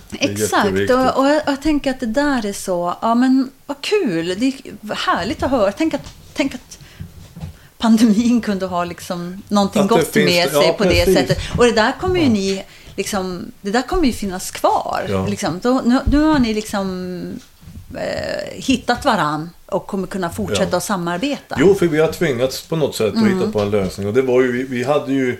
Det 0.09 0.17
Exakt, 0.31 0.89
och, 0.89 1.17
och, 1.19 1.27
jag, 1.29 1.43
och 1.47 1.51
jag 1.51 1.61
tänker 1.61 1.91
att 1.91 1.99
det 1.99 2.05
där 2.05 2.45
är 2.45 2.53
så, 2.53 2.95
ja 3.01 3.15
men 3.15 3.51
vad 3.65 3.81
kul, 3.81 4.35
det 4.39 4.45
är 4.45 4.95
härligt 4.95 5.43
att 5.43 5.51
höra. 5.51 5.71
Tänk 5.71 5.93
att, 5.93 6.13
tänk 6.33 6.55
att 6.55 6.79
pandemin 7.77 8.41
kunde 8.41 8.65
ha 8.65 8.83
liksom 8.83 9.41
någonting 9.47 9.81
Att 9.81 9.89
det 9.89 9.95
gott 9.95 10.07
finns- 10.07 10.25
med 10.29 10.49
ja, 10.53 10.61
sig 10.61 10.73
på 10.77 10.83
det 10.83 10.89
precis. 10.89 11.15
sättet. 11.15 11.37
Och 11.57 11.65
det 11.65 11.71
där 11.71 11.91
kommer 11.99 12.19
ju 12.19 12.29
ni, 12.29 12.63
liksom, 12.95 13.51
det 13.61 13.71
där 13.71 13.81
kommer 13.81 14.05
ju 14.05 14.13
finnas 14.13 14.51
kvar. 14.51 15.05
Ja. 15.09 15.27
Liksom. 15.27 15.59
Då, 15.63 15.81
nu, 15.85 15.99
nu 16.11 16.17
har 16.21 16.39
ni 16.39 16.53
liksom 16.53 17.21
hittat 18.51 19.05
varann 19.05 19.49
och 19.65 19.87
kommer 19.87 20.07
kunna 20.07 20.29
fortsätta 20.29 20.67
Ja. 20.71 20.77
att 20.77 20.83
samarbeta. 20.83 21.55
Jo, 21.59 21.75
för 21.75 21.87
vi 21.87 21.99
har 21.99 22.11
tvingats 22.11 22.61
på 22.67 22.75
något 22.75 22.95
sätt 22.95 23.07
att 23.07 23.15
Mm. 23.21 23.37
hitta 23.39 23.51
på 23.51 23.59
en 23.59 23.69
lösning. 23.69 24.07
Och 24.07 24.13
det 24.13 24.21
var 24.21 24.41
ju, 24.41 24.67
vi, 24.67 24.83
hade 24.83 25.13
ju 25.13 25.37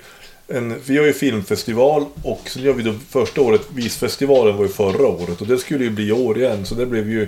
en, 0.48 0.82
vi 0.86 0.98
har 0.98 1.06
ju 1.06 1.14
filmfestival 1.14 2.06
och 2.24 2.42
sen 2.46 2.62
gör 2.64 2.74
vi 2.74 2.84
då 2.84 2.94
första 3.10 3.42
året, 3.42 3.62
visfestivalen 3.74 4.58
var 4.58 4.64
ju 4.64 4.72
förra 4.72 5.08
året 5.08 5.42
och 5.42 5.48
det 5.48 5.58
skulle 5.58 5.84
ju 5.84 5.90
bli 5.90 6.08
i 6.08 6.12
år 6.12 6.38
igen. 6.38 6.66
Så 6.66 6.76
det 6.76 6.86
blev 6.86 7.10
ju 7.10 7.24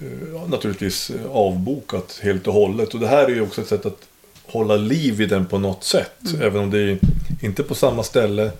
eh, 0.00 0.48
naturligtvis 0.48 1.10
eh, 1.10 1.30
avbokat 1.32 2.20
helt 2.22 2.46
och 2.46 2.54
hållet. 2.54 2.94
Och 2.94 3.00
det 3.00 3.06
här 3.08 3.24
är 3.24 3.28
ju 3.34 3.40
också 3.42 3.60
ett 3.60 3.68
sätt 3.68 3.86
att 3.86 3.98
hålla 4.46 4.76
liv 4.76 5.20
i 5.20 5.26
den 5.26 5.46
på 5.46 5.58
något 5.58 5.84
sätt. 5.84 6.20
Mm. 6.34 6.42
Även 6.42 6.62
om 6.62 6.70
det 6.70 6.78
är 6.78 6.98
inte 7.42 7.62
på 7.62 7.74
samma 7.74 8.02
ställe 8.02 8.50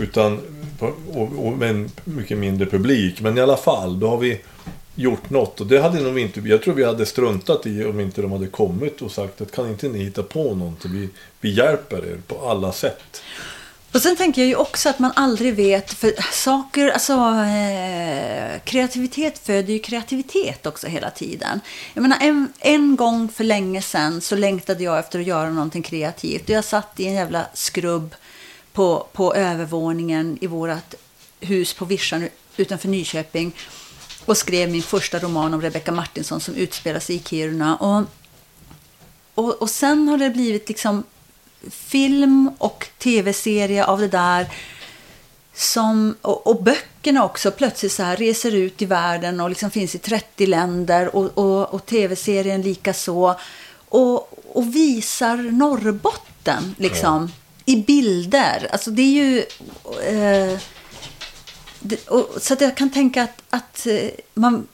utan 0.00 0.40
på, 0.78 0.92
och, 1.12 1.46
och 1.46 1.52
med 1.52 1.70
en 1.70 1.90
mycket 2.04 2.38
mindre 2.38 2.66
publik. 2.66 3.20
Men 3.20 3.38
i 3.38 3.40
alla 3.40 3.56
fall, 3.56 4.00
då 4.00 4.08
har 4.08 4.18
vi 4.18 4.40
gjort 4.96 5.30
något. 5.30 5.60
Och 5.60 5.66
det 5.66 5.80
hade 5.80 6.00
nog 6.00 6.18
inte, 6.18 6.40
jag 6.40 6.62
tror 6.62 6.74
vi 6.74 6.84
hade 6.84 7.06
struntat 7.06 7.66
i 7.66 7.84
om 7.84 8.00
inte 8.00 8.22
de 8.22 8.32
hade 8.32 8.46
kommit 8.46 9.02
och 9.02 9.12
sagt 9.12 9.40
att 9.40 9.52
kan 9.52 9.68
inte 9.68 9.88
ni 9.88 10.04
hitta 10.04 10.22
på 10.22 10.54
någonting? 10.54 10.92
Vi, 10.92 11.08
vi 11.40 11.50
hjälper 11.50 11.96
er 11.96 12.20
på 12.26 12.48
alla 12.48 12.72
sätt. 12.72 13.22
Och 13.92 14.02
sen 14.02 14.16
tänker 14.16 14.42
jag 14.42 14.48
ju 14.48 14.54
också 14.54 14.88
att 14.88 14.98
man 14.98 15.12
aldrig 15.16 15.54
vet, 15.54 15.92
för 15.92 16.14
saker, 16.32 16.90
alltså 16.90 17.12
eh, 17.12 18.60
kreativitet 18.64 19.38
föder 19.38 19.72
ju 19.72 19.78
kreativitet 19.78 20.66
också 20.66 20.86
hela 20.86 21.10
tiden. 21.10 21.60
Jag 21.94 22.02
menar, 22.02 22.18
en, 22.20 22.52
en 22.58 22.96
gång 22.96 23.28
för 23.28 23.44
länge 23.44 23.82
sedan 23.82 24.20
så 24.20 24.36
längtade 24.36 24.84
jag 24.84 24.98
efter 24.98 25.18
att 25.18 25.26
göra 25.26 25.50
någonting 25.50 25.82
kreativt. 25.82 26.42
Och 26.42 26.50
jag 26.50 26.64
satt 26.64 27.00
i 27.00 27.06
en 27.06 27.14
jävla 27.14 27.46
skrubb 27.54 28.14
på, 28.72 29.06
på 29.12 29.34
övervåningen 29.34 30.38
i 30.40 30.46
vårt 30.46 30.94
hus 31.40 31.74
på 31.74 31.84
Vischan 31.84 32.28
utanför 32.56 32.88
Nyköping 32.88 33.52
och 34.26 34.36
skrev 34.36 34.70
min 34.70 34.82
första 34.82 35.18
roman 35.18 35.54
om 35.54 35.62
Rebecca 35.62 35.92
Martinsson 35.92 36.40
som 36.40 36.54
utspelar 36.54 37.00
sig 37.00 37.16
i 37.16 37.22
Kiruna. 37.24 37.76
Och, 37.76 38.04
och, 39.34 39.62
och 39.62 39.70
sen 39.70 40.08
har 40.08 40.18
det 40.18 40.30
blivit 40.30 40.68
liksom 40.68 41.04
film 41.70 42.50
och 42.58 42.88
tv-serie 42.98 43.84
av 43.84 44.00
det 44.00 44.08
där. 44.08 44.46
Som, 45.54 46.16
och, 46.22 46.46
och 46.46 46.62
böckerna 46.62 47.24
också 47.24 47.50
plötsligt 47.50 47.92
så 47.92 48.02
här 48.02 48.16
reser 48.16 48.54
ut 48.54 48.82
i 48.82 48.84
världen 48.84 49.40
och 49.40 49.48
liksom 49.48 49.70
finns 49.70 49.94
i 49.94 49.98
30 49.98 50.46
länder 50.46 51.16
och, 51.16 51.38
och, 51.38 51.74
och 51.74 51.86
tv-serien 51.86 52.62
lika 52.62 52.94
så 52.94 53.36
och, 53.88 54.32
och 54.52 54.74
visar 54.74 55.36
Norrbotten 55.36 56.74
liksom 56.78 57.32
i 57.64 57.76
bilder. 57.76 58.68
Alltså 58.72 58.90
det 58.90 59.02
är 59.02 59.24
ju... 59.24 59.44
Eh, 60.06 60.58
det, 61.86 62.08
och, 62.08 62.28
så 62.40 62.52
att 62.52 62.60
jag 62.60 62.76
kan 62.76 62.90
tänka 62.90 63.22
att, 63.22 63.42
att 63.50 63.86
eh, 63.86 64.10
man 64.34 64.66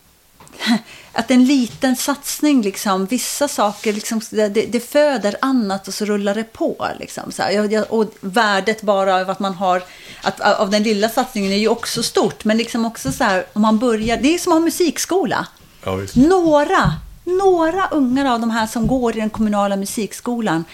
att 1.13 1.31
en 1.31 1.45
liten 1.45 1.97
satsning, 1.97 2.63
liksom, 2.63 3.07
vissa 3.07 3.49
saker, 3.49 3.93
liksom, 3.93 4.21
det, 4.31 4.49
det 4.49 4.81
föder 4.81 5.37
annat 5.41 5.89
och 5.89 5.95
så 5.95 6.05
rullar 6.05 6.35
det 6.35 6.53
på. 6.53 6.89
Liksom, 7.01 7.33
så 7.33 7.43
här. 7.43 7.93
Och 7.93 8.15
värdet 8.21 8.83
bara 8.83 9.21
av 9.21 9.31
att 9.31 9.41
man 9.41 9.55
har, 9.55 9.83
att, 10.23 10.41
av 10.41 10.71
den 10.71 10.83
lilla 10.83 11.09
satsningen 11.09 11.53
är 11.53 11.57
ju 11.57 11.69
också 11.69 12.03
stort. 12.03 12.45
Men 12.45 12.57
liksom 12.57 12.85
också 12.85 13.13
så 13.13 13.25
här, 13.25 13.47
om 13.53 13.63
man 13.63 13.79
börjar, 13.79 14.17
det 14.17 14.35
är 14.35 14.39
som 14.39 14.53
att 14.53 14.57
ha 14.57 14.65
musikskola. 14.65 15.47
Ja. 15.85 15.99
Några, 16.15 16.93
några 17.25 17.89
ungar 17.89 18.35
av 18.35 18.41
de 18.41 18.51
här 18.51 18.67
som 18.67 18.87
går 18.87 19.17
i 19.17 19.21
den 19.21 19.31
kommunala 19.31 19.77
musikskolan 19.77 20.65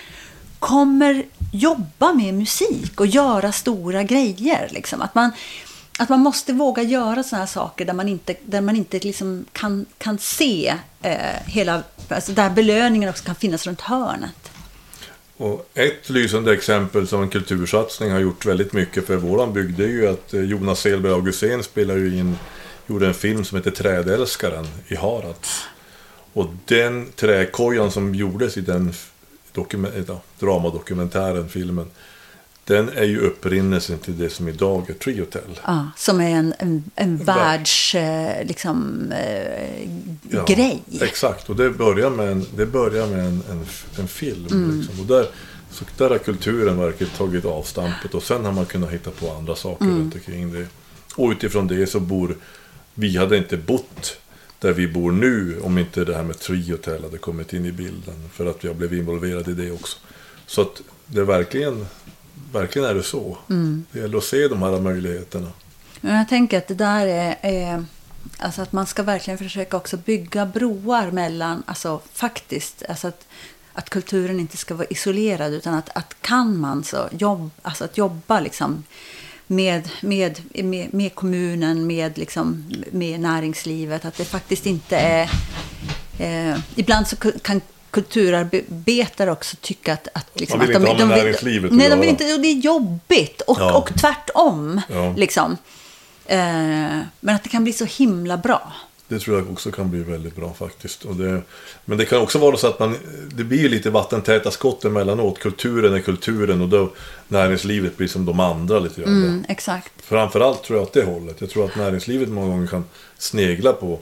kommer 0.58 1.24
jobba 1.52 2.12
med 2.12 2.34
musik 2.34 3.00
och 3.00 3.06
göra 3.06 3.52
stora 3.52 4.02
grejer. 4.02 4.68
Liksom. 4.70 5.02
Att 5.02 5.14
man 5.14 5.30
att 5.98 6.08
man 6.08 6.20
måste 6.20 6.52
våga 6.52 6.82
göra 6.82 7.22
sådana 7.22 7.44
här 7.44 7.52
saker 7.52 7.84
där 7.84 7.92
man 7.92 8.08
inte, 8.08 8.34
där 8.44 8.60
man 8.60 8.76
inte 8.76 8.98
liksom 8.98 9.44
kan, 9.52 9.86
kan 9.98 10.18
se 10.18 10.74
eh, 11.02 11.16
hela, 11.46 11.82
alltså 12.08 12.32
där 12.32 12.50
belöningen 12.50 13.10
också 13.10 13.24
kan 13.24 13.34
finnas 13.34 13.66
runt 13.66 13.80
hörnet. 13.80 14.50
Och 15.36 15.70
ett 15.74 16.10
lysande 16.10 16.52
exempel 16.52 17.08
som 17.08 17.22
en 17.22 17.28
kultursatsning 17.28 18.10
har 18.10 18.18
gjort 18.18 18.46
väldigt 18.46 18.72
mycket 18.72 19.06
för 19.06 19.16
våran 19.16 19.52
bygd 19.52 19.78
det 19.78 19.84
är 19.84 19.88
ju 19.88 20.08
att 20.08 20.34
eh, 20.34 20.42
Jonas 20.42 20.80
Selberg 20.80 21.12
Augustén 21.12 21.62
spelar 21.62 21.96
ju 21.96 22.18
in, 22.18 22.38
gjorde 22.86 23.06
en 23.06 23.14
film 23.14 23.44
som 23.44 23.56
heter 23.56 23.70
Trädälskaren 23.70 24.66
i 24.88 24.96
Harads. 24.96 25.64
Och 26.32 26.46
den 26.64 27.12
träkojan 27.16 27.90
som 27.90 28.14
gjordes 28.14 28.56
i 28.56 28.60
den 28.60 28.92
dokument, 29.52 29.94
ja, 30.08 30.20
dramadokumentären, 30.38 31.48
filmen, 31.48 31.90
den 32.68 32.88
är 32.88 33.04
ju 33.04 33.20
upprinnelsen 33.20 33.98
till 33.98 34.18
det 34.18 34.30
som 34.30 34.48
idag 34.48 34.90
är 34.90 34.94
Triotel. 34.94 35.60
Ja, 35.66 35.88
som 35.96 36.20
är 36.20 36.30
en, 36.30 36.54
en, 36.58 36.84
en 36.94 37.16
världs... 37.16 37.94
Eh, 37.94 38.46
liksom, 38.46 39.12
eh, 39.12 39.88
Ja, 40.30 40.44
grej. 40.44 40.82
Exakt, 41.00 41.50
och 41.50 41.56
det 41.56 41.70
börjar 41.70 42.10
med 42.10 42.32
en, 42.32 42.46
det 42.56 42.66
börjar 42.66 43.06
med 43.06 43.18
en, 43.18 43.42
en, 43.50 43.66
en 43.98 44.08
film. 44.08 44.42
Liksom. 44.42 45.00
Och 45.00 45.06
där, 45.06 45.26
så 45.70 45.84
där 45.96 46.10
har 46.10 46.18
kulturen 46.18 46.80
verkligen 46.80 47.12
tagit 47.12 47.44
avstampet 47.44 48.14
och 48.14 48.22
sen 48.22 48.44
har 48.44 48.52
man 48.52 48.66
kunnat 48.66 48.90
hitta 48.90 49.10
på 49.10 49.32
andra 49.32 49.56
saker 49.56 49.84
runt 49.84 50.14
omkring 50.14 50.52
det. 50.52 50.66
Och 51.14 51.30
utifrån 51.30 51.66
det 51.66 51.86
så 51.86 52.00
bor... 52.00 52.36
Vi 52.94 53.16
hade 53.16 53.36
inte 53.36 53.56
bott 53.56 54.20
där 54.58 54.72
vi 54.72 54.88
bor 54.88 55.12
nu 55.12 55.60
om 55.62 55.78
inte 55.78 56.04
det 56.04 56.14
här 56.14 56.22
med 56.22 56.38
Triotel 56.38 57.02
hade 57.02 57.18
kommit 57.18 57.52
in 57.52 57.66
i 57.66 57.72
bilden. 57.72 58.28
För 58.32 58.46
att 58.46 58.64
jag 58.64 58.76
blev 58.76 58.94
involverad 58.94 59.48
i 59.48 59.52
det 59.52 59.70
också. 59.70 59.98
Så 60.46 60.60
att 60.60 60.82
det 61.06 61.20
är 61.20 61.24
verkligen, 61.24 61.86
verkligen 62.52 62.88
är 62.88 62.94
det 62.94 63.02
så. 63.02 63.38
Det 63.92 64.00
gäller 64.00 64.18
att 64.18 64.24
se 64.24 64.48
de 64.48 64.62
här 64.62 64.80
möjligheterna. 64.80 65.48
Men 66.00 66.16
jag 66.16 66.28
tänker 66.28 66.58
att 66.58 66.68
det 66.68 66.74
där 66.74 67.06
är, 67.06 67.36
är... 67.42 67.84
Alltså 68.38 68.62
att 68.62 68.72
man 68.72 68.86
ska 68.86 69.02
verkligen 69.02 69.38
försöka 69.38 69.76
också 69.76 69.96
bygga 69.96 70.46
broar 70.46 71.10
mellan... 71.10 71.62
Alltså 71.66 72.00
faktiskt, 72.12 72.82
alltså 72.88 73.08
att, 73.08 73.26
att 73.72 73.90
kulturen 73.90 74.40
inte 74.40 74.56
ska 74.56 74.74
vara 74.74 74.86
isolerad. 74.90 75.52
Utan 75.52 75.74
att, 75.74 75.90
att 75.94 76.16
kan 76.20 76.58
man 76.58 76.84
så 76.84 77.08
jobb, 77.12 77.50
alltså 77.62 77.84
att 77.84 77.98
jobba 77.98 78.40
liksom 78.40 78.84
med, 79.46 79.90
med, 80.02 80.40
med, 80.64 80.94
med 80.94 81.14
kommunen, 81.14 81.86
med, 81.86 82.18
liksom, 82.18 82.72
med 82.90 83.20
näringslivet. 83.20 84.04
Att 84.04 84.16
det 84.16 84.24
faktiskt 84.24 84.66
inte 84.66 84.96
är... 84.96 85.30
Eh, 86.18 86.58
ibland 86.74 87.08
så 87.08 87.16
kan 87.16 87.60
kulturarbetare 88.02 89.30
också 89.32 89.56
tycka 89.60 89.92
att... 89.92 90.08
att 90.14 90.26
liksom, 90.40 90.58
Man 90.58 90.66
vill 90.66 90.76
att 90.76 90.82
inte 90.82 91.02
ha 91.02 91.06
med 91.08 91.14
vill- 91.14 91.24
näringslivet 91.24 91.70
att 91.70 91.76
Nej, 91.76 91.88
de 91.90 92.00
vill 92.00 92.08
inte, 92.08 92.34
och 92.34 92.40
det 92.40 92.48
är 92.48 92.54
jobbigt. 92.60 93.40
Och, 93.40 93.56
Ja. 93.60 93.78
och 93.78 93.90
tvärtom. 94.00 94.80
Ja. 94.88 95.14
Liksom. 95.16 95.56
Eh, 96.26 96.38
men 97.20 97.34
att 97.34 97.42
det 97.42 97.48
kan 97.48 97.64
bli 97.64 97.72
så 97.72 97.84
himla 97.84 98.36
bra. 98.36 98.72
Det 99.08 99.18
tror 99.18 99.38
jag 99.38 99.50
också 99.52 99.70
kan 99.70 99.90
bli 99.90 100.02
väldigt 100.02 100.36
bra 100.36 100.54
faktiskt. 100.58 101.02
Det, 101.12 101.42
men 101.84 101.98
det 101.98 102.04
kan 102.04 102.20
också 102.20 102.38
vara 102.38 102.56
så 102.56 102.66
att 102.66 102.78
man, 102.78 102.96
det 103.34 103.44
blir 103.44 103.68
lite 103.68 103.90
vattentäta 103.90 104.50
skott 104.50 104.84
emellanåt. 104.84 105.38
Kulturen 105.38 105.94
är 105.94 106.00
kulturen 106.00 106.60
och 106.62 106.68
då 106.68 106.90
näringslivet 107.28 107.96
blir 107.96 108.08
som 108.08 108.24
de 108.26 108.40
andra 108.40 108.78
lite 108.78 109.00
grann. 109.00 109.22
Mm, 109.24 109.44
exakt. 109.48 109.92
Framförallt 110.02 110.62
tror 110.64 110.78
jag 110.78 110.82
åt 110.86 110.92
det 110.92 111.04
hållet. 111.04 111.36
Jag 111.40 111.50
tror 111.50 111.64
att 111.64 111.76
näringslivet 111.76 112.28
många 112.28 112.48
gånger 112.48 112.66
kan 112.66 112.84
snegla 113.18 113.72
på 113.72 113.98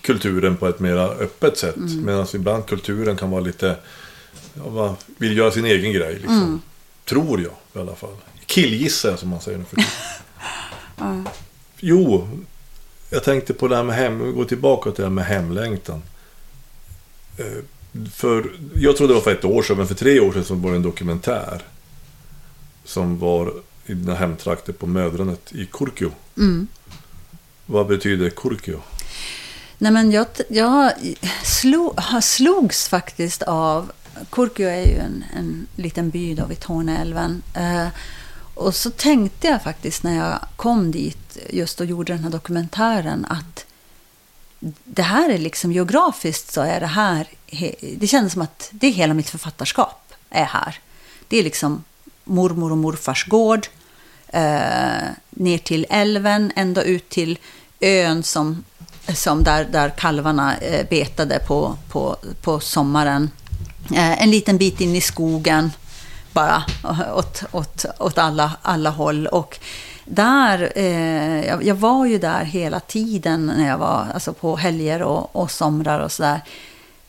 kulturen 0.00 0.56
på 0.56 0.68
ett 0.68 0.80
mer 0.80 0.96
öppet 0.96 1.56
sätt. 1.58 1.76
Medan 1.76 2.26
ibland 2.34 2.66
kulturen 2.66 3.16
kan 3.16 3.30
vara 3.30 3.40
lite, 3.40 3.76
ja, 4.54 4.62
vad- 4.68 4.94
vill 5.16 5.36
göra 5.36 5.50
sin 5.50 5.64
egen 5.64 5.92
grej. 5.92 6.14
Liksom. 6.14 6.62
Tror 7.04 7.40
jag 7.40 7.52
i 7.74 7.78
alla 7.78 7.94
fall. 7.94 8.16
Killgissar 8.46 9.10
jag 9.10 9.18
som 9.18 9.28
man 9.28 9.40
säger 9.40 9.58
nu 9.58 9.64
för 9.64 9.76
tiden. 9.76 9.90
Jo, 11.84 12.28
jag 13.10 13.24
tänkte 13.24 13.54
på 13.54 13.68
det 13.68 13.76
här 13.76 13.82
med 13.82 13.96
hem, 13.96 14.24
vi 14.26 14.32
går 14.32 14.44
tillbaka 14.44 14.90
till 14.90 15.02
det 15.02 15.08
här 15.08 15.14
med 15.14 15.24
hemlängtan. 15.24 16.02
Eh, 17.36 17.46
För, 18.12 18.52
jag 18.74 18.96
tror 18.96 19.08
det 19.08 19.14
var 19.14 19.20
för 19.20 19.30
ett 19.32 19.44
år 19.44 19.62
sedan, 19.62 19.76
men 19.76 19.86
för 19.88 19.94
tre 19.94 20.20
år 20.20 20.32
sedan 20.32 20.44
så 20.44 20.54
var 20.54 20.70
det 20.70 20.76
en 20.76 20.82
dokumentär. 20.82 21.62
Som 22.84 23.18
var 23.18 23.52
i 23.86 23.94
dina 23.94 24.14
hemtrakter 24.14 24.72
på 24.72 24.86
Mödranet 24.86 25.52
i 25.52 25.66
Kurkio. 25.72 26.10
Vad 27.66 27.86
betyder 27.86 28.30
Kurkio? 28.30 28.80
Nej, 29.82 29.92
men 29.92 30.12
jag, 30.12 30.26
jag 30.48 30.92
slog, 31.44 31.98
slogs 32.22 32.88
faktiskt 32.88 33.42
av... 33.42 33.92
Kurkio 34.30 34.68
är 34.68 34.86
ju 34.86 34.98
en, 34.98 35.24
en 35.36 35.66
liten 35.76 36.10
by 36.10 36.34
då 36.34 36.46
vid 36.46 36.60
Torneälven. 36.60 37.42
Eh, 37.54 37.88
och 38.54 38.74
så 38.74 38.90
tänkte 38.90 39.46
jag 39.46 39.62
faktiskt 39.62 40.02
när 40.02 40.16
jag 40.16 40.38
kom 40.56 40.90
dit 40.90 41.38
just 41.50 41.80
och 41.80 41.86
gjorde 41.86 42.12
den 42.12 42.24
här 42.24 42.30
dokumentären 42.30 43.24
att 43.24 43.66
det 44.84 45.02
här 45.02 45.30
är 45.30 45.38
liksom 45.38 45.72
geografiskt 45.72 46.52
så 46.52 46.60
är 46.60 46.80
det 46.80 46.86
här... 46.86 47.28
Det 47.96 48.06
kändes 48.06 48.32
som 48.32 48.42
att 48.42 48.68
det 48.70 48.86
är 48.86 48.92
hela 48.92 49.14
mitt 49.14 49.30
författarskap 49.30 50.12
är 50.30 50.44
här. 50.44 50.78
Det 51.28 51.36
är 51.38 51.42
liksom 51.42 51.84
mormor 52.24 52.72
och 52.72 52.78
morfars 52.78 53.26
gård. 53.26 53.66
Eh, 54.28 55.08
ner 55.30 55.58
till 55.58 55.86
älven, 55.90 56.52
ända 56.56 56.82
ut 56.82 57.08
till 57.08 57.38
ön 57.82 58.22
som, 58.22 58.64
som 59.08 59.44
där, 59.44 59.64
där 59.64 59.90
kalvarna 59.90 60.56
eh, 60.56 60.88
betade 60.88 61.38
på, 61.38 61.76
på, 61.88 62.16
på 62.42 62.60
sommaren. 62.60 63.30
Eh, 63.90 64.22
en 64.22 64.30
liten 64.30 64.58
bit 64.58 64.80
in 64.80 64.96
i 64.96 65.00
skogen 65.00 65.70
bara 66.32 66.64
eh, 66.84 67.16
åt, 67.16 67.42
åt, 67.52 67.84
åt 67.98 68.18
alla, 68.18 68.52
alla 68.62 68.90
håll. 68.90 69.26
Och 69.26 69.58
där, 70.04 70.72
eh, 70.76 71.46
jag, 71.46 71.64
jag 71.64 71.74
var 71.74 72.06
ju 72.06 72.18
där 72.18 72.44
hela 72.44 72.80
tiden 72.80 73.46
när 73.46 73.68
jag 73.68 73.78
var 73.78 74.06
alltså 74.14 74.32
på 74.32 74.56
helger 74.56 75.02
och, 75.02 75.36
och 75.36 75.50
somrar 75.50 76.00
och 76.00 76.12
sådär. 76.12 76.40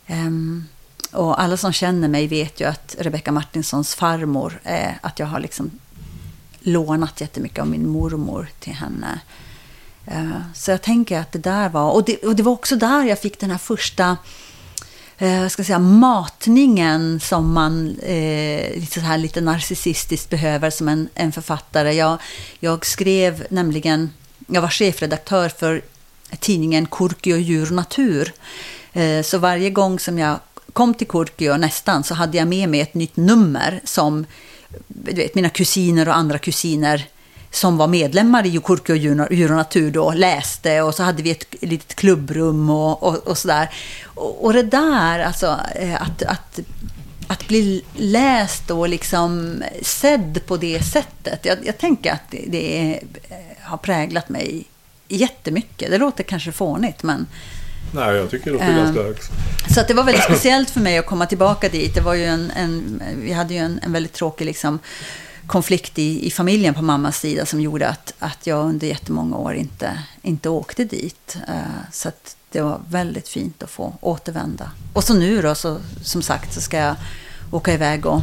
Um, 0.08 0.68
och 1.12 1.42
alla 1.42 1.58
som 1.58 1.74
känner 1.74 2.08
mig 2.08 2.28
vet 2.28 2.60
ju 2.60 2.66
att 2.66 2.96
Rebecca 3.00 3.32
Martinssons 3.32 3.96
farmor, 3.96 4.60
eh, 4.64 4.92
att 5.02 5.20
jag 5.20 5.28
har 5.28 5.40
liksom 5.40 5.72
lånat 6.60 7.22
jättemycket 7.22 7.60
av 7.60 7.68
min 7.68 7.90
mormor 7.90 8.48
till 8.60 8.74
henne. 8.74 9.20
Eh, 10.06 10.42
så 10.54 10.72
jag 10.72 10.82
tänker 10.82 11.20
att 11.20 11.32
det 11.32 11.40
där 11.40 11.70
var, 11.70 11.92
och 11.92 12.06
det, 12.06 12.18
och 12.18 12.36
det 12.36 12.44
var 12.44 12.52
också 12.52 12.76
där 12.76 13.04
jag 13.04 13.20
fick 13.20 13.40
den 13.40 13.52
här 13.52 13.58
första 13.58 14.18
eh, 15.18 15.48
ska 15.48 15.64
säga, 15.64 15.80
matningen 15.80 17.20
som 17.20 17.54
man 17.54 18.00
eh, 18.00 18.80
lite, 18.80 18.94
så 18.94 19.00
här, 19.00 19.18
lite 19.18 19.42
narcissistiskt 19.42 20.30
behöver 20.30 20.70
som 20.70 20.88
en, 20.88 21.10
en 21.16 21.32
författare. 21.32 21.94
Jag, 21.94 22.18
jag 22.60 22.86
skrev 22.86 23.46
nämligen, 23.50 24.10
jag 24.48 24.62
var 24.62 24.70
chefredaktör 24.70 25.50
för 25.50 25.82
tidningen 26.40 26.86
Kurkio 26.86 27.38
djur 27.38 27.66
och 27.66 27.72
natur. 27.72 28.34
Eh, 28.94 29.22
så 29.22 29.38
varje 29.38 29.70
gång 29.70 30.00
som 30.00 30.20
jag 30.20 30.40
kom 30.74 30.94
till 30.94 31.08
Kurkio 31.08 31.58
nästan 31.58 32.04
så 32.04 32.14
hade 32.14 32.38
jag 32.38 32.48
med 32.48 32.70
mig 32.70 32.80
ett 32.82 32.94
nytt 32.94 33.16
nummer 33.16 33.82
som 33.84 34.26
du 34.88 35.14
vet, 35.14 35.36
mina 35.36 35.50
kusiner 35.50 36.08
och 36.08 36.16
andra 36.16 36.38
kusiner 36.38 37.08
som 37.56 37.78
var 37.78 37.88
medlemmar 37.88 38.46
i 38.46 38.60
Kurkio 38.64 38.96
djur 38.96 39.52
och 39.52 39.58
natur 39.58 39.92
då 39.92 40.12
läste 40.12 40.82
och 40.82 40.96
så 40.96 41.04
hade 41.04 41.24
vi 41.24 41.32
ett 41.32 41.56
litet 41.62 41.96
klubbrum 41.96 42.70
och, 42.70 43.04
och, 43.04 43.28
och 43.28 43.38
sådär. 43.38 43.70
Och, 44.06 44.46
och 44.46 44.54
det 44.54 44.64
där, 44.64 45.20
alltså 45.20 45.60
eh, 45.76 46.02
att, 46.02 46.24
att, 46.24 46.60
att 47.28 47.48
bli 47.48 47.84
läst 47.96 48.72
och 48.72 48.90
liksom 48.90 49.64
sedd 49.82 50.40
på 50.48 50.58
det 50.58 50.84
sättet. 50.84 51.46
Jag, 51.46 51.58
jag 51.66 51.78
tänker 51.78 52.12
att 52.12 52.32
det, 52.32 52.46
det 52.48 52.82
är, 52.82 53.04
eh, 53.30 53.38
har 53.62 53.78
präglat 53.78 54.30
mig 54.30 54.66
jättemycket. 55.08 55.92
Det 55.92 55.98
låter 55.98 56.24
kanske 56.24 56.52
fånigt, 56.52 57.04
men... 57.04 57.28
Nej, 57.96 58.16
jag 58.16 58.32
tycker 58.32 58.46
det 58.46 58.52
låter 58.52 58.68
Ehm, 58.68 58.94
ganska... 58.94 59.34
Så 59.74 59.80
att 59.80 59.88
det 59.88 59.94
var 59.94 60.04
väldigt 60.04 60.24
speciellt 60.30 60.70
för 60.70 60.80
mig 60.80 60.98
att 60.98 61.06
komma 61.06 61.26
tillbaka 61.26 61.70
dit. 61.70 61.96
Det 61.96 62.02
var 62.02 62.14
ju 62.14 62.26
en, 62.26 62.52
en, 62.52 63.02
vi 63.16 63.32
hade 63.32 63.54
ju 63.54 63.60
en, 63.60 63.80
en 63.84 63.94
väldigt 63.94 64.14
tråkig 64.14 64.46
liksom, 64.46 64.80
konflikt 65.48 66.00
i, 66.00 66.28
i 66.28 66.32
familjen 66.32 66.74
på 66.74 66.82
mammas 66.82 67.20
sida 67.20 67.46
som 67.46 67.62
gjorde 67.62 67.90
att, 67.90 68.14
att 68.20 68.48
jag 68.48 68.66
under 68.66 68.88
jättemånga 68.88 69.38
år 69.38 69.54
inte, 69.54 70.00
inte 70.22 70.50
åkte 70.50 70.84
dit. 70.84 71.38
Eh, 71.48 71.92
så 71.92 72.08
att 72.08 72.36
det 72.52 72.62
var 72.62 72.82
väldigt 72.90 73.28
fint 73.28 73.64
att 73.64 73.70
få 73.70 73.94
återvända. 74.02 74.72
Och 74.94 75.04
så 75.04 75.14
nu 75.14 75.42
då, 75.42 75.56
så, 75.56 75.78
som 76.04 76.22
sagt, 76.22 76.54
så 76.54 76.62
ska 76.62 76.78
jag 76.78 76.96
åka 77.52 77.74
iväg 77.74 78.06
och, 78.06 78.22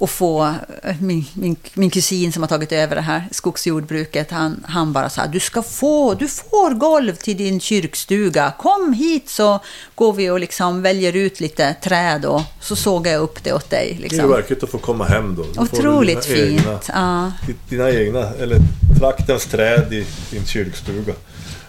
och 0.00 0.10
få 0.10 0.54
eh, 0.82 0.96
min, 1.00 1.24
min, 1.34 1.56
min 1.74 1.90
kusin 1.90 2.32
som 2.32 2.42
har 2.42 2.48
tagit 2.48 2.72
över 2.72 2.94
det 2.96 3.00
här 3.02 3.28
skogsjordbruket, 3.30 4.30
han, 4.30 4.64
han 4.68 4.92
bara 4.92 5.10
sa 5.10 5.26
du 5.26 5.40
ska 5.40 5.62
få, 5.62 6.14
du 6.14 6.28
får 6.28 6.74
golv 6.74 7.14
till 7.14 7.36
din 7.36 7.60
kyrkstuga, 7.60 8.52
kom 8.58 8.92
hit 8.92 9.28
så 9.28 9.60
går 9.94 10.12
vi 10.12 10.30
och 10.30 10.40
liksom 10.40 10.82
väljer 10.82 11.16
ut 11.16 11.40
lite 11.40 11.74
träd 11.74 12.24
och 12.24 12.42
så 12.60 12.76
sågar 12.76 13.12
jag 13.12 13.22
upp 13.22 13.44
det 13.44 13.52
åt 13.52 13.70
dig. 13.70 13.86
Det 14.00 14.06
är 14.06 14.10
Liksom. 14.10 14.30
verkligt 14.30 14.62
att 14.62 14.70
få 14.70 14.78
komma 14.78 15.04
hem 15.04 15.34
då. 15.34 15.46
Då 15.54 15.62
Otroligt 15.62 16.22
dina 16.22 16.36
fint. 16.36 16.60
Egna, 16.60 16.80
Ja. 16.88 17.32
dina 17.68 17.90
egna, 17.90 18.30
eller 18.40 18.58
traktens 18.98 19.44
träd 19.46 19.92
i 19.92 20.06
din 20.30 20.46
kyrkstuga. 20.46 21.12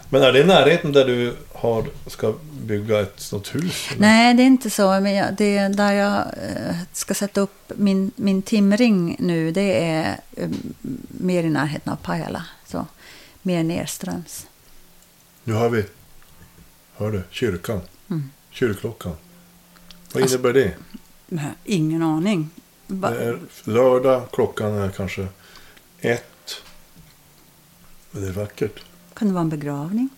Men 0.09 0.23
är 0.23 0.31
det 0.33 0.39
i 0.39 0.43
närheten 0.45 0.91
där 0.91 1.05
du 1.05 1.35
har, 1.53 1.85
ska 2.07 2.33
bygga 2.51 2.99
ett 3.01 3.19
sånt 3.19 3.55
hus? 3.55 3.87
eller? 3.89 4.01
Nej, 4.01 4.33
det 4.33 4.43
är 4.43 4.47
inte 4.47 4.69
så. 4.69 4.99
Men 4.99 5.13
jag, 5.13 5.33
det 5.33 5.57
är 5.57 5.69
där 5.69 5.91
jag 5.93 6.17
eh, 6.19 6.75
ska 6.93 7.13
sätta 7.13 7.41
upp 7.41 7.71
min, 7.75 8.11
min 8.15 8.41
timring 8.41 9.15
nu, 9.19 9.51
det 9.51 9.83
är 9.85 10.19
eh, 10.37 10.49
mer 11.07 11.43
i 11.43 11.49
närheten 11.49 11.93
av 11.93 11.97
Pajala. 11.97 12.45
Så 12.67 12.87
mer 13.41 13.63
nerströms. 13.63 14.47
Nu 15.43 15.53
har 15.53 15.69
vi, 15.69 15.85
hör 16.95 17.11
du, 17.11 17.23
kyrkan. 17.29 17.81
Mm. 18.09 18.29
Kyrkklockan. 18.51 19.13
Vad 20.13 20.23
Alltså- 20.23 20.37
innebär 20.37 20.53
det? 20.53 20.73
Nej, 21.27 21.45
Ingen 21.65 22.03
aning. 22.03 22.49
Va- 22.87 23.09
Det 23.11 23.23
är 23.23 23.39
lördag, 23.63 24.23
klockan 24.31 24.73
är 24.73 24.89
kanske 24.91 25.27
ett. 25.99 26.55
Men 28.11 28.21
det 28.21 28.27
är 28.27 28.31
vackert. 28.33 28.79
Kan 29.19 29.27
det 29.27 29.33
vara 29.33 29.41
en 29.41 29.49
begravning? 29.49 30.09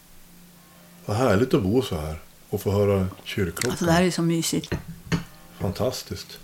Vad 1.06 1.18
härligt 1.18 1.54
att 1.54 1.64
bo 1.64 1.82
så 1.82 1.96
här 1.96 2.16
och 2.50 2.62
få 2.62 2.72
höra 2.72 3.08
kyrkklockan. 3.24 3.72
Alltså 3.72 3.86
det 3.86 3.92
här 3.92 4.04
är 4.04 4.12
så 4.12 4.22
mysigt. 4.22 4.74
Fantastiskt. 5.60 6.40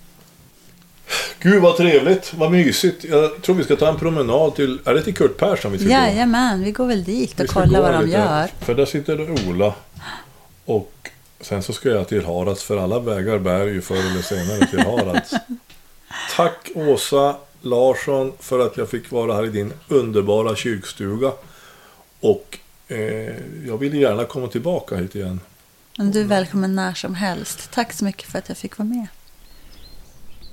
Gud 1.39 1.62
vad 1.62 1.78
trevligt, 1.78 2.34
vad 2.34 2.51
mysigt. 2.51 3.03
Jag 3.03 3.41
tror 3.41 3.55
vi 3.55 3.64
ska 3.64 3.76
ta 3.76 3.89
en 3.89 3.97
promenad 3.99 4.55
till, 4.55 4.80
är 4.86 4.93
det 4.93 5.03
till 5.03 5.16
Kurt 5.16 5.38
Persson 5.38 5.72
vi 5.72 5.78
ska 5.78 5.88
gå? 5.88 5.93
Jajamän, 5.93 6.64
vi 6.64 6.72
går 6.72 6.88
väl 6.88 7.03
dit 7.03 7.39
och 7.39 7.47
kollar 7.47 7.82
vad 7.82 7.93
de 7.93 8.10
gör. 8.10 8.47
För 8.60 8.76
där 8.76 8.86
sitter 8.86 9.47
Ola. 9.49 9.74
Och 10.66 11.10
sen 11.41 11.64
så 11.64 11.74
ska 11.74 11.89
jag 11.89 12.08
till 12.08 12.26
Harads, 12.26 12.64
för 12.64 12.78
alla 12.78 12.99
vägar 12.99 13.39
bär 13.39 13.66
ju 13.66 13.82
förr 13.82 13.95
eller 14.12 14.22
senare 14.22 14.66
till 14.66 14.80
Harads. 14.80 15.34
Tack 16.36 16.72
Åsa 16.76 17.36
Larsson 17.62 18.34
för 18.39 18.60
att 18.60 18.78
jag 18.78 18.89
fick 18.89 19.12
vara 19.12 19.34
här 19.34 19.45
i 19.45 19.49
din 19.49 19.74
underbara 19.88 20.55
kyrkstuga. 20.55 21.32
Och 22.20 22.59
eh, 22.88 22.97
jag 23.68 23.78
vill 23.78 23.93
gärna 23.93 24.26
komma 24.26 24.47
tillbaka 24.47 24.95
hit 24.95 25.15
igen. 25.15 25.39
Men 25.97 26.11
du 26.11 26.22
är 26.22 26.26
välkommen 26.26 26.76
när 26.76 26.93
som 26.93 27.15
helst. 27.15 27.72
Tack 27.72 27.93
så 27.93 28.05
mycket 28.05 28.32
för 28.32 28.39
att 28.39 28.49
jag 28.49 28.57
fick 28.57 28.78
vara 28.78 28.88
med. 28.88 29.07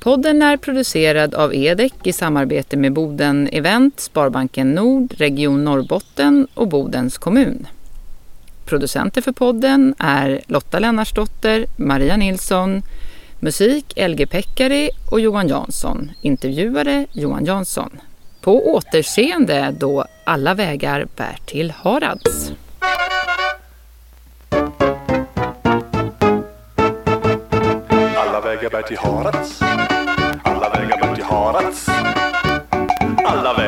Podden 0.00 0.42
är 0.42 0.56
producerad 0.56 1.34
av 1.34 1.54
Edek 1.54 1.94
i 2.06 2.12
samarbete 2.12 2.76
med 2.76 2.92
Boden 2.92 3.48
Event, 3.52 4.00
Sparbanken 4.00 4.74
Nord, 4.74 5.14
Region 5.16 5.64
Norrbotten 5.64 6.46
och 6.54 6.68
Bodens 6.68 7.18
kommun. 7.18 7.66
Producenter 8.64 9.20
för 9.20 9.32
podden 9.32 9.94
är 9.98 10.40
Lotta 10.46 10.78
Lennarsdotter, 10.78 11.66
Maria 11.76 12.16
Nilsson, 12.16 12.82
musik 13.40 13.92
LG 13.96 14.26
Pekkari 14.26 14.90
och 15.10 15.20
Johan 15.20 15.48
Jansson, 15.48 16.10
intervjuare 16.20 17.06
Johan 17.12 17.44
Jansson. 17.44 17.90
På 18.44 18.74
återseende 18.74 19.74
då 19.78 20.04
alla 20.24 20.54
vägar 20.54 21.06
bär 21.16 21.38
till 21.46 21.70
Harads. 21.70 22.52
Alla 28.16 28.40
vägar 28.40 28.70
bär 28.70 28.82
till 28.82 28.98
Harads. 28.98 29.62
Alla 30.42 30.68
vägar 30.68 31.00
bär 31.00 31.14
till 31.14 31.24
Harads. 31.24 31.88
Alla 33.24 33.54
vägar 33.54 33.63